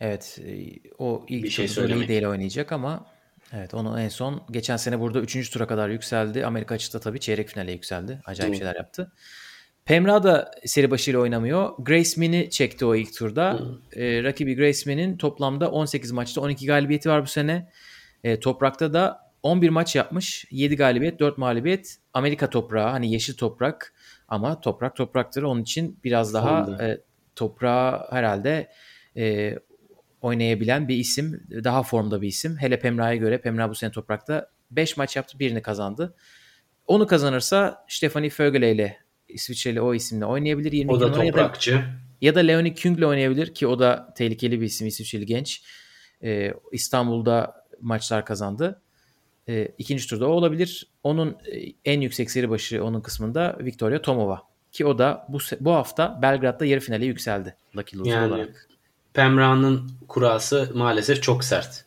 Evet 0.00 0.38
e, 0.46 0.66
o 0.98 1.24
ilk 1.28 1.44
bir 1.44 1.50
şey 1.50 1.68
söylemeyi 1.68 2.08
değil 2.08 2.24
oynayacak 2.24 2.72
ama 2.72 3.06
evet 3.52 3.74
onu 3.74 4.00
en 4.00 4.08
son 4.08 4.42
geçen 4.50 4.76
sene 4.76 5.00
burada 5.00 5.20
3. 5.20 5.50
tura 5.50 5.66
kadar 5.66 5.88
yükseldi. 5.88 6.46
Amerika 6.46 6.74
açıkta 6.74 7.00
tabii 7.00 7.20
çeyrek 7.20 7.48
finale 7.48 7.72
yükseldi. 7.72 8.20
Acayip 8.24 8.54
Hı. 8.54 8.58
şeyler 8.58 8.76
yaptı. 8.76 9.12
Pemra 9.84 10.22
da 10.22 10.50
seri 10.64 10.90
başıyla 10.90 11.20
oynamıyor. 11.20 11.72
Grace 11.78 12.10
Min'i 12.16 12.50
çekti 12.50 12.84
o 12.84 12.94
ilk 12.94 13.16
turda. 13.16 13.60
Ee, 13.96 14.22
rakibi 14.22 14.56
Grace 14.56 14.80
Min'in 14.86 15.16
toplamda 15.16 15.70
18 15.70 16.12
maçta 16.12 16.40
12 16.40 16.66
galibiyeti 16.66 17.08
var 17.08 17.22
bu 17.22 17.26
sene. 17.26 17.70
Ee, 18.24 18.40
toprakta 18.40 18.92
da 18.92 19.26
11 19.42 19.68
maç 19.68 19.96
yapmış. 19.96 20.46
7 20.50 20.76
galibiyet, 20.76 21.20
4 21.20 21.38
mağlubiyet. 21.38 21.96
Amerika 22.12 22.50
toprağı 22.50 22.90
hani 22.90 23.12
yeşil 23.12 23.34
toprak 23.34 23.94
ama 24.28 24.60
toprak 24.60 24.96
topraktır. 24.96 25.42
Onun 25.42 25.62
için 25.62 26.00
biraz 26.04 26.34
daha 26.34 26.84
e, 26.84 27.00
toprağı 27.36 28.06
herhalde 28.10 28.70
e, 29.16 29.54
oynayabilen 30.26 30.88
bir 30.88 30.96
isim. 30.96 31.46
Daha 31.64 31.82
formda 31.82 32.22
bir 32.22 32.28
isim. 32.28 32.56
Hele 32.56 32.78
Pemra'ya 32.78 33.16
göre 33.16 33.40
Pemra 33.40 33.70
bu 33.70 33.74
sene 33.74 33.90
toprakta 33.90 34.50
5 34.70 34.96
maç 34.96 35.16
yaptı 35.16 35.38
birini 35.38 35.62
kazandı. 35.62 36.14
Onu 36.86 37.06
kazanırsa 37.06 37.84
Stephanie 37.88 38.30
Fögele 38.30 38.72
ile 38.72 38.96
İsviçreli 39.28 39.80
o 39.80 39.94
isimle 39.94 40.24
oynayabilir. 40.24 40.72
22 40.72 40.96
o 40.96 41.00
da 41.00 41.12
toprakçı. 41.12 41.70
Ya 41.70 41.78
da, 41.78 41.84
ya 42.20 42.34
da 42.34 42.40
Leonie 42.40 42.74
Küng 42.74 42.98
ile 42.98 43.06
oynayabilir 43.06 43.54
ki 43.54 43.66
o 43.66 43.78
da 43.78 44.14
tehlikeli 44.16 44.60
bir 44.60 44.66
isim 44.66 44.86
İsviçreli 44.86 45.26
genç. 45.26 45.62
Ee, 46.22 46.52
İstanbul'da 46.72 47.66
maçlar 47.80 48.24
kazandı. 48.24 48.82
Ee, 49.48 49.68
ikinci 49.78 50.08
turda 50.08 50.26
o 50.26 50.30
olabilir. 50.30 50.88
Onun 51.02 51.30
e, 51.30 51.72
en 51.84 52.00
yüksek 52.00 52.30
seri 52.30 52.50
başı 52.50 52.84
onun 52.84 53.00
kısmında 53.00 53.56
Victoria 53.60 54.02
Tomova. 54.02 54.42
Ki 54.72 54.86
o 54.86 54.98
da 54.98 55.26
bu 55.28 55.38
bu 55.60 55.72
hafta 55.72 56.18
Belgrad'da 56.22 56.64
yarı 56.64 56.80
finale 56.80 57.06
yükseldi. 57.06 57.56
Lucky 57.76 58.00
Loser 58.00 58.12
yani, 58.12 58.32
olarak. 58.32 58.68
Pemra'nın 59.16 59.90
kurası 60.08 60.70
maalesef 60.74 61.22
çok 61.22 61.44
sert. 61.44 61.84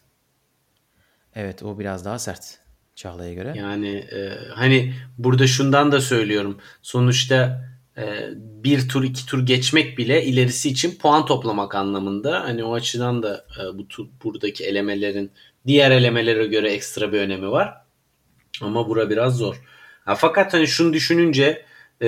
Evet 1.36 1.64
o 1.64 1.80
biraz 1.80 2.06
daha 2.06 2.20
sert 2.20 2.60
Çağla'ya 2.96 3.34
göre. 3.34 3.54
Yani 3.56 3.90
e, 3.90 4.38
hani 4.56 4.94
burada 5.18 5.48
şundan 5.48 5.92
da 5.92 6.02
söylüyorum. 6.02 6.58
Sonuçta 6.82 7.66
e, 7.98 8.30
bir 8.36 8.90
tur 8.90 9.04
iki 9.04 9.26
tur 9.26 9.46
geçmek 9.46 9.98
bile 9.98 10.24
ilerisi 10.24 10.70
için 10.70 10.96
puan 10.96 11.26
toplamak 11.26 11.76
anlamında. 11.76 12.44
Hani 12.44 12.64
o 12.64 12.74
açıdan 12.74 13.24
da 13.24 13.46
e, 13.60 13.78
bu 13.78 13.88
tur, 13.88 14.08
buradaki 14.24 14.66
elemelerin 14.66 15.32
diğer 15.68 15.92
elemelere 15.92 16.48
göre 16.48 16.72
ekstra 16.72 17.14
bir 17.14 17.20
önemi 17.20 17.52
var. 17.52 17.74
Ama 18.62 18.88
bura 18.88 19.10
biraz 19.10 19.38
zor. 19.38 19.62
Ha, 20.06 20.16
fakat 20.16 20.54
hani 20.54 20.68
şunu 20.68 20.94
düşününce 20.94 21.66
e, 22.02 22.08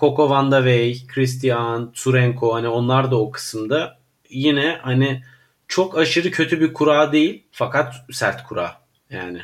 Coco 0.00 0.30
Van 0.30 0.52
de 0.52 0.56
Wey, 0.56 1.06
Christian, 1.06 1.92
Turenko 1.92 2.54
hani 2.54 2.68
onlar 2.68 3.10
da 3.10 3.20
o 3.20 3.30
kısımda 3.30 3.99
yine 4.30 4.78
hani 4.82 5.22
çok 5.68 5.98
aşırı 5.98 6.30
kötü 6.30 6.60
bir 6.60 6.72
kura 6.72 7.12
değil 7.12 7.46
fakat 7.50 7.94
sert 8.12 8.44
kura 8.44 8.80
yani. 9.10 9.42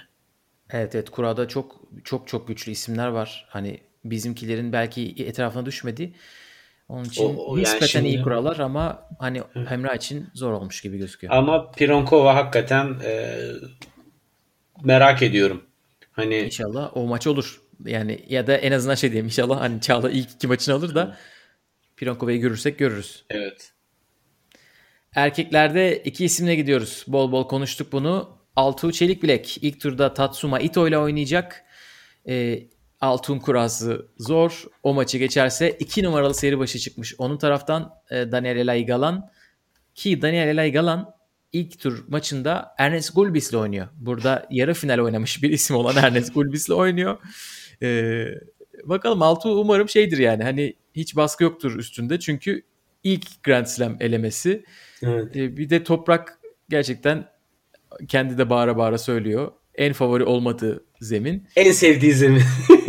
Evet 0.70 0.94
evet 0.94 1.10
kurada 1.10 1.48
çok 1.48 1.80
çok 2.04 2.28
çok 2.28 2.48
güçlü 2.48 2.72
isimler 2.72 3.08
var. 3.08 3.46
Hani 3.48 3.80
bizimkilerin 4.04 4.72
belki 4.72 5.14
etrafına 5.18 5.66
düşmedi. 5.66 6.12
Onun 6.88 7.04
için 7.04 7.24
o, 7.24 7.28
o 7.28 7.58
nispeten 7.58 8.00
yani 8.00 8.08
iyi 8.08 8.22
kurallar 8.22 8.58
ama 8.58 9.08
hani 9.18 9.42
Emrah 9.70 9.94
için 9.96 10.28
zor 10.34 10.52
olmuş 10.52 10.80
gibi 10.80 10.98
gözüküyor. 10.98 11.34
Ama 11.34 11.70
Pironkova 11.70 12.34
hakikaten 12.34 12.96
e, 13.04 13.36
merak 14.84 15.22
ediyorum. 15.22 15.62
Hani 16.12 16.38
inşallah 16.38 16.96
o 16.96 17.06
maç 17.06 17.26
olur. 17.26 17.60
Yani 17.84 18.24
ya 18.28 18.46
da 18.46 18.56
en 18.56 18.72
azından 18.72 18.94
şey 18.94 19.10
diyeyim 19.10 19.26
inşallah 19.26 19.60
hani 19.60 19.80
Çağla 19.80 20.10
ilk 20.10 20.30
iki 20.30 20.46
maçını 20.46 20.74
alır 20.74 20.94
da 20.94 21.16
Pironkova'yı 21.96 22.40
görürsek 22.40 22.78
görürüz. 22.78 23.24
Evet. 23.30 23.72
Erkeklerde 25.16 26.02
iki 26.04 26.24
isimle 26.24 26.54
gidiyoruz. 26.54 27.04
Bol 27.08 27.32
bol 27.32 27.48
konuştuk 27.48 27.92
bunu. 27.92 28.38
Altuğ 28.56 28.92
Çelikbilek 28.92 29.58
ilk 29.62 29.80
turda 29.80 30.14
Tatsuma 30.14 30.60
Ito 30.60 30.88
ile 30.88 30.98
oynayacak. 30.98 31.64
E, 32.28 32.62
Altun 33.00 33.38
kurası 33.38 34.08
zor. 34.18 34.64
O 34.82 34.94
maçı 34.94 35.18
geçerse 35.18 35.70
2 35.70 36.02
numaralı 36.02 36.34
seri 36.34 36.58
başı 36.58 36.78
çıkmış. 36.78 37.14
Onun 37.18 37.38
taraftan 37.38 37.94
e, 38.10 38.32
Daniel 38.32 38.56
Elay 38.56 38.86
Galan 38.86 39.30
ki 39.94 40.22
Daniel 40.22 40.48
Elay 40.48 40.72
Galan 40.72 41.14
ilk 41.52 41.80
tur 41.80 42.04
maçında 42.08 42.74
Ernest 42.78 43.14
Gulbis 43.14 43.50
ile 43.50 43.56
oynuyor. 43.56 43.88
Burada 43.96 44.46
yarı 44.50 44.74
final 44.74 44.98
oynamış 44.98 45.42
bir 45.42 45.50
isim 45.50 45.76
olan 45.76 45.96
Ernest 45.96 46.34
Gulbis 46.34 46.66
ile 46.66 46.74
oynuyor. 46.74 47.18
E, 47.82 48.24
bakalım 48.84 49.22
Altuğ 49.22 49.60
umarım 49.60 49.88
şeydir 49.88 50.18
yani 50.18 50.42
hani 50.42 50.76
hiç 50.96 51.16
baskı 51.16 51.44
yoktur 51.44 51.78
üstünde. 51.78 52.20
Çünkü 52.20 52.62
ilk 53.04 53.44
Grand 53.44 53.66
Slam 53.66 53.96
elemesi. 54.00 54.64
Evet. 55.02 55.36
E, 55.36 55.56
bir 55.56 55.70
de 55.70 55.84
toprak 55.84 56.38
gerçekten 56.68 57.28
kendi 58.08 58.38
de 58.38 58.50
bağıra 58.50 58.76
bağıra 58.76 58.98
söylüyor. 58.98 59.52
en 59.74 59.92
favori 59.92 60.24
olmadığı 60.24 60.84
zemin. 61.00 61.48
En 61.56 61.72
sevdiği 61.72 62.12
zemin. 62.12 62.42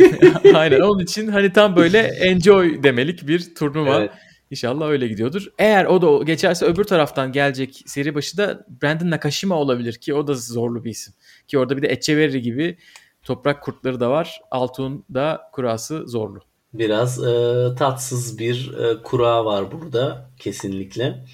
Aynen 0.54 0.80
onun 0.80 1.02
için 1.02 1.28
hani 1.28 1.52
tam 1.52 1.76
böyle 1.76 1.98
enjoy 1.98 2.82
demelik 2.82 3.28
bir 3.28 3.54
turnuva. 3.54 4.00
Evet. 4.00 4.10
İnşallah 4.50 4.88
öyle 4.88 5.08
gidiyordur. 5.08 5.46
Eğer 5.58 5.84
o 5.84 6.02
da 6.02 6.24
geçerse 6.24 6.66
öbür 6.66 6.84
taraftan 6.84 7.32
gelecek 7.32 7.82
seri 7.86 8.14
başı 8.14 8.36
da 8.36 8.66
Brandon 8.82 9.10
Nakashima 9.10 9.54
olabilir 9.54 9.92
ki 9.92 10.14
o 10.14 10.26
da 10.26 10.34
zorlu 10.34 10.84
bir 10.84 10.90
isim. 10.90 11.14
Ki 11.48 11.58
orada 11.58 11.76
bir 11.76 11.82
de 11.82 11.88
Echeverri 11.88 12.42
gibi 12.42 12.78
toprak 13.22 13.62
kurtları 13.62 14.00
da 14.00 14.10
var. 14.10 14.40
Altun 14.50 15.04
da 15.14 15.40
kurası 15.52 16.08
zorlu. 16.08 16.40
Biraz 16.74 17.24
e, 17.24 17.66
tatsız 17.78 18.38
bir 18.38 18.74
e, 18.78 19.02
kura 19.02 19.44
var 19.44 19.72
burada 19.72 20.30
kesinlikle. 20.38 21.24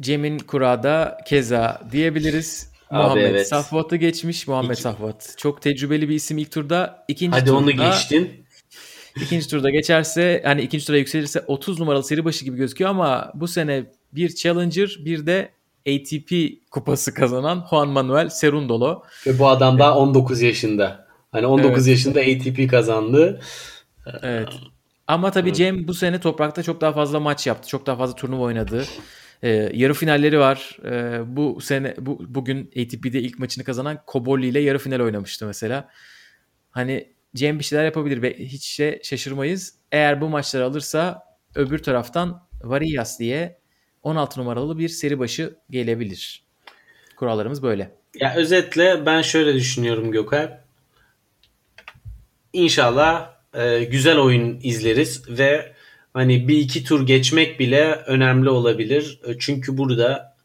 Cem'in 0.00 0.38
kurada 0.38 1.18
keza 1.26 1.82
diyebiliriz. 1.92 2.70
Abi 2.90 3.02
Muhammed 3.02 3.24
evet. 3.24 3.48
Safvat'ı 3.48 3.96
geçmiş. 3.96 4.46
Muhammed 4.48 4.70
İki- 4.70 4.82
Safvat. 4.82 5.34
Çok 5.36 5.62
tecrübeli 5.62 6.08
bir 6.08 6.14
isim 6.14 6.38
ilk 6.38 6.52
turda. 6.52 7.04
İkinci 7.08 7.30
Hadi 7.38 7.44
turda, 7.44 7.56
onu 7.58 7.70
geçtin. 7.70 8.30
İkinci 9.22 9.48
turda 9.48 9.70
geçerse 9.70 10.42
hani 10.44 10.62
ikinci 10.62 10.86
tura 10.86 10.96
yükselirse 10.96 11.44
30 11.46 11.80
numaralı 11.80 12.04
seri 12.04 12.24
başı 12.24 12.44
gibi 12.44 12.56
gözüküyor 12.56 12.90
ama 12.90 13.32
bu 13.34 13.48
sene 13.48 13.84
bir 14.12 14.34
Challenger 14.34 14.96
bir 15.04 15.26
de 15.26 15.48
ATP 15.88 16.32
kupası 16.70 17.14
kazanan 17.14 17.66
Juan 17.70 17.88
Manuel 17.88 18.30
Cerundolo. 18.40 19.02
Ve 19.26 19.38
bu 19.38 19.48
adam 19.48 19.78
daha 19.78 19.98
19 19.98 20.42
yaşında. 20.42 21.06
Hani 21.32 21.46
19 21.46 21.70
Evet. 21.70 21.86
yaşında 21.86 22.20
ATP 22.20 22.70
kazandı. 22.70 23.40
Evet. 24.22 24.48
Ama 25.10 25.30
tabii 25.30 25.52
Cem 25.54 25.88
bu 25.88 25.94
sene 25.94 26.20
toprakta 26.20 26.62
çok 26.62 26.80
daha 26.80 26.92
fazla 26.92 27.20
maç 27.20 27.46
yaptı. 27.46 27.68
Çok 27.68 27.86
daha 27.86 27.96
fazla 27.96 28.14
turnuva 28.14 28.42
oynadı. 28.42 28.84
Ee, 29.42 29.70
yarı 29.74 29.94
finalleri 29.94 30.38
var. 30.38 30.78
Ee, 30.84 31.20
bu 31.36 31.60
sene 31.60 31.94
bu 31.98 32.24
bugün 32.28 32.66
ATP'de 32.66 33.20
ilk 33.20 33.38
maçını 33.38 33.64
kazanan 33.64 33.98
Koboli 34.06 34.46
ile 34.46 34.60
yarı 34.60 34.78
final 34.78 35.00
oynamıştı 35.00 35.46
mesela. 35.46 35.88
Hani 36.70 37.12
Cem 37.34 37.58
bir 37.58 37.64
şeyler 37.64 37.84
yapabilir 37.84 38.22
ve 38.22 38.38
hiç 38.38 38.64
şey 38.64 39.00
şaşırmayız. 39.02 39.74
Eğer 39.92 40.20
bu 40.20 40.28
maçları 40.28 40.64
alırsa 40.64 41.22
öbür 41.54 41.78
taraftan 41.78 42.46
Varillas 42.62 43.18
diye 43.20 43.58
16 44.02 44.40
numaralı 44.40 44.78
bir 44.78 44.88
seri 44.88 45.18
başı 45.18 45.56
gelebilir. 45.70 46.44
Kurallarımız 47.16 47.62
böyle. 47.62 47.90
Ya 48.14 48.34
özetle 48.34 49.06
ben 49.06 49.22
şöyle 49.22 49.54
düşünüyorum 49.54 50.12
Gökhan. 50.12 50.50
İnşallah 52.52 53.39
e, 53.54 53.84
güzel 53.84 54.18
oyun 54.18 54.60
izleriz 54.62 55.22
ve 55.28 55.72
hani 56.14 56.48
bir 56.48 56.58
iki 56.58 56.84
tur 56.84 57.06
geçmek 57.06 57.60
bile 57.60 57.84
önemli 58.06 58.50
olabilir. 58.50 59.20
E, 59.26 59.38
Çünkü 59.38 59.78
burada 59.78 60.36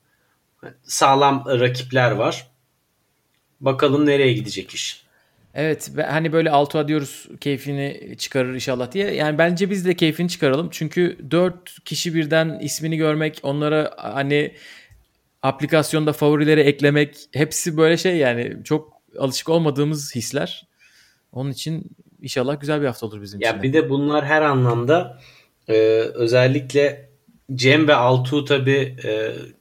sağlam 0.83 1.45
rakipler 1.47 2.11
var. 2.11 2.47
Bakalım 3.61 4.05
nereye 4.05 4.33
gidecek 4.33 4.71
iş. 4.73 5.05
Evet 5.53 5.91
ve 5.95 6.03
hani 6.03 6.33
böyle 6.33 6.49
Altuğ'a 6.51 6.87
diyoruz 6.87 7.27
keyfini 7.41 8.15
çıkarır 8.17 8.53
inşallah 8.53 8.91
diye. 8.91 9.11
Yani 9.13 9.37
bence 9.37 9.69
biz 9.69 9.85
de 9.85 9.95
keyfini 9.95 10.29
çıkaralım. 10.29 10.69
Çünkü 10.71 11.17
4 11.31 11.83
kişi 11.85 12.15
birden 12.15 12.59
ismini 12.59 12.97
görmek, 12.97 13.39
onlara 13.43 13.93
hani 13.97 14.55
aplikasyonda 15.41 16.13
favorilere 16.13 16.61
eklemek 16.61 17.15
hepsi 17.33 17.77
böyle 17.77 17.97
şey 17.97 18.17
yani 18.17 18.57
çok 18.63 18.93
alışık 19.19 19.49
olmadığımız 19.49 20.15
hisler. 20.15 20.67
Onun 21.35 21.51
için 21.51 21.83
inşallah 22.21 22.59
güzel 22.59 22.81
bir 22.81 22.85
hafta 22.85 23.05
olur 23.05 23.21
bizim 23.21 23.39
için. 23.39 23.49
Ya 23.49 23.63
bir 23.63 23.73
de 23.73 23.89
bunlar 23.89 24.25
her 24.25 24.41
anlamda 24.41 25.19
e, 25.67 25.73
özellikle 26.13 27.09
Cem 27.55 27.87
ve 27.87 27.95
Altuğ 27.95 28.45
tabi 28.45 28.95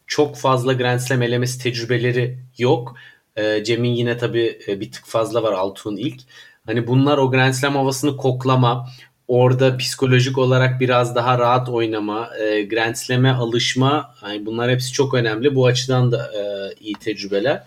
çok 0.07 0.37
fazla 0.37 0.73
Grand 0.73 0.99
Slam 0.99 1.23
elemesi 1.23 1.63
tecrübeleri 1.63 2.39
yok. 2.59 2.95
E, 3.37 3.65
Cem'in 3.65 3.95
yine 3.95 4.19
tabi 4.19 4.59
bir 4.69 4.93
tık 4.93 5.07
fazla 5.07 5.43
var 5.43 5.53
Altuğ'un 5.53 5.97
ilk. 5.97 6.21
Hani 6.67 6.87
bunlar 6.87 7.19
o 7.19 7.31
Grand 7.31 7.53
Slam 7.53 7.77
havasını 7.77 8.17
koklama, 8.17 8.89
orada 9.29 9.77
psikolojik 9.77 10.39
olarak 10.39 10.81
biraz 10.81 11.15
daha 11.15 11.39
rahat 11.39 11.69
oynama, 11.69 12.31
e, 12.37 12.63
Grand 12.63 12.95
Slam'e 12.95 13.33
alışma, 13.33 14.15
hani 14.17 14.47
bunlar 14.47 14.71
hepsi 14.71 14.93
çok 14.93 15.15
önemli. 15.15 15.55
Bu 15.55 15.67
açıdan 15.67 16.13
da 16.13 16.31
e, 16.35 16.75
iyi 16.81 16.95
tecrübeler. 16.95 17.63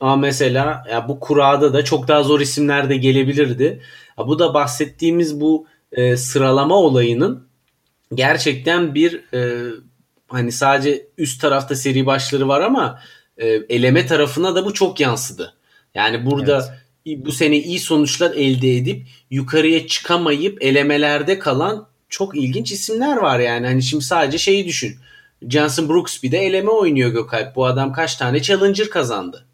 Ama 0.00 0.16
mesela 0.16 0.84
ya 0.90 1.08
bu 1.08 1.20
kurada 1.20 1.72
da 1.72 1.84
çok 1.84 2.08
daha 2.08 2.22
zor 2.22 2.40
isimler 2.40 2.88
de 2.88 2.96
gelebilirdi. 2.96 3.82
Ya 4.18 4.26
bu 4.26 4.38
da 4.38 4.54
bahsettiğimiz 4.54 5.40
bu 5.40 5.66
e, 5.92 6.16
sıralama 6.16 6.76
olayının 6.76 7.48
gerçekten 8.14 8.94
bir 8.94 9.34
e, 9.34 9.70
hani 10.28 10.52
sadece 10.52 11.06
üst 11.18 11.40
tarafta 11.40 11.76
seri 11.76 12.06
başları 12.06 12.48
var 12.48 12.60
ama 12.60 13.00
e, 13.36 13.46
eleme 13.46 14.06
tarafına 14.06 14.54
da 14.54 14.64
bu 14.64 14.74
çok 14.74 15.00
yansıdı. 15.00 15.54
Yani 15.94 16.26
burada 16.26 16.78
bu 17.06 17.32
sene 17.32 17.58
iyi 17.58 17.80
sonuçlar 17.80 18.30
elde 18.30 18.76
edip 18.76 19.06
yukarıya 19.30 19.86
çıkamayıp 19.86 20.62
elemelerde 20.62 21.38
kalan 21.38 21.88
çok 22.08 22.36
ilginç 22.36 22.72
isimler 22.72 23.16
var 23.16 23.38
yani. 23.38 23.66
Hani 23.66 23.82
şimdi 23.82 24.04
sadece 24.04 24.38
şeyi 24.38 24.66
düşün. 24.66 24.96
Johnson 25.48 25.88
Brooks 25.88 26.22
bir 26.22 26.32
de 26.32 26.38
eleme 26.38 26.70
oynuyor 26.70 27.10
Gökalp. 27.10 27.56
Bu 27.56 27.66
adam 27.66 27.92
kaç 27.92 28.16
tane 28.16 28.42
Challenger 28.42 28.90
kazandı. 28.90 29.47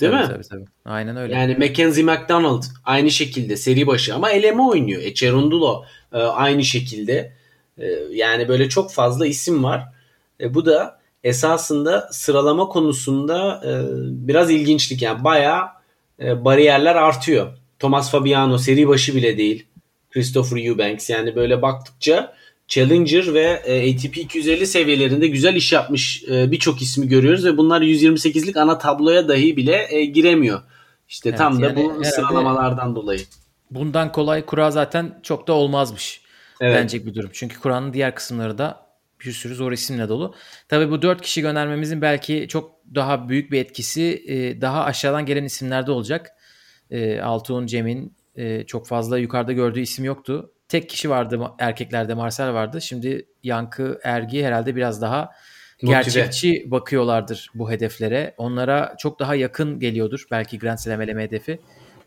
Değil 0.00 0.12
Tabii, 0.12 0.22
mi? 0.22 0.28
Tabii 0.28 0.48
tabii. 0.48 0.64
Aynen 0.84 1.16
öyle. 1.16 1.34
Yani 1.34 1.56
Mackenzie 1.56 2.04
McDonald 2.04 2.62
aynı 2.84 3.10
şekilde 3.10 3.56
seri 3.56 3.86
başı 3.86 4.14
ama 4.14 4.30
eleme 4.30 4.62
oynuyor. 4.62 5.02
E 5.02 5.14
Cerundolo 5.14 5.84
e, 6.12 6.18
aynı 6.18 6.64
şekilde. 6.64 7.32
E, 7.78 7.86
yani 8.10 8.48
böyle 8.48 8.68
çok 8.68 8.92
fazla 8.92 9.26
isim 9.26 9.64
var. 9.64 9.84
E, 10.40 10.54
bu 10.54 10.66
da 10.66 11.00
esasında 11.24 12.08
sıralama 12.12 12.68
konusunda 12.68 13.62
biraz 14.06 14.50
ilginçlik. 14.50 15.02
Yani 15.02 15.24
bayağı 15.24 15.62
bariyerler 16.20 16.94
artıyor. 16.94 17.58
Thomas 17.78 18.10
Fabiano 18.10 18.58
seri 18.58 18.88
başı 18.88 19.14
bile 19.16 19.38
değil. 19.38 19.66
Christopher 20.10 20.64
Eubanks 20.64 21.10
yani 21.10 21.36
böyle 21.36 21.62
baktıkça 21.62 22.34
Challenger 22.70 23.34
ve 23.34 23.62
e, 23.64 23.94
ATP 23.94 24.16
250 24.16 24.66
seviyelerinde 24.66 25.26
güzel 25.26 25.54
iş 25.54 25.72
yapmış 25.72 26.24
e, 26.30 26.50
birçok 26.50 26.82
ismi 26.82 27.08
görüyoruz 27.08 27.44
ve 27.44 27.56
bunlar 27.56 27.80
128'lik 27.82 28.56
ana 28.56 28.78
tabloya 28.78 29.28
dahi 29.28 29.56
bile 29.56 29.86
e, 29.90 30.04
giremiyor. 30.04 30.62
İşte 31.08 31.28
Evet, 31.28 31.38
tam 31.38 31.62
da 31.62 31.66
yani 31.66 31.76
bu 31.76 31.90
herhalde- 31.90 32.04
sıralamalardan 32.10 32.96
dolayı. 32.96 33.20
Bundan 33.70 34.12
kolay 34.12 34.46
kura 34.46 34.70
zaten 34.70 35.20
çok 35.22 35.48
da 35.48 35.52
olmazmış. 35.52 36.20
Evet. 36.60 36.76
Bence 36.76 37.06
bir 37.06 37.14
durum. 37.14 37.30
Çünkü 37.32 37.60
Kur'an'ın 37.60 37.92
diğer 37.92 38.14
kısımları 38.14 38.58
da 38.58 38.86
bir 39.24 39.32
sürü 39.32 39.54
zor 39.54 39.72
isimle 39.72 40.08
dolu. 40.08 40.34
Tabii 40.68 40.90
bu 40.90 41.02
dört 41.02 41.22
kişi 41.22 41.40
göndermemizin 41.40 42.02
belki 42.02 42.46
çok 42.48 42.72
daha 42.94 43.28
büyük 43.28 43.52
bir 43.52 43.60
etkisi 43.60 44.24
daha 44.60 44.84
aşağıdan 44.84 45.26
gelen 45.26 45.44
isimlerde 45.44 45.90
olacak. 45.90 46.30
Altuğ'un, 47.22 47.66
Cem'in 47.66 48.16
çok 48.66 48.86
fazla 48.86 49.18
yukarıda 49.18 49.52
gördüğü 49.52 49.80
isim 49.80 50.04
yoktu. 50.04 50.52
Tek 50.70 50.88
kişi 50.88 51.10
vardı 51.10 51.40
erkeklerde 51.58 52.14
Marcel 52.14 52.52
vardı. 52.52 52.80
Şimdi 52.80 53.26
Yankı, 53.42 54.00
Ergi 54.04 54.44
herhalde 54.44 54.76
biraz 54.76 55.02
daha 55.02 55.30
Motive. 55.82 55.96
gerçekçi 55.96 56.70
bakıyorlardır 56.70 57.50
bu 57.54 57.70
hedeflere. 57.70 58.34
Onlara 58.38 58.94
çok 58.98 59.20
daha 59.20 59.34
yakın 59.34 59.78
geliyordur 59.80 60.24
belki 60.30 60.58
Grand 60.58 60.78
Slam 60.78 61.00
eleme 61.00 61.22
hedefi. 61.22 61.60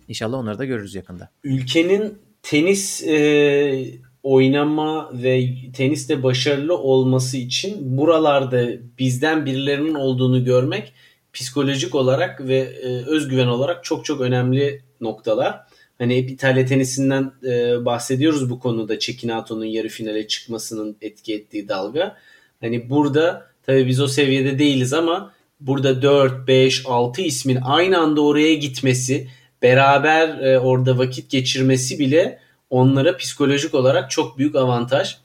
İnşallah 0.07 0.38
onları 0.38 0.59
da 0.59 0.66
görürüz 0.66 0.95
yakında. 0.95 1.30
ülkenin 1.43 2.18
tenis 2.43 3.03
e, 3.07 3.86
oynama 4.24 5.09
ve 5.14 5.47
teniste 5.76 6.24
başarılı 6.24 6.78
olması 6.78 7.38
için 7.38 7.97
buralarda 7.97 8.68
bizden 8.99 9.45
birilerinin 9.45 9.95
olduğunu 9.95 10.45
görmek 10.45 10.93
psikolojik 11.34 11.95
olarak 11.95 12.47
ve 12.47 12.57
e, 12.57 12.88
özgüven 12.88 13.47
olarak 13.47 13.84
çok 13.84 14.05
çok 14.05 14.22
önemli 14.22 14.82
noktalar. 15.01 15.59
Hani 15.97 16.17
hep 16.17 16.29
İtalya 16.29 16.65
tenisinden 16.65 17.31
e, 17.43 17.85
bahsediyoruz 17.85 18.49
bu 18.49 18.59
konuda 18.59 18.99
Çekinato'nun 18.99 19.65
yarı 19.65 19.87
finale 19.87 20.27
çıkmasının 20.27 20.97
etki 21.01 21.33
ettiği 21.33 21.67
dalga. 21.67 22.17
Hani 22.61 22.89
burada 22.89 23.47
tabii 23.63 23.87
biz 23.87 23.99
o 23.99 24.07
seviyede 24.07 24.59
değiliz 24.59 24.93
ama 24.93 25.33
burada 25.59 26.01
4, 26.01 26.47
5, 26.47 26.83
6 26.85 27.21
ismin 27.21 27.59
aynı 27.63 27.99
anda 27.99 28.21
oraya 28.21 28.53
gitmesi, 28.53 29.27
beraber 29.61 30.27
e, 30.43 30.59
orada 30.59 30.97
vakit 30.97 31.29
geçirmesi 31.29 31.99
bile 31.99 32.39
onlara 32.69 33.17
psikolojik 33.17 33.73
olarak 33.73 34.11
çok 34.11 34.37
büyük 34.37 34.55
avantaj. 34.55 35.17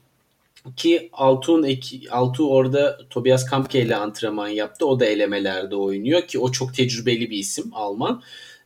Ki 0.75 1.09
Altun 1.13 1.67
Altuğ 2.09 2.49
orada 2.49 2.99
Tobias 3.09 3.45
Kampke 3.45 3.81
ile 3.81 3.95
antrenman 3.95 4.47
yaptı. 4.47 4.85
O 4.85 4.99
da 4.99 5.05
elemelerde 5.05 5.75
oynuyor 5.75 6.21
ki 6.21 6.39
o 6.39 6.51
çok 6.51 6.73
tecrübeli 6.73 7.29
bir 7.29 7.37
isim 7.37 7.71
Alman. 7.73 8.21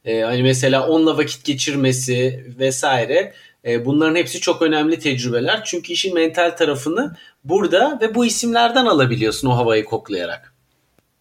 Ee, 0.05 0.21
hani 0.21 0.43
mesela 0.43 0.87
onunla 0.87 1.17
vakit 1.17 1.45
geçirmesi 1.45 2.45
vesaire 2.59 3.33
e, 3.65 3.85
bunların 3.85 4.15
hepsi 4.15 4.39
çok 4.39 4.61
önemli 4.61 4.99
tecrübeler. 4.99 5.63
Çünkü 5.63 5.93
işin 5.93 6.13
mental 6.13 6.49
tarafını 6.49 7.15
burada 7.43 7.99
ve 8.01 8.15
bu 8.15 8.25
isimlerden 8.25 8.85
alabiliyorsun 8.85 9.47
o 9.47 9.55
havayı 9.55 9.85
koklayarak. 9.85 10.53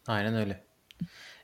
Aynen 0.07 0.37
öyle. 0.37 0.61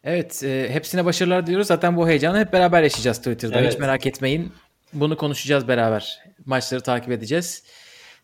Evet, 0.04 0.42
e, 0.44 0.70
hepsine 0.70 1.04
başarılar 1.04 1.46
diliyoruz. 1.46 1.66
Zaten 1.66 1.96
bu 1.96 2.08
heyecanı 2.08 2.38
hep 2.38 2.52
beraber 2.52 2.82
yaşayacağız 2.82 3.18
Twitter'da. 3.18 3.60
Evet. 3.60 3.72
Hiç 3.72 3.80
merak 3.80 4.06
etmeyin. 4.06 4.52
Bunu 4.92 5.16
konuşacağız 5.16 5.68
beraber. 5.68 6.18
Maçları 6.46 6.80
takip 6.80 7.10
edeceğiz. 7.10 7.62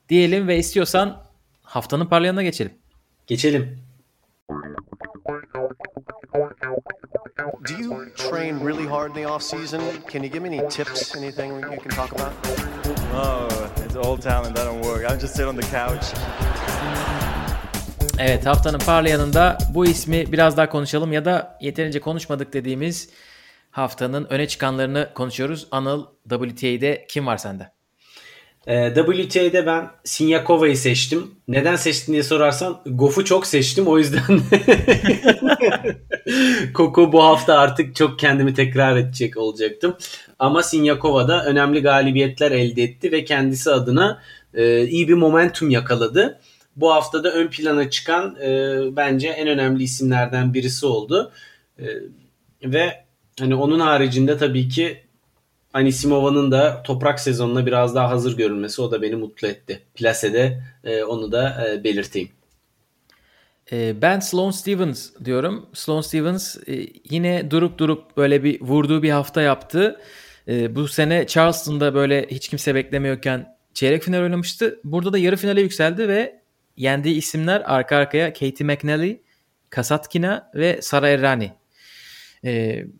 Diyelim 0.08 0.48
ve 0.48 0.58
istiyorsan 0.58 1.22
haftanın 1.62 2.06
parlayanına 2.06 2.42
geçelim. 2.42 2.72
Geçelim. 3.26 3.78
Do 7.36 7.76
you 7.76 8.06
train 8.14 8.60
really 8.60 8.86
hard 8.86 9.10
in 9.10 9.14
the 9.16 9.24
off 9.24 9.42
season? 9.42 9.80
Can 10.06 10.22
you 10.22 10.30
give 10.30 10.40
me 10.42 10.48
any 10.48 10.68
tips, 10.68 11.16
anything 11.16 11.50
you 11.50 11.80
can 11.82 11.90
talk 11.90 12.12
about? 12.12 12.32
Oh, 13.12 13.72
it's 13.84 13.96
old 13.96 14.22
talent 14.22 14.54
that 14.54 14.64
don't 14.64 14.80
work. 14.82 15.04
I 15.04 15.18
just 15.20 15.34
sit 15.34 15.46
on 15.46 15.56
the 15.56 15.62
couch. 15.62 16.04
Evet 18.18 18.46
haftanın 18.46 18.78
parlayanında 18.78 19.58
bu 19.70 19.86
ismi 19.86 20.32
biraz 20.32 20.56
daha 20.56 20.68
konuşalım 20.68 21.12
ya 21.12 21.24
da 21.24 21.58
yeterince 21.60 22.00
konuşmadık 22.00 22.52
dediğimiz 22.52 23.10
haftanın 23.70 24.26
öne 24.30 24.48
çıkanlarını 24.48 25.10
konuşuyoruz. 25.14 25.68
Anıl 25.70 26.06
WTA'de 26.28 27.06
kim 27.08 27.26
var 27.26 27.36
sende? 27.36 27.72
E, 28.66 28.94
WTA'de 28.94 29.66
ben 29.66 29.90
Sinyakova'yı 30.04 30.76
seçtim. 30.76 31.30
Neden 31.48 31.76
seçtin 31.76 32.12
diye 32.12 32.22
sorarsan 32.22 32.80
Goff'u 32.86 33.24
çok 33.24 33.46
seçtim 33.46 33.86
o 33.86 33.98
yüzden 33.98 34.22
Koko 36.74 37.12
bu 37.12 37.24
hafta 37.24 37.58
artık 37.58 37.96
çok 37.96 38.18
kendimi 38.18 38.54
tekrar 38.54 38.96
edecek 38.96 39.36
olacaktım. 39.36 39.96
Ama 40.38 40.62
Sinyakova 40.62 41.28
da 41.28 41.44
önemli 41.44 41.82
galibiyetler 41.82 42.50
elde 42.50 42.82
etti 42.82 43.12
ve 43.12 43.24
kendisi 43.24 43.70
adına 43.70 44.22
e, 44.54 44.86
iyi 44.86 45.08
bir 45.08 45.14
momentum 45.14 45.70
yakaladı. 45.70 46.40
Bu 46.76 46.92
hafta 46.92 47.24
da 47.24 47.32
ön 47.32 47.48
plana 47.48 47.90
çıkan 47.90 48.36
e, 48.42 48.78
bence 48.96 49.28
en 49.28 49.48
önemli 49.48 49.82
isimlerden 49.82 50.54
birisi 50.54 50.86
oldu. 50.86 51.32
E, 51.78 51.84
ve 52.64 53.04
hani 53.40 53.54
onun 53.54 53.80
haricinde 53.80 54.38
tabii 54.38 54.68
ki 54.68 55.03
Anisimova'nın 55.74 56.50
da 56.50 56.82
toprak 56.82 57.20
sezonuna 57.20 57.66
biraz 57.66 57.94
daha 57.94 58.10
hazır 58.10 58.36
görülmesi 58.36 58.82
o 58.82 58.90
da 58.90 59.02
beni 59.02 59.16
mutlu 59.16 59.48
etti. 59.48 59.82
Plase'de 59.94 60.62
e, 60.84 61.04
onu 61.04 61.32
da 61.32 61.66
e, 61.68 61.84
belirteyim. 61.84 62.28
E, 63.72 64.02
ben 64.02 64.20
Sloane 64.20 64.52
Stevens 64.52 65.10
diyorum. 65.24 65.66
Sloane 65.72 66.02
Stevens 66.02 66.56
e, 66.68 66.86
yine 67.10 67.50
durup 67.50 67.78
durup 67.78 68.16
böyle 68.16 68.44
bir 68.44 68.60
vurduğu 68.60 69.02
bir 69.02 69.10
hafta 69.10 69.42
yaptı. 69.42 70.00
E, 70.48 70.74
bu 70.74 70.88
sene 70.88 71.26
Charleston'da 71.26 71.94
böyle 71.94 72.26
hiç 72.30 72.48
kimse 72.48 72.74
beklemiyorken 72.74 73.56
çeyrek 73.74 74.02
final 74.02 74.22
oynamıştı. 74.22 74.80
Burada 74.84 75.12
da 75.12 75.18
yarı 75.18 75.36
finale 75.36 75.60
yükseldi 75.60 76.08
ve 76.08 76.40
yendiği 76.76 77.14
isimler 77.14 77.62
arka 77.66 77.96
arkaya 77.96 78.32
Katie 78.32 78.66
McNally, 78.66 79.22
Kasatkina 79.70 80.50
ve 80.54 80.82
Sara 80.82 81.08
Errani. 81.08 81.52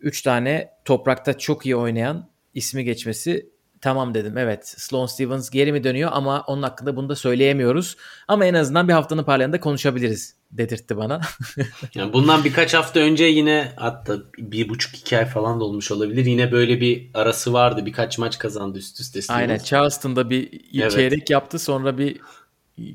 Üç 0.01 0.21
tane 0.21 0.69
toprakta 0.85 1.37
çok 1.37 1.65
iyi 1.65 1.75
oynayan 1.75 2.34
ismi 2.55 2.83
geçmesi 2.83 3.49
tamam 3.81 4.13
dedim. 4.13 4.37
Evet 4.37 4.67
Sloane 4.67 5.07
Stevens 5.07 5.49
geri 5.49 5.71
mi 5.71 5.83
dönüyor 5.83 6.09
ama 6.13 6.43
onun 6.47 6.63
hakkında 6.63 6.95
bunu 6.95 7.09
da 7.09 7.15
söyleyemiyoruz. 7.15 7.97
Ama 8.27 8.45
en 8.45 8.53
azından 8.53 8.87
bir 8.87 8.93
haftanın 8.93 9.23
parlayanında 9.23 9.59
konuşabiliriz 9.59 10.35
dedirtti 10.51 10.97
bana. 10.97 11.21
yani 11.95 12.13
bundan 12.13 12.43
birkaç 12.43 12.73
hafta 12.73 12.99
önce 12.99 13.25
yine 13.25 13.71
hatta 13.75 14.17
bir 14.37 14.69
buçuk 14.69 14.95
iki 14.95 15.17
ay 15.17 15.25
falan 15.25 15.59
da 15.59 15.63
olmuş 15.63 15.91
olabilir. 15.91 16.25
Yine 16.25 16.51
böyle 16.51 16.81
bir 16.81 17.09
arası 17.13 17.53
vardı. 17.53 17.85
Birkaç 17.85 18.17
maç 18.17 18.37
kazandı 18.37 18.77
üst 18.77 18.99
üste. 18.99 19.21
Stevens. 19.21 19.41
Aynen 19.41 19.57
Charleston'da 19.57 20.29
bir 20.29 20.61
evet. 20.73 20.91
çeyrek 20.91 21.29
yaptı 21.29 21.59
sonra 21.59 21.97
bir 21.97 22.19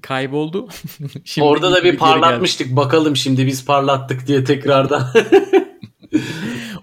kayboldu. 0.03 0.69
şimdi 1.25 1.49
Orada 1.49 1.73
da 1.73 1.85
bir 1.85 1.97
parlatmıştık. 1.97 2.77
Bakalım 2.77 3.17
şimdi 3.17 3.47
biz 3.47 3.65
parlattık 3.65 4.27
diye 4.27 4.45
tekrardan. 4.45 5.09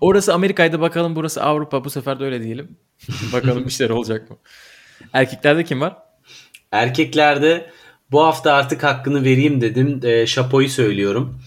Orası 0.01 0.33
Amerika'ydı 0.33 0.81
bakalım 0.81 1.15
burası 1.15 1.43
Avrupa 1.43 1.85
bu 1.85 1.89
sefer 1.89 2.19
de 2.19 2.23
öyle 2.23 2.43
diyelim. 2.43 2.77
bakalım 3.33 3.67
işler 3.67 3.89
olacak 3.89 4.29
mı? 4.29 4.37
Erkeklerde 5.13 5.63
kim 5.63 5.81
var? 5.81 5.97
Erkeklerde 6.71 7.71
bu 8.11 8.23
hafta 8.23 8.53
artık 8.53 8.83
hakkını 8.83 9.23
vereyim 9.23 9.61
dedim. 9.61 9.99
E, 10.03 10.27
Şapo'yu 10.27 10.69
söylüyorum. 10.69 11.41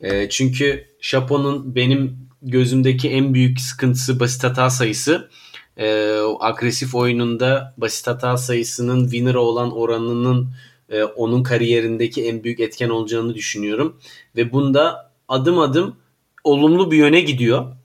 E, 0.00 0.28
çünkü 0.28 0.86
Şapo'nun 1.00 1.74
benim 1.74 2.28
gözümdeki 2.42 3.10
en 3.10 3.34
büyük 3.34 3.60
sıkıntısı 3.60 4.20
basit 4.20 4.44
hata 4.44 4.70
sayısı. 4.70 5.30
E, 5.76 6.18
agresif 6.40 6.94
oyununda 6.94 7.74
basit 7.76 8.06
hata 8.06 8.36
sayısının 8.36 9.02
winner 9.04 9.34
olan 9.34 9.76
oranının 9.76 10.50
e, 10.88 11.02
onun 11.02 11.42
kariyerindeki 11.42 12.28
en 12.28 12.44
büyük 12.44 12.60
etken 12.60 12.88
olacağını 12.88 13.34
düşünüyorum. 13.34 14.00
Ve 14.36 14.52
bunda 14.52 15.12
adım 15.28 15.58
adım 15.58 15.96
olumlu 16.44 16.90
bir 16.90 16.96
yöne 16.96 17.20
gidiyor. 17.20 17.77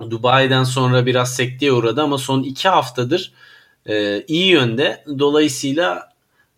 Dubai'den 0.00 0.64
sonra 0.64 1.06
biraz 1.06 1.36
sekteye 1.36 1.72
uğradı 1.72 2.02
ama 2.02 2.18
son 2.18 2.42
iki 2.42 2.68
haftadır 2.68 3.32
e, 3.86 4.22
iyi 4.22 4.46
yönde. 4.46 5.04
Dolayısıyla 5.18 6.08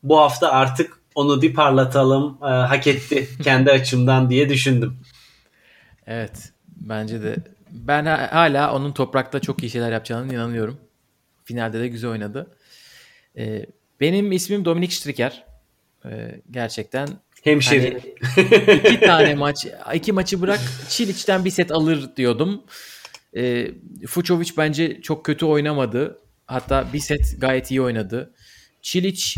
bu 0.02 0.18
hafta 0.18 0.52
artık 0.52 0.98
onu 1.14 1.42
bir 1.42 1.54
parlatalım 1.54 2.38
e, 2.42 2.46
hak 2.46 2.86
etti 2.86 3.28
kendi 3.42 3.70
açımdan 3.70 4.30
diye 4.30 4.48
düşündüm. 4.48 4.96
Evet 6.06 6.52
bence 6.66 7.22
de 7.22 7.36
ben 7.70 8.06
hala 8.26 8.74
onun 8.74 8.92
toprakta 8.92 9.40
çok 9.40 9.62
iyi 9.62 9.70
şeyler 9.70 9.92
yapacağına 9.92 10.32
inanıyorum. 10.32 10.78
Finalde 11.44 11.80
de 11.80 11.88
güzel 11.88 12.10
oynadı. 12.10 12.46
Ee, 13.36 13.66
benim 14.00 14.32
ismim 14.32 14.64
Dominik 14.64 14.92
Striker. 14.92 15.44
Ee, 16.04 16.40
gerçekten 16.50 17.08
Hemşeri. 17.42 18.16
Hani 18.36 18.74
iki 18.74 19.00
tane 19.00 19.34
maç, 19.34 19.66
iki 19.94 20.12
maçı 20.12 20.42
bırak 20.42 20.60
Çiliç'ten 20.88 21.44
bir 21.44 21.50
set 21.50 21.72
alır 21.72 22.16
diyordum. 22.16 22.62
E, 23.36 23.70
Fucovic 24.06 24.50
bence 24.56 25.00
çok 25.00 25.24
kötü 25.24 25.46
oynamadı. 25.46 26.18
Hatta 26.46 26.86
bir 26.92 26.98
set 26.98 27.36
gayet 27.38 27.70
iyi 27.70 27.82
oynadı. 27.82 28.34
Çiliç 28.82 29.36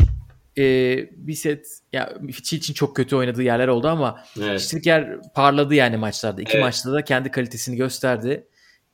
e, 0.57 0.63
bir 1.11 1.33
set 1.33 1.67
ya 1.93 2.13
Çiliç'in 2.43 2.73
çok 2.73 2.95
kötü 2.95 3.15
oynadığı 3.15 3.43
yerler 3.43 3.67
oldu 3.67 3.87
ama 3.87 4.23
evet. 4.41 4.61
Striker 4.61 5.21
parladı 5.35 5.75
yani 5.75 5.97
maçlarda. 5.97 6.41
İki 6.41 6.53
evet. 6.53 6.63
maçta 6.63 6.93
da 6.93 7.03
kendi 7.03 7.31
kalitesini 7.31 7.75
gösterdi. 7.75 8.47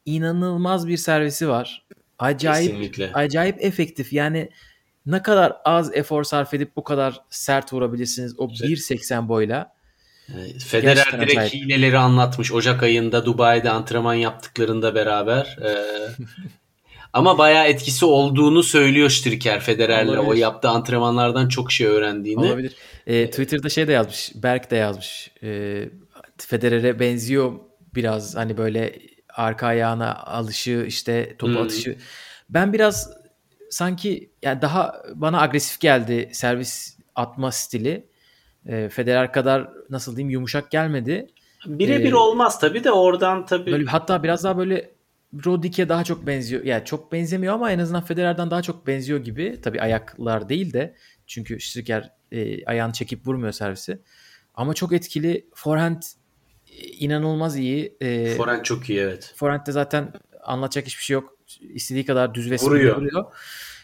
İnanılmaz 0.05 0.87
bir 0.87 0.97
servisi 0.97 1.49
var. 1.49 1.85
Acayip 2.19 2.71
Kesinlikle. 2.71 3.13
acayip 3.13 3.63
efektif. 3.63 4.13
Yani 4.13 4.49
ne 5.05 5.21
kadar 5.21 5.53
az 5.65 5.95
efor 5.95 6.23
sarf 6.23 6.53
edip 6.53 6.75
bu 6.75 6.83
kadar 6.83 7.21
sert 7.29 7.73
vurabilirsiniz 7.73 8.39
o 8.39 8.47
1.80 8.47 9.27
boyla. 9.27 9.73
Federer 10.67 10.95
Gerçekten 10.95 11.21
direkt 11.21 11.37
acayip. 11.37 11.53
hileleri 11.53 11.97
anlatmış. 11.97 12.51
Ocak 12.51 12.83
ayında 12.83 13.25
Dubai'de 13.25 13.69
antrenman 13.69 14.13
yaptıklarında 14.13 14.95
beraber. 14.95 15.57
Ee, 15.65 15.75
ama 17.13 17.37
bayağı 17.37 17.67
etkisi 17.67 18.05
olduğunu 18.05 18.63
söylüyor 18.63 19.09
Striker 19.09 19.59
Federer'le. 19.59 20.17
O 20.17 20.33
yaptığı 20.33 20.69
antrenmanlardan 20.69 21.47
çok 21.47 21.71
şey 21.71 21.87
öğrendiğini. 21.87 22.39
Olabilir. 22.39 22.75
Ee, 23.07 23.29
Twitter'da 23.29 23.69
şey 23.69 23.87
de 23.87 23.91
yazmış. 23.91 24.31
Berk 24.35 24.71
de 24.71 24.75
yazmış. 24.75 25.31
Ee, 25.43 25.89
Federer'e 26.37 26.99
benziyor 26.99 27.53
biraz. 27.95 28.35
Hani 28.35 28.57
böyle 28.57 28.99
arka 29.29 29.67
ayağına 29.67 30.15
alışı 30.15 30.85
işte 30.87 31.35
topu 31.37 31.53
hmm. 31.53 31.61
atışı. 31.61 31.97
Ben 32.49 32.73
biraz 32.73 33.09
sanki 33.69 34.31
yani 34.41 34.61
daha 34.61 35.01
bana 35.15 35.41
agresif 35.41 35.79
geldi 35.79 36.29
servis 36.33 36.97
atma 37.15 37.51
stili. 37.51 38.12
E, 38.67 38.89
Federer 38.89 39.33
kadar 39.33 39.69
nasıl 39.89 40.15
diyeyim 40.15 40.29
yumuşak 40.29 40.71
gelmedi. 40.71 41.27
Birebir 41.65 42.11
ee, 42.11 42.15
olmaz 42.15 42.59
tabi 42.59 42.83
de 42.83 42.91
oradan 42.91 43.45
tabi. 43.45 43.71
Böyle, 43.71 43.85
hatta 43.85 44.23
biraz 44.23 44.43
daha 44.43 44.57
böyle 44.57 44.91
Rodik'e 45.45 45.89
daha 45.89 46.03
çok 46.03 46.27
benziyor. 46.27 46.63
Yani 46.63 46.85
çok 46.85 47.11
benzemiyor 47.11 47.53
ama 47.53 47.71
en 47.71 47.79
azından 47.79 48.03
Federer'den 48.03 48.51
daha 48.51 48.61
çok 48.61 48.87
benziyor 48.87 49.19
gibi. 49.19 49.61
Tabi 49.61 49.81
ayaklar 49.81 50.49
değil 50.49 50.73
de 50.73 50.95
çünkü 51.27 51.59
Striker 51.59 52.11
e, 52.31 52.65
ayağını 52.65 52.93
çekip 52.93 53.27
vurmuyor 53.27 53.51
servisi. 53.51 53.99
Ama 54.55 54.73
çok 54.73 54.93
etkili. 54.93 55.45
Forehand 55.53 56.01
e, 56.71 56.87
inanılmaz 56.87 57.57
iyi. 57.57 57.97
E, 58.01 58.35
forehand 58.35 58.63
çok 58.63 58.89
iyi 58.89 58.99
evet. 58.99 59.33
Forehand'de 59.35 59.71
zaten 59.71 60.13
anlatacak 60.43 60.85
hiçbir 60.87 61.03
şey 61.03 61.13
yok. 61.13 61.37
İstediği 61.59 62.05
kadar 62.05 62.33
düz 62.33 62.51
ve 62.51 62.55
vuruyor. 62.55 62.97
vuruyor. 62.97 63.25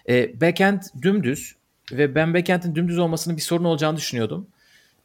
E, 0.10 0.42
backhand 0.42 0.82
dümdüz 1.02 1.56
ve 1.92 2.16
ben 2.16 2.34
backhand'in 2.34 2.76
dümdüz 2.76 2.98
olmasının 2.98 3.38
bir 3.38 3.42
sorun 3.42 3.64
olacağını 3.64 3.98
düşünüyordum. 3.98 4.48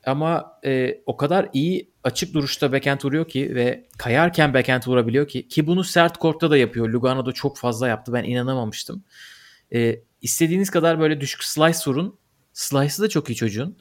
Ama 0.07 0.59
e, 0.64 0.98
o 1.07 1.16
kadar 1.16 1.48
iyi 1.52 1.90
açık 2.05 2.34
duruşta 2.34 2.72
backhand 2.72 3.05
vuruyor 3.05 3.28
ki 3.28 3.55
ve 3.55 3.84
kayarken 3.98 4.55
backhand 4.55 4.82
vurabiliyor 4.86 5.28
ki 5.28 5.48
ki 5.48 5.66
bunu 5.66 5.84
sert 5.84 6.16
kortta 6.16 6.50
da 6.50 6.57
yapıyor. 6.57 6.88
Lugano'da 6.88 7.32
çok 7.32 7.59
fazla 7.59 7.88
yaptı. 7.88 8.12
Ben 8.12 8.24
inanamamıştım. 8.24 9.05
E, 9.72 10.00
istediğiniz 10.22 10.70
kadar 10.70 11.00
böyle 11.00 11.20
düşük 11.20 11.44
slice 11.44 11.78
vurun. 11.86 12.18
Slice'ı 12.52 13.05
da 13.05 13.09
çok 13.09 13.30
iyi 13.30 13.34
çocuğun. 13.34 13.76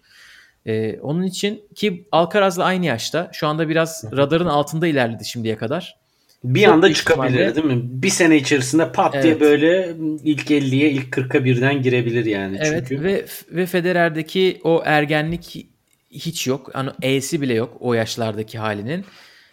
E, 0.65 0.99
onun 0.99 1.23
için 1.23 1.63
ki 1.75 2.07
Alcaraz'la 2.11 2.63
aynı 2.63 2.85
yaşta. 2.85 3.29
Şu 3.33 3.47
anda 3.47 3.69
biraz 3.69 4.03
radarın 4.11 4.45
altında 4.45 4.87
ilerledi 4.87 5.25
şimdiye 5.25 5.57
kadar. 5.57 6.03
Bir 6.43 6.63
Çok 6.63 6.73
anda 6.73 6.93
çıkabilir 6.93 7.47
ihtimalle. 7.47 7.55
değil 7.55 7.65
mi? 7.65 7.81
Bir 7.83 8.09
sene 8.09 8.37
içerisinde 8.37 8.91
pat 8.91 9.15
evet. 9.15 9.23
diye 9.23 9.39
böyle 9.39 9.95
ilk 10.23 10.51
50'ye 10.51 10.89
ilk 10.91 11.17
40'a 11.17 11.45
birden 11.45 11.81
girebilir 11.81 12.25
yani. 12.25 12.57
Evet 12.61 12.85
çünkü. 12.89 13.03
ve 13.03 13.25
ve 13.51 13.65
Federer'deki 13.65 14.61
o 14.63 14.81
ergenlik 14.85 15.72
hiç 16.13 16.47
yok. 16.47 16.69
Hani 16.73 16.89
E'si 17.01 17.41
bile 17.41 17.53
yok 17.53 17.77
o 17.79 17.93
yaşlardaki 17.93 18.57
halinin. 18.57 19.05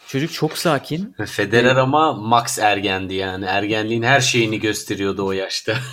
Çocuk 0.07 0.33
çok 0.33 0.59
sakin. 0.59 1.15
Federer 1.27 1.77
ama 1.77 2.13
max 2.13 2.59
ergendi 2.59 3.15
yani. 3.15 3.45
Ergenliğin 3.45 4.03
her 4.03 4.21
şeyini 4.21 4.61
gösteriyordu 4.61 5.27
o 5.27 5.33
yaşta. 5.33 5.75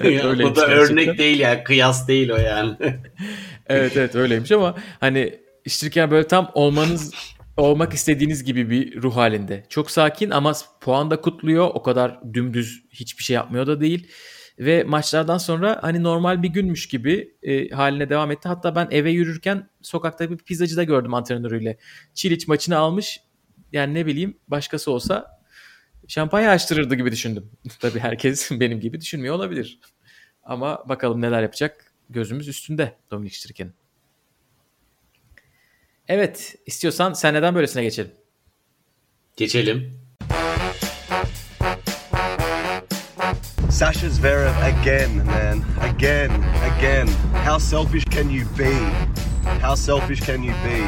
Evet, 0.00 0.24
o 0.24 0.56
da 0.56 0.66
örnek 0.66 1.18
değil 1.18 1.40
yani. 1.40 1.64
Kıyas 1.64 2.08
değil 2.08 2.30
o 2.30 2.36
yani. 2.36 2.76
evet 3.66 3.96
evet 3.96 4.14
öyleymiş 4.14 4.52
ama 4.52 4.74
hani 5.00 5.40
iştirken 5.64 6.10
böyle 6.10 6.26
tam 6.26 6.50
olmanız 6.54 7.14
olmak 7.56 7.94
istediğiniz 7.94 8.44
gibi 8.44 8.70
bir 8.70 9.02
ruh 9.02 9.16
halinde. 9.16 9.66
Çok 9.68 9.90
sakin 9.90 10.30
ama 10.30 10.52
puan 10.80 11.10
da 11.10 11.20
kutluyor. 11.20 11.70
O 11.74 11.82
kadar 11.82 12.34
dümdüz 12.34 12.82
hiçbir 12.90 13.24
şey 13.24 13.34
yapmıyor 13.34 13.66
da 13.66 13.80
değil. 13.80 14.08
Ve 14.58 14.84
maçlardan 14.84 15.38
sonra 15.38 15.78
hani 15.82 16.02
normal 16.02 16.42
bir 16.42 16.48
günmüş 16.48 16.88
gibi 16.88 17.34
e, 17.42 17.68
haline 17.68 18.08
devam 18.10 18.30
etti. 18.30 18.48
Hatta 18.48 18.74
ben 18.74 18.88
eve 18.90 19.10
yürürken 19.10 19.68
sokakta 19.82 20.30
bir 20.30 20.36
pizzacı 20.36 20.76
da 20.76 20.84
gördüm 20.84 21.14
antrenörüyle. 21.14 21.78
Çiliç 22.14 22.48
maçını 22.48 22.76
almış. 22.76 23.20
Yani 23.72 23.94
ne 23.94 24.06
bileyim 24.06 24.38
başkası 24.48 24.90
olsa 24.90 25.40
şampanya 26.08 26.50
açtırırdı 26.50 26.94
gibi 26.94 27.12
düşündüm. 27.12 27.50
Tabii 27.80 27.98
herkes 27.98 28.50
benim 28.60 28.80
gibi 28.80 29.00
düşünmüyor 29.00 29.34
olabilir. 29.34 29.78
Ama 30.42 30.88
bakalım 30.88 31.20
neler 31.20 31.42
yapacak. 31.42 31.92
Gözümüz 32.10 32.48
üstünde 32.48 32.96
Dominik 33.10 33.36
Stricker'in. 33.36 33.72
Evet, 36.08 36.56
istiyorsan 36.66 37.12
sen 37.12 37.34
neden 37.34 37.54
böylesine 37.54 37.82
geçelim? 37.82 38.10
Geçelim. 39.36 40.03
Sasha 43.74 44.08
Zverev 44.08 44.54
again, 44.62 45.16
man. 45.26 45.64
Again, 45.82 46.30
again. 46.62 47.08
How 47.44 47.58
selfish 47.58 48.04
can 48.04 48.30
you 48.30 48.44
be? 48.58 48.74
How 49.62 49.76
selfish 49.76 50.26
can 50.26 50.42
you 50.42 50.52
be? 50.52 50.84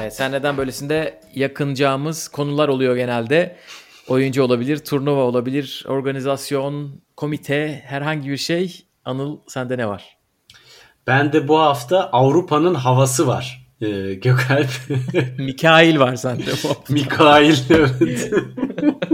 Evet, 0.00 0.14
sen 0.14 0.32
neden 0.32 0.56
böylesinde 0.56 1.20
yakınacağımız 1.34 2.28
konular 2.28 2.68
oluyor 2.68 2.96
genelde. 2.96 3.56
Oyuncu 4.08 4.42
olabilir, 4.42 4.78
turnuva 4.78 5.22
olabilir, 5.22 5.84
organizasyon, 5.88 7.00
komite, 7.16 7.82
herhangi 7.86 8.30
bir 8.30 8.36
şey. 8.36 8.86
Anıl 9.04 9.38
sende 9.48 9.78
ne 9.78 9.88
var? 9.88 10.18
Ben 11.06 11.32
de 11.32 11.48
bu 11.48 11.58
hafta 11.58 12.10
Avrupa'nın 12.12 12.74
havası 12.74 13.26
var. 13.26 13.68
Ee, 13.80 14.14
Gökalp. 14.14 14.70
Mikail 15.38 15.98
var 15.98 16.16
sende 16.16 16.50
bu. 16.64 16.68
Mikail 16.92 17.56
evet. 17.70 18.32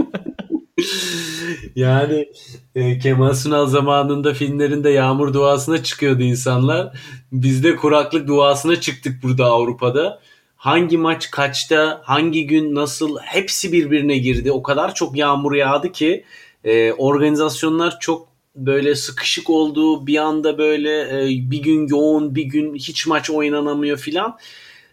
yani 1.75 2.29
e, 2.75 2.99
Kemal 2.99 3.33
Sunal 3.33 3.67
zamanında 3.67 4.33
filmlerinde 4.33 4.89
yağmur 4.89 5.33
duasına 5.33 5.83
çıkıyordu 5.83 6.23
insanlar. 6.23 6.99
Biz 7.31 7.63
de 7.63 7.75
kuraklık 7.75 8.27
duasına 8.27 8.81
çıktık 8.81 9.23
burada 9.23 9.45
Avrupa'da. 9.45 10.21
Hangi 10.55 10.97
maç 10.97 11.31
kaçta, 11.31 12.01
hangi 12.03 12.47
gün 12.47 12.75
nasıl 12.75 13.17
hepsi 13.19 13.71
birbirine 13.71 14.17
girdi. 14.17 14.51
O 14.51 14.63
kadar 14.63 14.95
çok 14.95 15.17
yağmur 15.17 15.55
yağdı 15.55 15.91
ki 15.91 16.25
e, 16.63 16.93
organizasyonlar 16.93 17.99
çok 17.99 18.27
böyle 18.55 18.95
sıkışık 18.95 19.49
oldu. 19.49 20.07
Bir 20.07 20.17
anda 20.17 20.57
böyle 20.57 21.01
e, 21.01 21.51
bir 21.51 21.61
gün 21.63 21.87
yoğun, 21.87 22.35
bir 22.35 22.43
gün 22.43 22.75
hiç 22.75 23.07
maç 23.07 23.29
oynanamıyor 23.29 23.97
filan. 23.97 24.37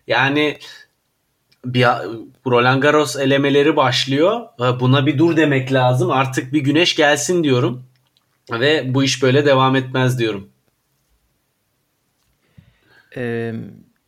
Yani 0.06 0.58
bir 1.64 1.86
Roland 2.46 2.82
Garros 2.82 3.16
elemeleri 3.16 3.76
başlıyor. 3.76 4.40
Buna 4.80 5.06
bir 5.06 5.18
dur 5.18 5.36
demek 5.36 5.72
lazım. 5.72 6.10
Artık 6.10 6.52
bir 6.52 6.60
güneş 6.60 6.96
gelsin 6.96 7.44
diyorum. 7.44 7.84
Ve 8.50 8.94
bu 8.94 9.04
iş 9.04 9.22
böyle 9.22 9.46
devam 9.46 9.76
etmez 9.76 10.18
diyorum. 10.18 10.48
Ee, 13.16 13.54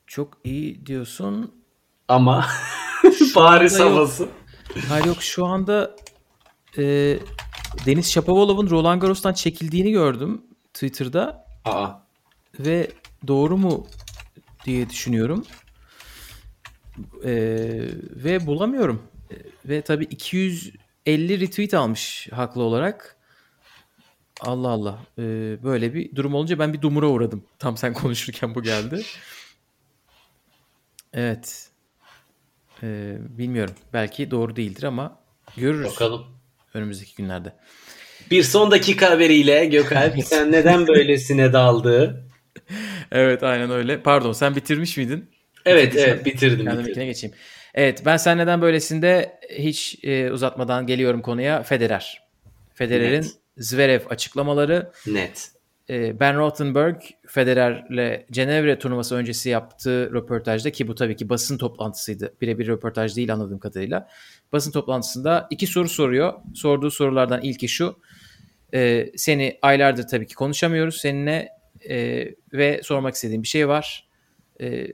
çok 0.07 0.38
iyi 0.44 0.86
diyorsun. 0.86 1.55
Ama 2.09 2.46
Paris 3.34 3.80
havası. 3.80 4.28
Hayır 4.88 5.05
yok 5.05 5.22
şu 5.22 5.46
anda 5.46 5.96
e, 6.78 6.82
Deniz 7.86 8.12
Shapovalov'un 8.12 8.70
Roland 8.70 9.02
Garros'tan 9.02 9.32
çekildiğini 9.32 9.92
gördüm 9.92 10.42
Twitter'da. 10.74 11.46
Aa. 11.64 11.88
Ve 12.59 12.90
doğru 13.26 13.57
mu 13.57 13.86
diye 14.64 14.90
düşünüyorum. 14.90 15.44
Ee, 17.24 17.88
ve 18.24 18.47
bulamıyorum. 18.47 19.03
Ee, 19.30 19.34
ve 19.68 19.82
tabii 19.82 20.05
250 20.05 21.40
retweet 21.40 21.74
almış 21.74 22.28
haklı 22.32 22.62
olarak. 22.62 23.16
Allah 24.40 24.68
Allah. 24.68 24.99
Ee, 25.18 25.22
böyle 25.62 25.95
bir 25.95 26.16
durum 26.16 26.34
olunca 26.34 26.59
ben 26.59 26.72
bir 26.72 26.82
dumura 26.82 27.07
uğradım. 27.07 27.45
Tam 27.59 27.76
sen 27.76 27.92
konuşurken 27.95 28.55
bu 28.55 28.62
geldi. 28.62 29.03
Evet. 31.12 31.68
Ee, 32.82 33.16
bilmiyorum. 33.20 33.74
Belki 33.92 34.30
doğru 34.30 34.57
değildir 34.57 34.82
ama 34.82 35.18
görürüz. 35.57 35.90
Bakalım. 35.90 36.26
Önümüzdeki 36.74 37.14
günlerde. 37.16 37.57
Bir 38.30 38.42
son 38.42 38.70
dakika 38.70 39.11
haberiyle 39.11 39.64
Gökalp 39.66 40.14
sen 40.24 40.53
neden 40.53 40.86
böylesine 40.86 41.53
daldı? 41.53 42.26
evet 43.12 43.42
aynen 43.42 43.70
öyle. 43.70 44.03
Pardon 44.03 44.32
sen 44.32 44.57
bitirmiş 44.57 44.97
miydin? 44.97 45.34
Evet 45.66 45.96
evet 45.96 46.24
bitirdim. 46.24 46.66
Ben 46.66 46.78
de 46.78 46.84
bitirdim. 46.84 47.04
geçeyim. 47.04 47.36
Evet 47.74 48.02
ben 48.06 48.16
sen 48.16 48.38
neden 48.38 48.62
böylesinde 48.62 49.40
hiç 49.50 49.98
e, 50.02 50.30
uzatmadan 50.30 50.86
geliyorum 50.86 51.22
konuya 51.22 51.62
Federer. 51.62 52.22
Federer'in. 52.74 53.26
Zverev 53.56 54.00
açıklamaları. 54.10 54.90
Net. 55.06 55.50
E, 55.90 56.20
ben 56.20 56.36
Rothenberg 56.38 57.02
Federer'le 57.26 58.26
Cenevre 58.30 58.78
turnuvası 58.78 59.14
öncesi 59.14 59.48
yaptığı 59.48 60.12
röportajda 60.12 60.72
ki 60.72 60.88
bu 60.88 60.94
tabii 60.94 61.16
ki 61.16 61.28
basın 61.28 61.58
toplantısıydı. 61.58 62.34
Birebir 62.40 62.66
röportaj 62.66 63.16
değil 63.16 63.32
anladığım 63.32 63.58
kadarıyla. 63.58 64.08
Basın 64.52 64.70
toplantısında 64.70 65.46
iki 65.50 65.66
soru 65.66 65.88
soruyor. 65.88 66.32
Sorduğu 66.54 66.90
sorulardan 66.90 67.40
ilki 67.42 67.68
şu. 67.68 67.98
E, 68.74 69.10
seni 69.16 69.58
aylardır 69.62 70.06
tabii 70.08 70.26
ki 70.26 70.34
konuşamıyoruz 70.34 70.96
seninle 71.00 71.48
e, 71.88 72.28
ve 72.52 72.80
sormak 72.82 73.14
istediğim 73.14 73.42
bir 73.42 73.48
şey 73.48 73.68
var. 73.68 74.08
E, 74.60 74.86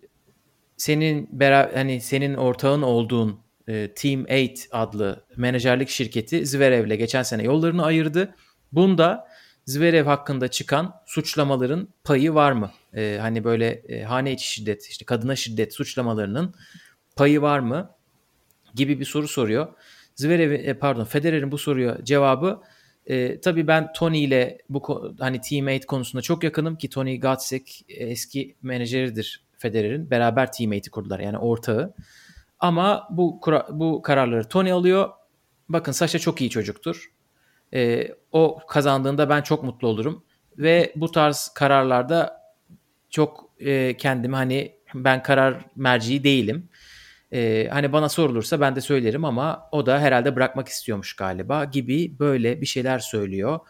senin 0.81 1.29
beraber 1.33 1.75
hani 1.75 2.01
senin 2.01 2.35
ortağın 2.35 2.83
olduğun 2.83 3.41
e, 3.69 3.95
Team 3.95 4.27
8 4.29 4.69
adlı 4.73 5.25
menajerlik 5.37 5.89
şirketi 5.89 6.47
Zverev'le 6.47 6.97
geçen 6.99 7.23
sene 7.23 7.43
yollarını 7.43 7.85
ayırdı. 7.85 8.35
Bunda 8.73 9.29
Zverev 9.67 10.05
hakkında 10.05 10.49
çıkan 10.49 10.95
suçlamaların 11.07 11.89
payı 12.05 12.35
var 12.35 12.53
mı? 12.53 12.71
E, 12.97 13.19
hani 13.21 13.45
böyle 13.45 13.69
e, 13.69 14.03
hane 14.03 14.33
içi 14.33 14.53
şiddet, 14.53 14.87
işte 14.87 15.05
kadına 15.05 15.37
şiddet 15.37 15.75
suçlamalarının 15.75 16.55
payı 17.17 17.43
var 17.43 17.59
mı? 17.59 17.91
Gibi 18.75 19.01
bir 19.01 19.05
soru 19.05 19.29
soruyor. 19.29 19.69
Zverev 20.15 20.53
e, 20.53 20.75
pardon 20.75 21.05
Federer'in 21.05 21.53
bu 21.53 21.59
soruya 21.59 21.99
cevabı 22.05 22.63
e, 23.07 23.41
tabii 23.41 23.67
ben 23.67 23.93
Tony 23.93 24.25
ile 24.25 24.59
bu 24.69 25.15
hani 25.21 25.41
teammate 25.41 25.87
konusunda 25.87 26.23
çok 26.23 26.45
yakınım 26.45 26.77
ki 26.77 26.91
Tony 26.91 27.21
Gatsik 27.21 27.85
e, 27.89 28.05
eski 28.05 28.57
menajeridir 28.63 29.50
Federer'in. 29.61 30.11
Beraber 30.11 30.53
teammate'i 30.53 30.91
kurdular 30.91 31.21
yani 31.21 31.39
ortağı. 31.39 31.95
Ama 32.59 33.09
bu 33.11 33.41
bu 33.71 34.03
kararları 34.03 34.49
Tony 34.49 34.73
alıyor. 34.73 35.11
Bakın 35.69 35.93
Sasha 35.93 36.19
çok 36.19 36.41
iyi 36.41 36.51
çocuktur. 36.51 37.13
E, 37.75 38.09
o 38.33 38.59
kazandığında 38.69 39.29
ben 39.29 39.43
çok 39.43 39.65
mutlu 39.65 39.89
olurum. 39.89 40.25
Ve 40.59 40.93
bu 40.97 41.11
tarz 41.11 41.51
kararlarda 41.55 42.41
çok 43.11 43.51
e, 43.59 43.97
kendimi 43.97 44.37
hani 44.37 44.77
ben 44.95 45.23
karar 45.23 45.65
merci 45.77 46.25
değilim. 46.25 46.69
E, 47.33 47.69
hani 47.71 47.93
bana 47.93 48.09
sorulursa 48.09 48.61
ben 48.61 48.77
de 48.77 48.81
söylerim 48.81 49.25
ama 49.25 49.69
o 49.73 49.87
da 49.87 50.01
herhalde 50.01 50.37
bırakmak 50.37 50.69
istiyormuş 50.69 51.17
galiba 51.17 51.65
gibi 51.65 52.19
böyle 52.19 52.61
bir 52.61 52.67
şeyler 52.67 52.99
söylüyor. 52.99 53.61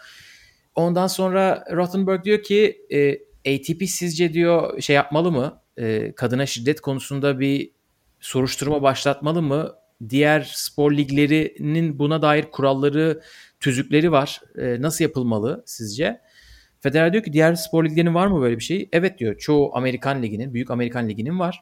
Ondan 0.75 1.07
sonra 1.07 1.65
Rothenberg 1.73 2.25
diyor 2.25 2.43
ki 2.43 2.87
e, 2.91 3.13
ATP 3.55 3.83
sizce 3.89 4.33
diyor 4.33 4.81
şey 4.81 4.97
yapmalı 4.97 5.33
mı? 5.33 5.60
E, 5.77 6.13
kadına 6.15 6.47
şiddet 6.47 6.81
konusunda 6.81 7.41
bir 7.41 7.71
soruşturma 8.21 8.83
başlatmalı 8.83 9.43
mı? 9.43 9.75
Diğer 10.09 10.51
spor 10.55 10.93
liglerinin 10.93 11.99
buna 11.99 12.23
dair 12.23 12.45
kuralları, 12.51 13.23
tüzükleri 13.61 14.13
var. 14.13 14.41
E, 14.59 14.83
nasıl 14.83 15.05
yapılmalı 15.05 15.63
sizce? 15.67 16.21
Federer 16.81 17.13
diyor 17.13 17.25
ki 17.25 17.33
diğer 17.33 17.55
spor 17.55 17.85
liglerinin 17.85 18.15
var 18.15 18.27
mı 18.27 18.41
böyle 18.41 18.59
bir 18.59 18.63
şey? 18.65 18.89
Evet 18.93 19.19
diyor. 19.19 19.39
Çoğu 19.39 19.77
Amerikan 19.77 20.23
liginin, 20.23 20.55
büyük 20.55 20.71
Amerikan 20.71 21.09
liginin 21.09 21.39
var. 21.39 21.61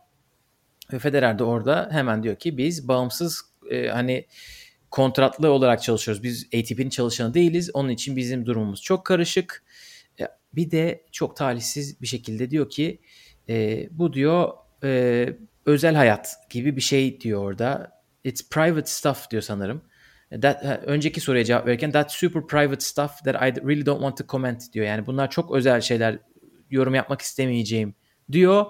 Ve 0.92 0.98
Federer 0.98 1.38
de 1.38 1.44
orada 1.44 1.88
hemen 1.92 2.22
diyor 2.22 2.36
ki 2.36 2.58
biz 2.58 2.88
bağımsız 2.88 3.42
e, 3.70 3.88
hani 3.88 4.26
kontratlı 4.90 5.50
olarak 5.50 5.82
çalışıyoruz. 5.82 6.22
Biz 6.22 6.46
ATP'nin 6.46 6.90
çalışanı 6.90 7.34
değiliz. 7.34 7.70
Onun 7.74 7.88
için 7.88 8.16
bizim 8.16 8.46
durumumuz 8.46 8.82
çok 8.82 9.06
karışık. 9.06 9.64
E, 10.20 10.24
bir 10.54 10.70
de 10.70 11.04
çok 11.12 11.36
talihsiz 11.36 12.00
bir 12.02 12.06
şekilde 12.06 12.50
diyor 12.50 12.70
ki 12.70 13.00
e, 13.48 13.88
bu 13.90 14.12
diyor 14.12 14.52
e, 14.84 15.28
özel 15.66 15.94
hayat 15.94 16.36
gibi 16.50 16.76
bir 16.76 16.80
şey 16.80 17.20
diyor 17.20 17.42
orada. 17.42 17.98
It's 18.24 18.48
private 18.50 18.90
stuff 18.90 19.30
diyor 19.30 19.42
sanırım. 19.42 19.82
That, 20.42 20.64
ha, 20.64 20.80
önceki 20.86 21.20
soruya 21.20 21.44
cevap 21.44 21.66
verirken 21.66 21.92
that 21.92 22.12
super 22.12 22.46
private 22.46 22.80
stuff 22.80 23.24
that 23.24 23.34
I 23.34 23.60
really 23.66 23.86
don't 23.86 24.00
want 24.00 24.18
to 24.18 24.24
comment 24.28 24.72
diyor. 24.72 24.86
Yani 24.86 25.06
bunlar 25.06 25.30
çok 25.30 25.54
özel 25.54 25.80
şeyler 25.80 26.18
yorum 26.70 26.94
yapmak 26.94 27.20
istemeyeceğim 27.20 27.94
diyor. 28.32 28.66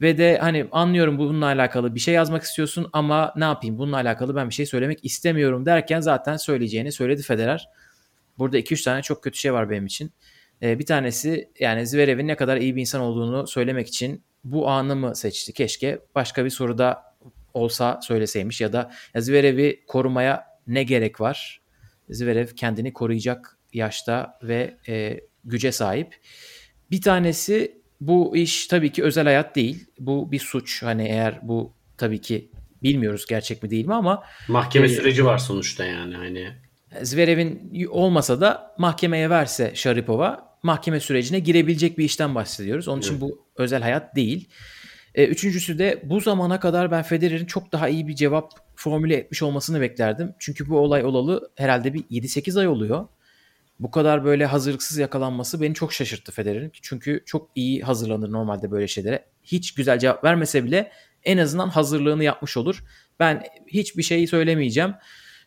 Ve 0.00 0.18
de 0.18 0.38
hani 0.38 0.68
anlıyorum 0.72 1.18
bununla 1.18 1.46
alakalı 1.46 1.94
bir 1.94 2.00
şey 2.00 2.14
yazmak 2.14 2.42
istiyorsun 2.42 2.86
ama 2.92 3.32
ne 3.36 3.44
yapayım 3.44 3.78
bununla 3.78 3.96
alakalı 3.96 4.36
ben 4.36 4.48
bir 4.48 4.54
şey 4.54 4.66
söylemek 4.66 5.04
istemiyorum 5.04 5.66
derken 5.66 6.00
zaten 6.00 6.36
söyleyeceğini 6.36 6.92
söyledi 6.92 7.22
Federer. 7.22 7.68
Burada 8.38 8.58
2-3 8.58 8.84
tane 8.84 9.02
çok 9.02 9.24
kötü 9.24 9.38
şey 9.38 9.52
var 9.52 9.70
benim 9.70 9.86
için. 9.86 10.12
Ee, 10.62 10.78
bir 10.78 10.86
tanesi 10.86 11.50
yani 11.60 11.86
Zverev'in 11.86 12.28
ne 12.28 12.36
kadar 12.36 12.56
iyi 12.56 12.76
bir 12.76 12.80
insan 12.80 13.00
olduğunu 13.00 13.46
söylemek 13.46 13.88
için 13.88 14.22
bu 14.44 14.68
anı 14.68 14.96
mı 14.96 15.16
seçti? 15.16 15.52
Keşke 15.52 15.98
başka 16.14 16.44
bir 16.44 16.50
soruda 16.50 17.02
olsa 17.54 18.00
söyleseymiş 18.02 18.60
ya 18.60 18.72
da 18.72 18.90
ya 19.14 19.20
Zverev'i 19.20 19.84
korumaya 19.86 20.44
ne 20.66 20.82
gerek 20.82 21.20
var? 21.20 21.60
Zverev 22.10 22.46
kendini 22.46 22.92
koruyacak 22.92 23.58
yaşta 23.72 24.38
ve 24.42 24.76
e, 24.88 25.20
güce 25.44 25.72
sahip. 25.72 26.14
Bir 26.90 27.00
tanesi 27.00 27.78
bu 28.00 28.36
iş 28.36 28.66
tabii 28.66 28.92
ki 28.92 29.02
özel 29.02 29.24
hayat 29.24 29.56
değil. 29.56 29.86
Bu 29.98 30.32
bir 30.32 30.38
suç. 30.38 30.82
Hani 30.82 31.08
eğer 31.08 31.38
bu 31.42 31.72
tabii 31.96 32.20
ki 32.20 32.50
bilmiyoruz 32.82 33.26
gerçek 33.26 33.62
mi 33.62 33.70
değil 33.70 33.86
mi 33.86 33.94
ama 33.94 34.22
Mahkeme 34.48 34.86
Ee, 34.86 34.88
süreci 34.88 35.24
var 35.24 35.38
sonuçta 35.38 35.84
yani 35.84 36.14
hani. 36.14 36.52
Zverev'in 37.02 37.86
olmasa 37.90 38.40
da 38.40 38.74
mahkemeye 38.78 39.30
verse 39.30 39.72
Sharipova 39.74 40.47
mahkeme 40.62 41.00
sürecine 41.00 41.38
girebilecek 41.38 41.98
bir 41.98 42.04
işten 42.04 42.34
bahsediyoruz. 42.34 42.88
Onun 42.88 43.00
için 43.00 43.10
Evet. 43.10 43.20
bu 43.20 43.46
özel 43.56 43.82
hayat 43.82 44.16
değil. 44.16 44.48
E, 45.14 45.26
üçüncüsü 45.26 45.78
de 45.78 46.02
bu 46.04 46.20
zamana 46.20 46.60
kadar 46.60 46.90
ben 46.90 47.02
Federer'in 47.02 47.46
çok 47.46 47.72
daha 47.72 47.88
iyi 47.88 48.08
bir 48.08 48.14
cevap 48.14 48.52
formüle 48.76 49.16
etmiş 49.16 49.42
olmasını 49.42 49.80
beklerdim. 49.80 50.34
Çünkü 50.38 50.68
bu 50.68 50.78
olay 50.78 51.04
olalı 51.04 51.50
herhalde 51.56 51.94
bir 51.94 52.00
7-8 52.00 52.60
ay 52.60 52.68
oluyor. 52.68 53.08
Bu 53.80 53.90
kadar 53.90 54.24
böyle 54.24 54.46
hazırlıksız 54.46 54.98
yakalanması 54.98 55.62
beni 55.62 55.74
çok 55.74 55.92
şaşırttı 55.92 56.32
Federer'in. 56.32 56.70
Çünkü 56.82 57.22
çok 57.26 57.50
iyi 57.54 57.82
hazırlanır 57.82 58.32
normalde 58.32 58.70
böyle 58.70 58.88
şeylere. 58.88 59.24
Hiç 59.42 59.74
güzel 59.74 59.98
cevap 59.98 60.24
vermese 60.24 60.64
bile 60.64 60.92
en 61.24 61.38
azından 61.38 61.68
hazırlığını 61.68 62.24
yapmış 62.24 62.56
olur. 62.56 62.84
Ben 63.20 63.44
hiçbir 63.66 64.02
şey 64.02 64.26
söylemeyeceğim 64.26 64.94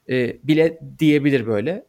e, 0.09 0.38
bile 0.47 0.80
diyebilir 0.99 1.47
böyle. 1.47 1.86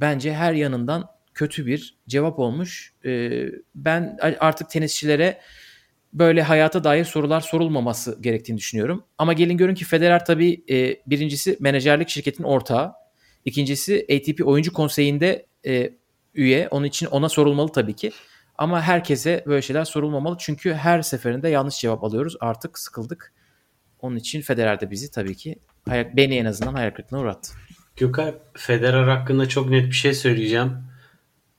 Bence 0.00 0.34
her 0.34 0.52
yanından 0.52 1.15
kötü 1.36 1.66
bir 1.66 1.96
cevap 2.08 2.38
olmuş. 2.38 2.92
E, 3.04 3.42
ben 3.74 4.18
artık 4.40 4.70
tenisçilere 4.70 5.40
böyle 6.12 6.42
hayata 6.42 6.84
dair 6.84 7.04
sorular 7.04 7.40
sorulmaması 7.40 8.18
gerektiğini 8.20 8.58
düşünüyorum. 8.58 9.04
Ama 9.18 9.32
gelin 9.32 9.56
görün 9.56 9.74
ki 9.74 9.84
Federer 9.84 10.24
tabii 10.24 10.64
e, 10.70 10.96
birincisi 11.06 11.56
menajerlik 11.60 12.08
şirketinin 12.08 12.48
ortağı. 12.48 12.92
İkincisi 13.44 14.06
ATP 14.10 14.46
oyuncu 14.46 14.72
konseyinde 14.72 15.46
e, 15.66 15.92
üye. 16.34 16.68
Onun 16.70 16.84
için 16.84 17.06
ona 17.06 17.28
sorulmalı 17.28 17.72
tabii 17.72 17.96
ki. 17.96 18.12
Ama 18.58 18.82
herkese 18.82 19.44
böyle 19.46 19.62
şeyler 19.62 19.84
sorulmamalı. 19.84 20.36
Çünkü 20.38 20.74
her 20.74 21.02
seferinde 21.02 21.48
yanlış 21.48 21.80
cevap 21.80 22.04
alıyoruz. 22.04 22.36
Artık 22.40 22.78
sıkıldık. 22.78 23.32
Onun 24.00 24.16
için 24.16 24.40
Federer 24.40 24.80
de 24.80 24.90
bizi 24.90 25.10
tabii 25.10 25.36
ki 25.36 25.56
beni 25.88 26.36
en 26.36 26.44
azından 26.44 26.74
hayal 26.74 26.90
kırıklığına 26.90 27.20
uğrattı. 27.20 27.52
Gökay 27.96 28.34
Federer 28.54 29.08
hakkında 29.08 29.48
çok 29.48 29.70
net 29.70 29.86
bir 29.86 29.92
şey 29.92 30.14
söyleyeceğim. 30.14 30.86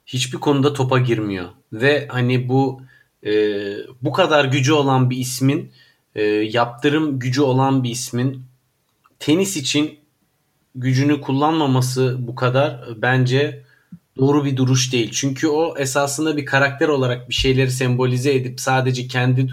Hiçbir 0.08 0.38
konuda 0.38 0.74
topa 0.74 1.00
girmiyor. 1.00 1.50
Ve 1.74 2.08
hani 2.12 2.50
bu 2.50 2.82
e, 3.26 3.32
bu 4.02 4.12
kadar 4.12 4.46
gücü 4.46 4.74
olan 4.74 5.10
bir 5.10 5.18
ismin 5.18 5.72
e, 6.16 6.24
yaptırım 6.24 7.20
gücü 7.20 7.42
olan 7.42 7.84
bir 7.84 7.90
ismin 7.90 8.44
tenis 9.20 9.58
için 9.58 10.00
gücünü 10.76 11.22
kullanmaması 11.22 12.18
bu 12.20 12.36
kadar 12.36 12.70
e, 12.70 13.02
bence 13.02 13.64
doğru 14.18 14.46
bir 14.46 14.58
duruş 14.58 14.94
değil. 14.94 15.12
Çünkü 15.12 15.48
o 15.48 15.78
esasında 15.78 16.38
bir 16.38 16.46
karakter 16.46 16.88
olarak 16.88 17.30
bir 17.30 17.34
şeyleri 17.34 17.72
sembolize 17.72 18.34
edip 18.34 18.60
sadece 18.60 19.08
kendi 19.08 19.50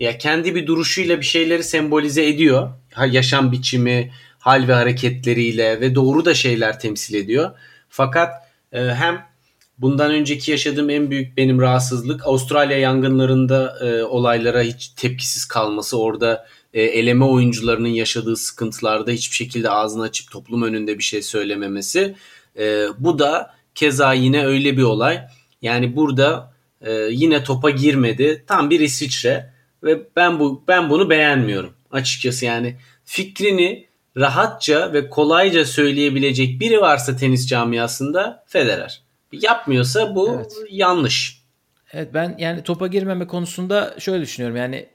ya 0.00 0.18
kendi 0.18 0.54
bir 0.54 0.66
duruşuyla 0.66 1.20
bir 1.20 1.26
şeyleri 1.26 1.64
sembolize 1.64 2.26
ediyor. 2.26 2.70
Yaşam 3.10 3.52
biçimi, 3.52 4.12
hal 4.38 4.68
ve 4.68 4.72
hareketleriyle 4.72 5.80
ve 5.80 5.94
doğru 5.94 6.24
da 6.24 6.34
şeyler 6.34 6.80
temsil 6.80 7.14
ediyor. 7.14 7.50
Fakat 7.88 8.32
e, 8.72 8.80
hem 8.80 9.33
bundan 9.78 10.10
önceki 10.10 10.50
yaşadığım 10.50 10.90
en 10.90 11.10
büyük 11.10 11.36
benim 11.36 11.60
rahatsızlık 11.60 12.26
Avustralya 12.26 12.78
yangınlarında 12.78 13.78
e, 13.80 14.02
olaylara 14.04 14.62
hiç 14.62 14.88
tepkisiz 14.88 15.44
kalması. 15.44 16.00
Orada 16.00 16.46
e, 16.74 16.82
eleme 16.82 17.24
oyuncularının 17.24 17.88
yaşadığı 17.88 18.36
sıkıntılarda 18.36 19.10
hiçbir 19.10 19.36
şekilde 19.36 19.70
ağzını 19.70 20.02
açıp 20.02 20.30
toplum 20.30 20.62
önünde 20.62 20.98
bir 20.98 21.02
şey 21.02 21.22
söylememesi. 21.22 22.14
E, 22.58 22.86
bu 22.98 23.18
da 23.18 23.54
keza 23.74 24.12
yine 24.12 24.46
öyle 24.46 24.76
bir 24.76 24.82
olay. 24.82 25.20
Yani 25.62 25.96
burada 25.96 26.52
e, 26.80 26.92
yine 26.92 27.44
topa 27.44 27.70
girmedi. 27.70 28.44
Tam 28.46 28.70
bir 28.70 28.80
İsviçre 28.80 29.52
ve 29.82 30.02
ben 30.16 30.40
bu 30.40 30.64
ben 30.68 30.90
bunu 30.90 31.10
beğenmiyorum 31.10 31.74
açıkçası 31.90 32.44
yani 32.44 32.76
fikrini 33.04 33.86
rahatça 34.16 34.92
ve 34.92 35.10
kolayca 35.10 35.64
söyleyebilecek 35.64 36.60
biri 36.60 36.80
varsa 36.80 37.16
tenis 37.16 37.46
camiasında 37.46 38.44
Federer. 38.46 39.03
Yapmıyorsa 39.42 40.14
bu 40.14 40.34
Evet. 40.34 40.52
yanlış. 40.70 41.44
Evet 41.92 42.14
ben 42.14 42.34
yani 42.38 42.62
topa 42.62 42.86
girmeme 42.86 43.26
konusunda 43.26 43.94
şöyle 43.98 44.22
düşünüyorum. 44.22 44.56
Yani 44.56 44.88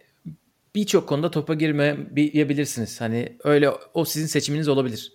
birçok 0.75 1.09
konuda 1.09 1.31
topa 1.31 1.53
girmeyebilirsiniz. 1.53 3.01
Hani 3.01 3.37
öyle 3.43 3.69
o 3.93 4.05
sizin 4.05 4.27
seçiminiz 4.27 4.67
olabilir. 4.67 5.13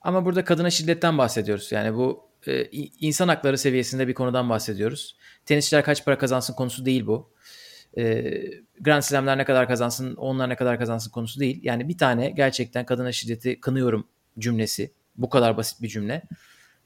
Ama 0.00 0.24
burada 0.24 0.44
kadına 0.44 0.70
şiddetten 0.70 1.18
bahsediyoruz. 1.18 1.72
Yani 1.72 1.94
bu 1.94 2.28
e, 2.46 2.64
insan 3.00 3.28
hakları 3.28 3.58
seviyesinde 3.58 4.08
bir 4.08 4.14
konudan 4.14 4.50
bahsediyoruz. 4.50 5.16
Tenisçiler 5.46 5.84
kaç 5.84 6.04
para 6.04 6.18
kazansın 6.18 6.54
konusu 6.54 6.86
değil 6.86 7.06
bu. 7.06 7.30
E, 7.98 8.32
Grand 8.80 9.02
Slam'ler 9.02 9.38
ne 9.38 9.44
kadar 9.44 9.68
kazansın, 9.68 10.16
onlar 10.16 10.48
ne 10.48 10.56
kadar 10.56 10.78
kazansın 10.78 11.10
konusu 11.10 11.40
değil. 11.40 11.60
Yani 11.62 11.88
bir 11.88 11.98
tane 11.98 12.30
gerçekten 12.30 12.86
kadına 12.86 13.12
şiddeti 13.12 13.60
kınıyorum 13.60 14.06
cümlesi. 14.38 14.92
Bu 15.16 15.28
kadar 15.28 15.56
basit 15.56 15.82
bir 15.82 15.88
cümle. 15.88 16.22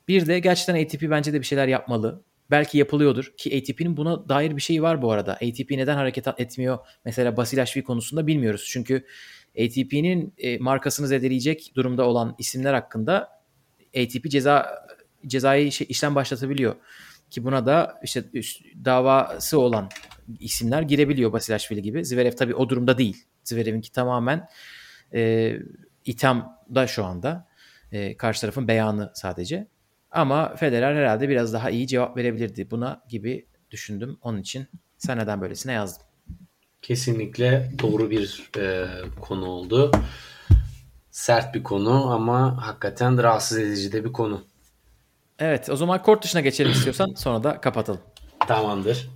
Bir 0.08 0.26
de 0.26 0.38
gerçekten 0.38 0.84
ATP 0.84 1.02
bence 1.10 1.32
de 1.32 1.40
bir 1.40 1.46
şeyler 1.46 1.68
yapmalı. 1.68 2.22
Belki 2.50 2.78
yapılıyordur 2.78 3.32
ki 3.36 3.58
ATP'nin 3.58 3.96
buna 3.96 4.28
dair 4.28 4.56
bir 4.56 4.60
şeyi 4.60 4.82
var 4.82 5.02
bu 5.02 5.12
arada. 5.12 5.32
ATP 5.32 5.70
neden 5.70 5.96
hareket 5.96 6.26
etmiyor 6.38 6.78
mesela 7.04 7.36
Basilashvili 7.36 7.84
konusunda 7.84 8.26
bilmiyoruz. 8.26 8.68
Çünkü 8.70 9.04
ATP'nin 9.60 10.34
e, 10.38 10.58
markasını 10.58 11.06
zedeleyecek 11.06 11.72
durumda 11.74 12.06
olan 12.06 12.34
isimler 12.38 12.74
hakkında 12.74 13.28
ATP 13.96 14.30
ceza 14.30 14.84
cezai 15.26 15.72
şey, 15.72 15.86
işlem 15.90 16.14
başlatabiliyor. 16.14 16.76
Ki 17.30 17.44
buna 17.44 17.66
da 17.66 18.00
işte 18.02 18.24
davası 18.84 19.60
olan 19.60 19.88
isimler 20.40 20.82
girebiliyor 20.82 21.32
Basilashvili 21.32 21.82
gibi. 21.82 22.04
Zverev 22.04 22.32
tabii 22.32 22.54
o 22.54 22.68
durumda 22.68 22.98
değil. 22.98 23.24
Zverev'inki 23.44 23.92
tamamen 23.92 24.48
e, 25.14 25.52
ithamda 26.04 26.86
şu 26.86 27.04
anda. 27.04 27.48
E, 27.92 28.16
karşı 28.16 28.40
tarafın 28.40 28.68
beyanı 28.68 29.10
sadece. 29.14 29.68
Ama 30.10 30.54
Federer 30.56 30.94
herhalde 30.94 31.28
biraz 31.28 31.52
daha 31.52 31.70
iyi 31.70 31.86
cevap 31.86 32.16
verebilirdi 32.16 32.70
buna 32.70 33.02
gibi 33.08 33.46
düşündüm. 33.70 34.18
Onun 34.22 34.38
için 34.38 34.66
sen 34.98 35.18
neden 35.18 35.40
böylesine 35.40 35.72
yazdım. 35.72 36.06
Kesinlikle 36.82 37.70
doğru 37.82 38.10
bir 38.10 38.50
e, 38.58 38.86
konu 39.20 39.46
oldu. 39.46 39.90
Sert 41.10 41.54
bir 41.54 41.62
konu 41.62 42.10
ama 42.12 42.66
hakikaten 42.66 43.22
rahatsız 43.22 43.58
edici 43.58 43.92
de 43.92 44.04
bir 44.04 44.12
konu. 44.12 44.42
Evet 45.38 45.70
o 45.70 45.76
zaman 45.76 46.02
kort 46.02 46.24
dışına 46.24 46.40
geçelim 46.40 46.72
istiyorsan 46.72 47.14
sonra 47.16 47.44
da 47.44 47.60
kapatalım. 47.60 48.00
Tamamdır. 48.48 49.08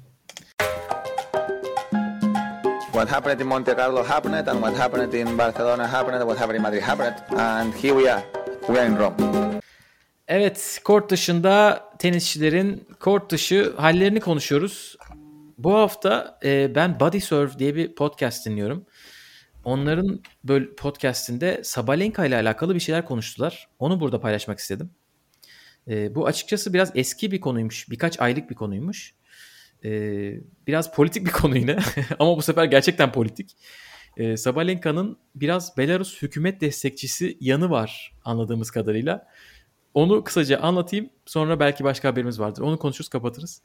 What 2.93 3.12
happened 3.12 3.40
in 3.40 3.47
Monte 3.47 3.76
Carlo 3.78 4.05
happened, 4.05 4.47
and 4.47 4.59
what 4.64 4.78
happened 4.78 5.12
in 5.12 5.38
Barcelona 5.38 5.93
happened, 5.93 6.20
what 6.20 6.38
happened 6.38 6.57
in 6.57 6.62
Madrid 6.62 6.82
happened, 6.82 7.38
and 7.40 7.74
here 7.74 7.95
we 7.95 8.12
are. 8.12 8.22
We 8.66 8.80
are 8.80 8.86
in 8.86 8.99
Rome. 8.99 9.62
Evet 10.35 10.80
kort 10.85 11.11
dışında 11.11 11.85
tenisçilerin 11.99 12.87
kort 13.01 13.30
dışı 13.30 13.74
hallerini 13.76 14.20
konuşuyoruz. 14.20 14.97
Bu 15.59 15.74
hafta 15.74 16.39
e, 16.45 16.74
ben 16.74 17.01
Body 17.01 17.20
Surf 17.20 17.59
diye 17.59 17.74
bir 17.74 17.95
podcast 17.95 18.47
dinliyorum. 18.47 18.87
Onların 19.64 20.22
böyle 20.45 20.74
podcastinde 20.74 21.61
Sabalenka 21.64 22.26
ile 22.26 22.37
alakalı 22.37 22.74
bir 22.74 22.80
şeyler 22.80 23.05
konuştular. 23.05 23.68
Onu 23.78 24.01
burada 24.01 24.20
paylaşmak 24.20 24.59
istedim. 24.59 24.91
E, 25.89 26.14
bu 26.14 26.26
açıkçası 26.26 26.74
biraz 26.74 26.93
eski 26.95 27.30
bir 27.30 27.41
konuymuş. 27.41 27.91
Birkaç 27.91 28.20
aylık 28.20 28.51
bir 28.51 28.55
konuymuş. 28.55 29.14
E, 29.85 29.91
biraz 30.66 30.95
politik 30.95 31.26
bir 31.26 31.33
konu 31.33 31.59
yine. 31.59 31.78
Ama 32.18 32.37
bu 32.37 32.43
sefer 32.43 32.64
gerçekten 32.64 33.12
politik. 33.12 33.57
E, 34.16 34.37
Sabalenka'nın 34.37 35.18
biraz 35.35 35.76
Belarus 35.76 36.22
hükümet 36.22 36.61
destekçisi 36.61 37.37
yanı 37.41 37.70
var 37.70 38.12
anladığımız 38.24 38.70
kadarıyla. 38.70 39.28
Onu 39.95 40.24
kısaca 40.24 40.59
anlatayım. 40.59 41.11
Sonra 41.26 41.61
belki 41.61 41.84
başka 41.84 42.09
haberimiz 42.09 42.40
vardır. 42.40 42.62
Onu 42.62 42.78
konuşuruz 42.78 43.09
kapatırız. 43.09 43.62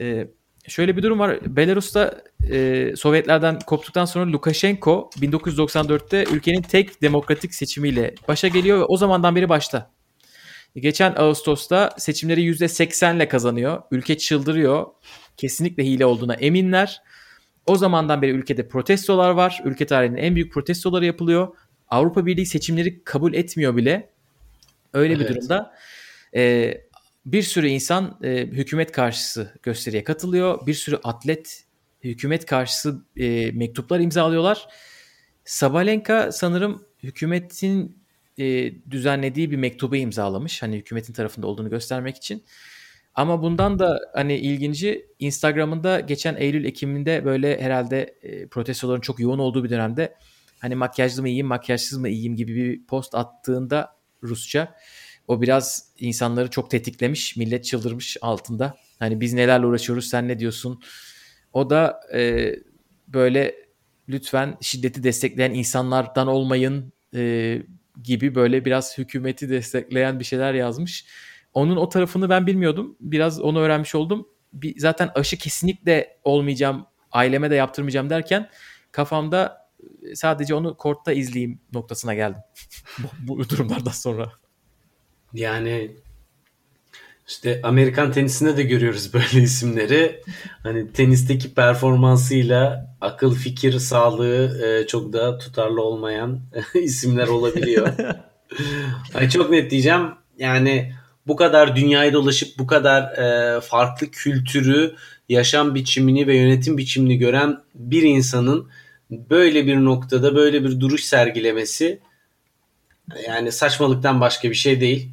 Ee, 0.00 0.28
şöyle 0.68 0.96
bir 0.96 1.02
durum 1.02 1.18
var. 1.18 1.56
Belarus'ta 1.56 2.22
e, 2.50 2.92
Sovyetlerden 2.96 3.58
koptuktan 3.58 4.04
sonra 4.04 4.32
Lukashenko 4.32 5.10
1994'te 5.16 6.24
ülkenin 6.32 6.62
tek 6.62 7.02
demokratik 7.02 7.54
seçimiyle 7.54 8.14
başa 8.28 8.48
geliyor 8.48 8.78
ve 8.78 8.84
o 8.84 8.96
zamandan 8.96 9.36
beri 9.36 9.48
başta. 9.48 9.90
Geçen 10.76 11.14
Ağustos'ta 11.16 11.90
seçimleri 11.98 12.40
%80'le 12.40 13.28
kazanıyor. 13.28 13.82
Ülke 13.90 14.18
çıldırıyor. 14.18 14.86
Kesinlikle 15.36 15.84
hile 15.84 16.06
olduğuna 16.06 16.34
eminler. 16.34 17.02
O 17.66 17.76
zamandan 17.76 18.22
beri 18.22 18.30
ülkede 18.30 18.68
protestolar 18.68 19.30
var. 19.30 19.62
Ülke 19.64 19.86
tarihinin 19.86 20.16
en 20.16 20.34
büyük 20.34 20.52
protestoları 20.52 21.04
yapılıyor. 21.04 21.48
Avrupa 21.88 22.26
Birliği 22.26 22.46
seçimleri 22.46 23.04
kabul 23.04 23.34
etmiyor 23.34 23.76
bile. 23.76 24.10
Öyle 24.92 25.14
bir 25.14 25.24
Evet. 25.24 25.36
durumda 25.36 25.74
e, 26.36 26.74
bir 27.26 27.42
sürü 27.42 27.68
insan 27.68 28.18
e, 28.22 28.36
hükümet 28.36 28.92
karşısı 28.92 29.54
gösteriye 29.62 30.04
katılıyor. 30.04 30.66
Bir 30.66 30.74
sürü 30.74 30.96
atlet 31.04 31.64
hükümet 32.04 32.46
karşısı 32.46 33.04
e, 33.16 33.50
mektuplar 33.52 34.00
imzalıyorlar. 34.00 34.68
Sabalenka 35.44 36.32
sanırım 36.32 36.84
hükümetin 37.02 38.02
e, 38.38 38.72
düzenlediği 38.90 39.50
bir 39.50 39.56
mektubu 39.56 39.96
imzalamış. 39.96 40.62
Hani 40.62 40.76
hükümetin 40.76 41.12
tarafında 41.12 41.46
olduğunu 41.46 41.70
göstermek 41.70 42.16
için. 42.16 42.44
Ama 43.14 43.42
bundan 43.42 43.78
da 43.78 44.00
hani 44.14 44.36
ilginci 44.36 45.06
Instagram'ında 45.18 46.00
geçen 46.00 46.36
Eylül 46.36 46.64
Ekim'inde 46.64 47.24
böyle 47.24 47.60
herhalde 47.60 48.14
e, 48.22 48.46
protestoların 48.46 49.00
çok 49.00 49.20
yoğun 49.20 49.38
olduğu 49.38 49.64
bir 49.64 49.70
dönemde 49.70 50.14
hani 50.58 50.74
makyajlı 50.74 51.22
mı 51.22 51.28
iyiyim 51.28 51.46
makyajsız 51.46 51.98
mı 51.98 52.08
iyiyim 52.08 52.36
gibi 52.36 52.54
bir 52.54 52.86
post 52.86 53.14
attığında 53.14 53.95
Rusça 54.26 54.74
o 55.28 55.42
biraz 55.42 55.92
insanları 55.98 56.50
çok 56.50 56.70
tetiklemiş. 56.70 57.36
Millet 57.36 57.64
çıldırmış 57.64 58.16
altında. 58.20 58.76
Hani 58.98 59.20
biz 59.20 59.32
nelerle 59.32 59.66
uğraşıyoruz 59.66 60.08
sen 60.08 60.28
ne 60.28 60.38
diyorsun? 60.38 60.82
O 61.52 61.70
da 61.70 62.00
e, 62.14 62.52
böyle 63.08 63.54
lütfen 64.08 64.56
şiddeti 64.60 65.02
destekleyen 65.02 65.54
insanlardan 65.54 66.26
olmayın 66.26 66.92
e, 67.14 67.62
gibi 68.02 68.34
böyle 68.34 68.64
biraz 68.64 68.98
hükümeti 68.98 69.50
destekleyen 69.50 70.20
bir 70.20 70.24
şeyler 70.24 70.54
yazmış. 70.54 71.06
Onun 71.54 71.76
o 71.76 71.88
tarafını 71.88 72.30
ben 72.30 72.46
bilmiyordum. 72.46 72.96
Biraz 73.00 73.40
onu 73.40 73.58
öğrenmiş 73.60 73.94
oldum. 73.94 74.28
Bir, 74.52 74.78
zaten 74.78 75.10
aşı 75.14 75.38
kesinlikle 75.38 76.18
olmayacağım, 76.24 76.86
aileme 77.12 77.50
de 77.50 77.54
yaptırmayacağım 77.54 78.10
derken 78.10 78.50
kafamda 78.92 79.65
sadece 80.14 80.54
onu 80.54 80.76
kortta 80.76 81.12
izleyeyim 81.12 81.60
noktasına 81.72 82.14
geldim. 82.14 82.40
bu, 82.98 83.38
bu 83.38 83.48
durumlardan 83.48 83.90
sonra. 83.90 84.32
Yani 85.34 85.96
işte 87.28 87.60
Amerikan 87.62 88.12
tenisinde 88.12 88.56
de 88.56 88.62
görüyoruz 88.62 89.14
böyle 89.14 89.42
isimleri. 89.42 90.20
Hani 90.62 90.92
tenisteki 90.92 91.54
performansıyla 91.54 92.90
akıl 93.00 93.34
fikir 93.34 93.78
sağlığı 93.78 94.66
e, 94.66 94.86
çok 94.86 95.12
da 95.12 95.38
tutarlı 95.38 95.82
olmayan 95.82 96.40
isimler 96.74 97.26
olabiliyor. 97.28 97.88
hani 99.12 99.30
çok 99.30 99.50
net 99.50 99.70
diyeceğim. 99.70 100.08
Yani 100.38 100.92
bu 101.26 101.36
kadar 101.36 101.76
dünyayı 101.76 102.12
dolaşıp 102.12 102.58
bu 102.58 102.66
kadar 102.66 103.02
e, 103.02 103.60
farklı 103.60 104.10
kültürü, 104.10 104.94
yaşam 105.28 105.74
biçimini 105.74 106.26
ve 106.26 106.36
yönetim 106.36 106.78
biçimini 106.78 107.18
gören 107.18 107.58
bir 107.74 108.02
insanın 108.02 108.68
böyle 109.10 109.66
bir 109.66 109.76
noktada 109.76 110.34
böyle 110.34 110.64
bir 110.64 110.80
duruş 110.80 111.04
sergilemesi 111.04 111.98
yani 113.26 113.52
saçmalıktan 113.52 114.20
başka 114.20 114.50
bir 114.50 114.54
şey 114.54 114.80
değil. 114.80 115.10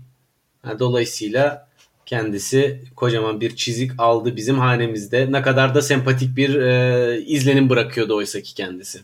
Dolayısıyla 0.80 1.68
kendisi 2.06 2.82
kocaman 2.96 3.42
bir 3.42 3.56
çizik 3.56 3.92
aldı 3.98 4.36
bizim 4.36 4.60
hanemizde. 4.60 5.32
Ne 5.32 5.42
kadar 5.42 5.76
da 5.76 5.82
sempatik 5.82 6.38
bir 6.38 6.56
e, 6.56 7.22
izlenim 7.22 7.70
bırakıyordu 7.70 8.16
oysa 8.16 8.42
ki 8.42 8.54
kendisi. 8.54 9.02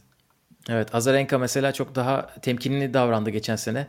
Evet 0.70 0.96
Azarenka 0.96 1.38
mesela 1.38 1.72
çok 1.72 1.96
daha 1.96 2.36
temkinli 2.42 2.94
davrandı 2.94 3.30
geçen 3.30 3.56
sene. 3.56 3.88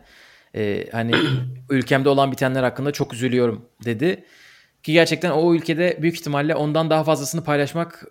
Ee, 0.54 0.86
hani 0.92 1.12
ülkemde 1.70 2.08
olan 2.08 2.32
bitenler 2.32 2.62
hakkında 2.62 2.92
çok 2.92 3.14
üzülüyorum 3.14 3.66
dedi. 3.84 4.24
Ki 4.82 4.92
gerçekten 4.92 5.30
o 5.30 5.54
ülkede 5.54 5.98
büyük 6.02 6.14
ihtimalle 6.14 6.54
ondan 6.54 6.90
daha 6.90 7.04
fazlasını 7.04 7.44
paylaşmak 7.44 8.04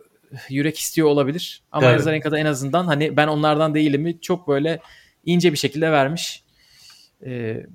yürek 0.49 0.79
istiyor 0.79 1.07
olabilir. 1.07 1.61
Ama 1.71 1.87
evet. 1.87 1.99
Azarenka'da 1.99 2.39
en 2.39 2.45
azından 2.45 2.85
hani 2.85 3.17
ben 3.17 3.27
onlardan 3.27 3.75
değilim 3.75 4.19
çok 4.21 4.47
böyle 4.47 4.79
ince 5.25 5.51
bir 5.51 5.57
şekilde 5.57 5.91
vermiş. 5.91 6.43
Ee, 7.25 7.65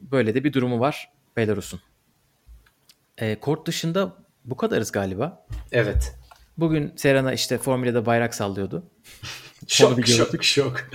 böyle 0.00 0.34
de 0.34 0.44
bir 0.44 0.52
durumu 0.52 0.80
var 0.80 1.10
Belarus'un. 1.36 1.80
E, 3.18 3.34
kort 3.34 3.66
dışında 3.66 4.12
bu 4.44 4.56
kadarız 4.56 4.92
galiba. 4.92 5.46
Evet. 5.72 6.14
Bugün 6.58 6.92
Serena 6.96 7.32
işte 7.32 7.58
Formula'da 7.58 8.06
bayrak 8.06 8.34
sallıyordu. 8.34 8.84
şok 9.66 10.06
şok 10.06 10.44
şok. 10.44 10.90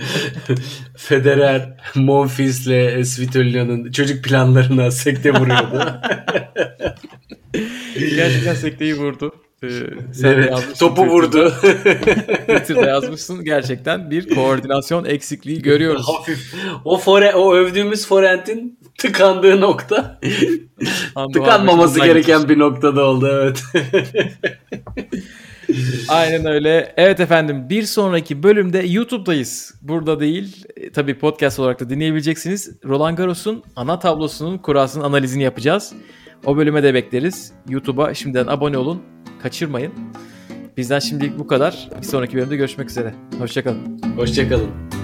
Federer 0.96 1.76
Monfils'le 1.94 3.04
Svitolia'nın 3.04 3.92
çocuk 3.92 4.24
planlarına 4.24 4.90
sekte 4.90 5.34
vuruyordu. 5.34 6.00
Gerçekten 7.98 8.54
sekteyi 8.54 8.98
vurdu. 8.98 9.34
Ee, 9.62 9.68
evet, 10.24 10.78
topu 10.78 11.06
vurdu. 11.06 11.50
Twitter'da 12.48 12.88
yazmışsın 12.88 13.44
gerçekten 13.44 14.10
bir 14.10 14.34
koordinasyon 14.34 15.04
eksikliği 15.04 15.62
görüyoruz. 15.62 16.08
Hafif. 16.08 16.54
O 16.84 16.98
fore, 16.98 17.34
o 17.34 17.54
övdüğümüz 17.54 18.06
forentin 18.06 18.78
tıkandığı 18.98 19.60
nokta 19.60 20.20
tıkanmaması 21.32 22.00
gereken 22.00 22.48
bir 22.48 22.58
noktada 22.58 23.04
oldu 23.04 23.28
evet. 23.32 23.62
Aynen 26.08 26.46
öyle. 26.46 26.94
Evet 26.96 27.20
efendim 27.20 27.68
bir 27.68 27.82
sonraki 27.82 28.42
bölümde 28.42 28.78
YouTube'dayız. 28.78 29.74
Burada 29.82 30.20
değil. 30.20 30.64
E, 30.76 30.90
tabii 30.90 31.18
podcast 31.18 31.58
olarak 31.58 31.80
da 31.80 31.90
dinleyebileceksiniz. 31.90 32.70
Roland 32.84 33.18
Garros'un 33.18 33.62
ana 33.76 33.98
tablosunun 33.98 34.58
kurasının 34.58 35.04
analizini 35.04 35.42
yapacağız. 35.42 35.92
O 36.44 36.56
bölüme 36.56 36.82
de 36.82 36.94
bekleriz. 36.94 37.52
YouTube'a 37.68 38.14
şimdiden 38.14 38.46
abone 38.46 38.78
olun. 38.78 39.02
Kaçırmayın. 39.42 39.92
Bizden 40.76 40.98
şimdilik 40.98 41.38
bu 41.38 41.46
kadar. 41.46 41.88
Bir 41.98 42.06
sonraki 42.06 42.36
bölümde 42.36 42.56
görüşmek 42.56 42.90
üzere. 42.90 43.14
Hoşçakalın. 43.38 44.00
Hoşçakalın. 44.16 45.01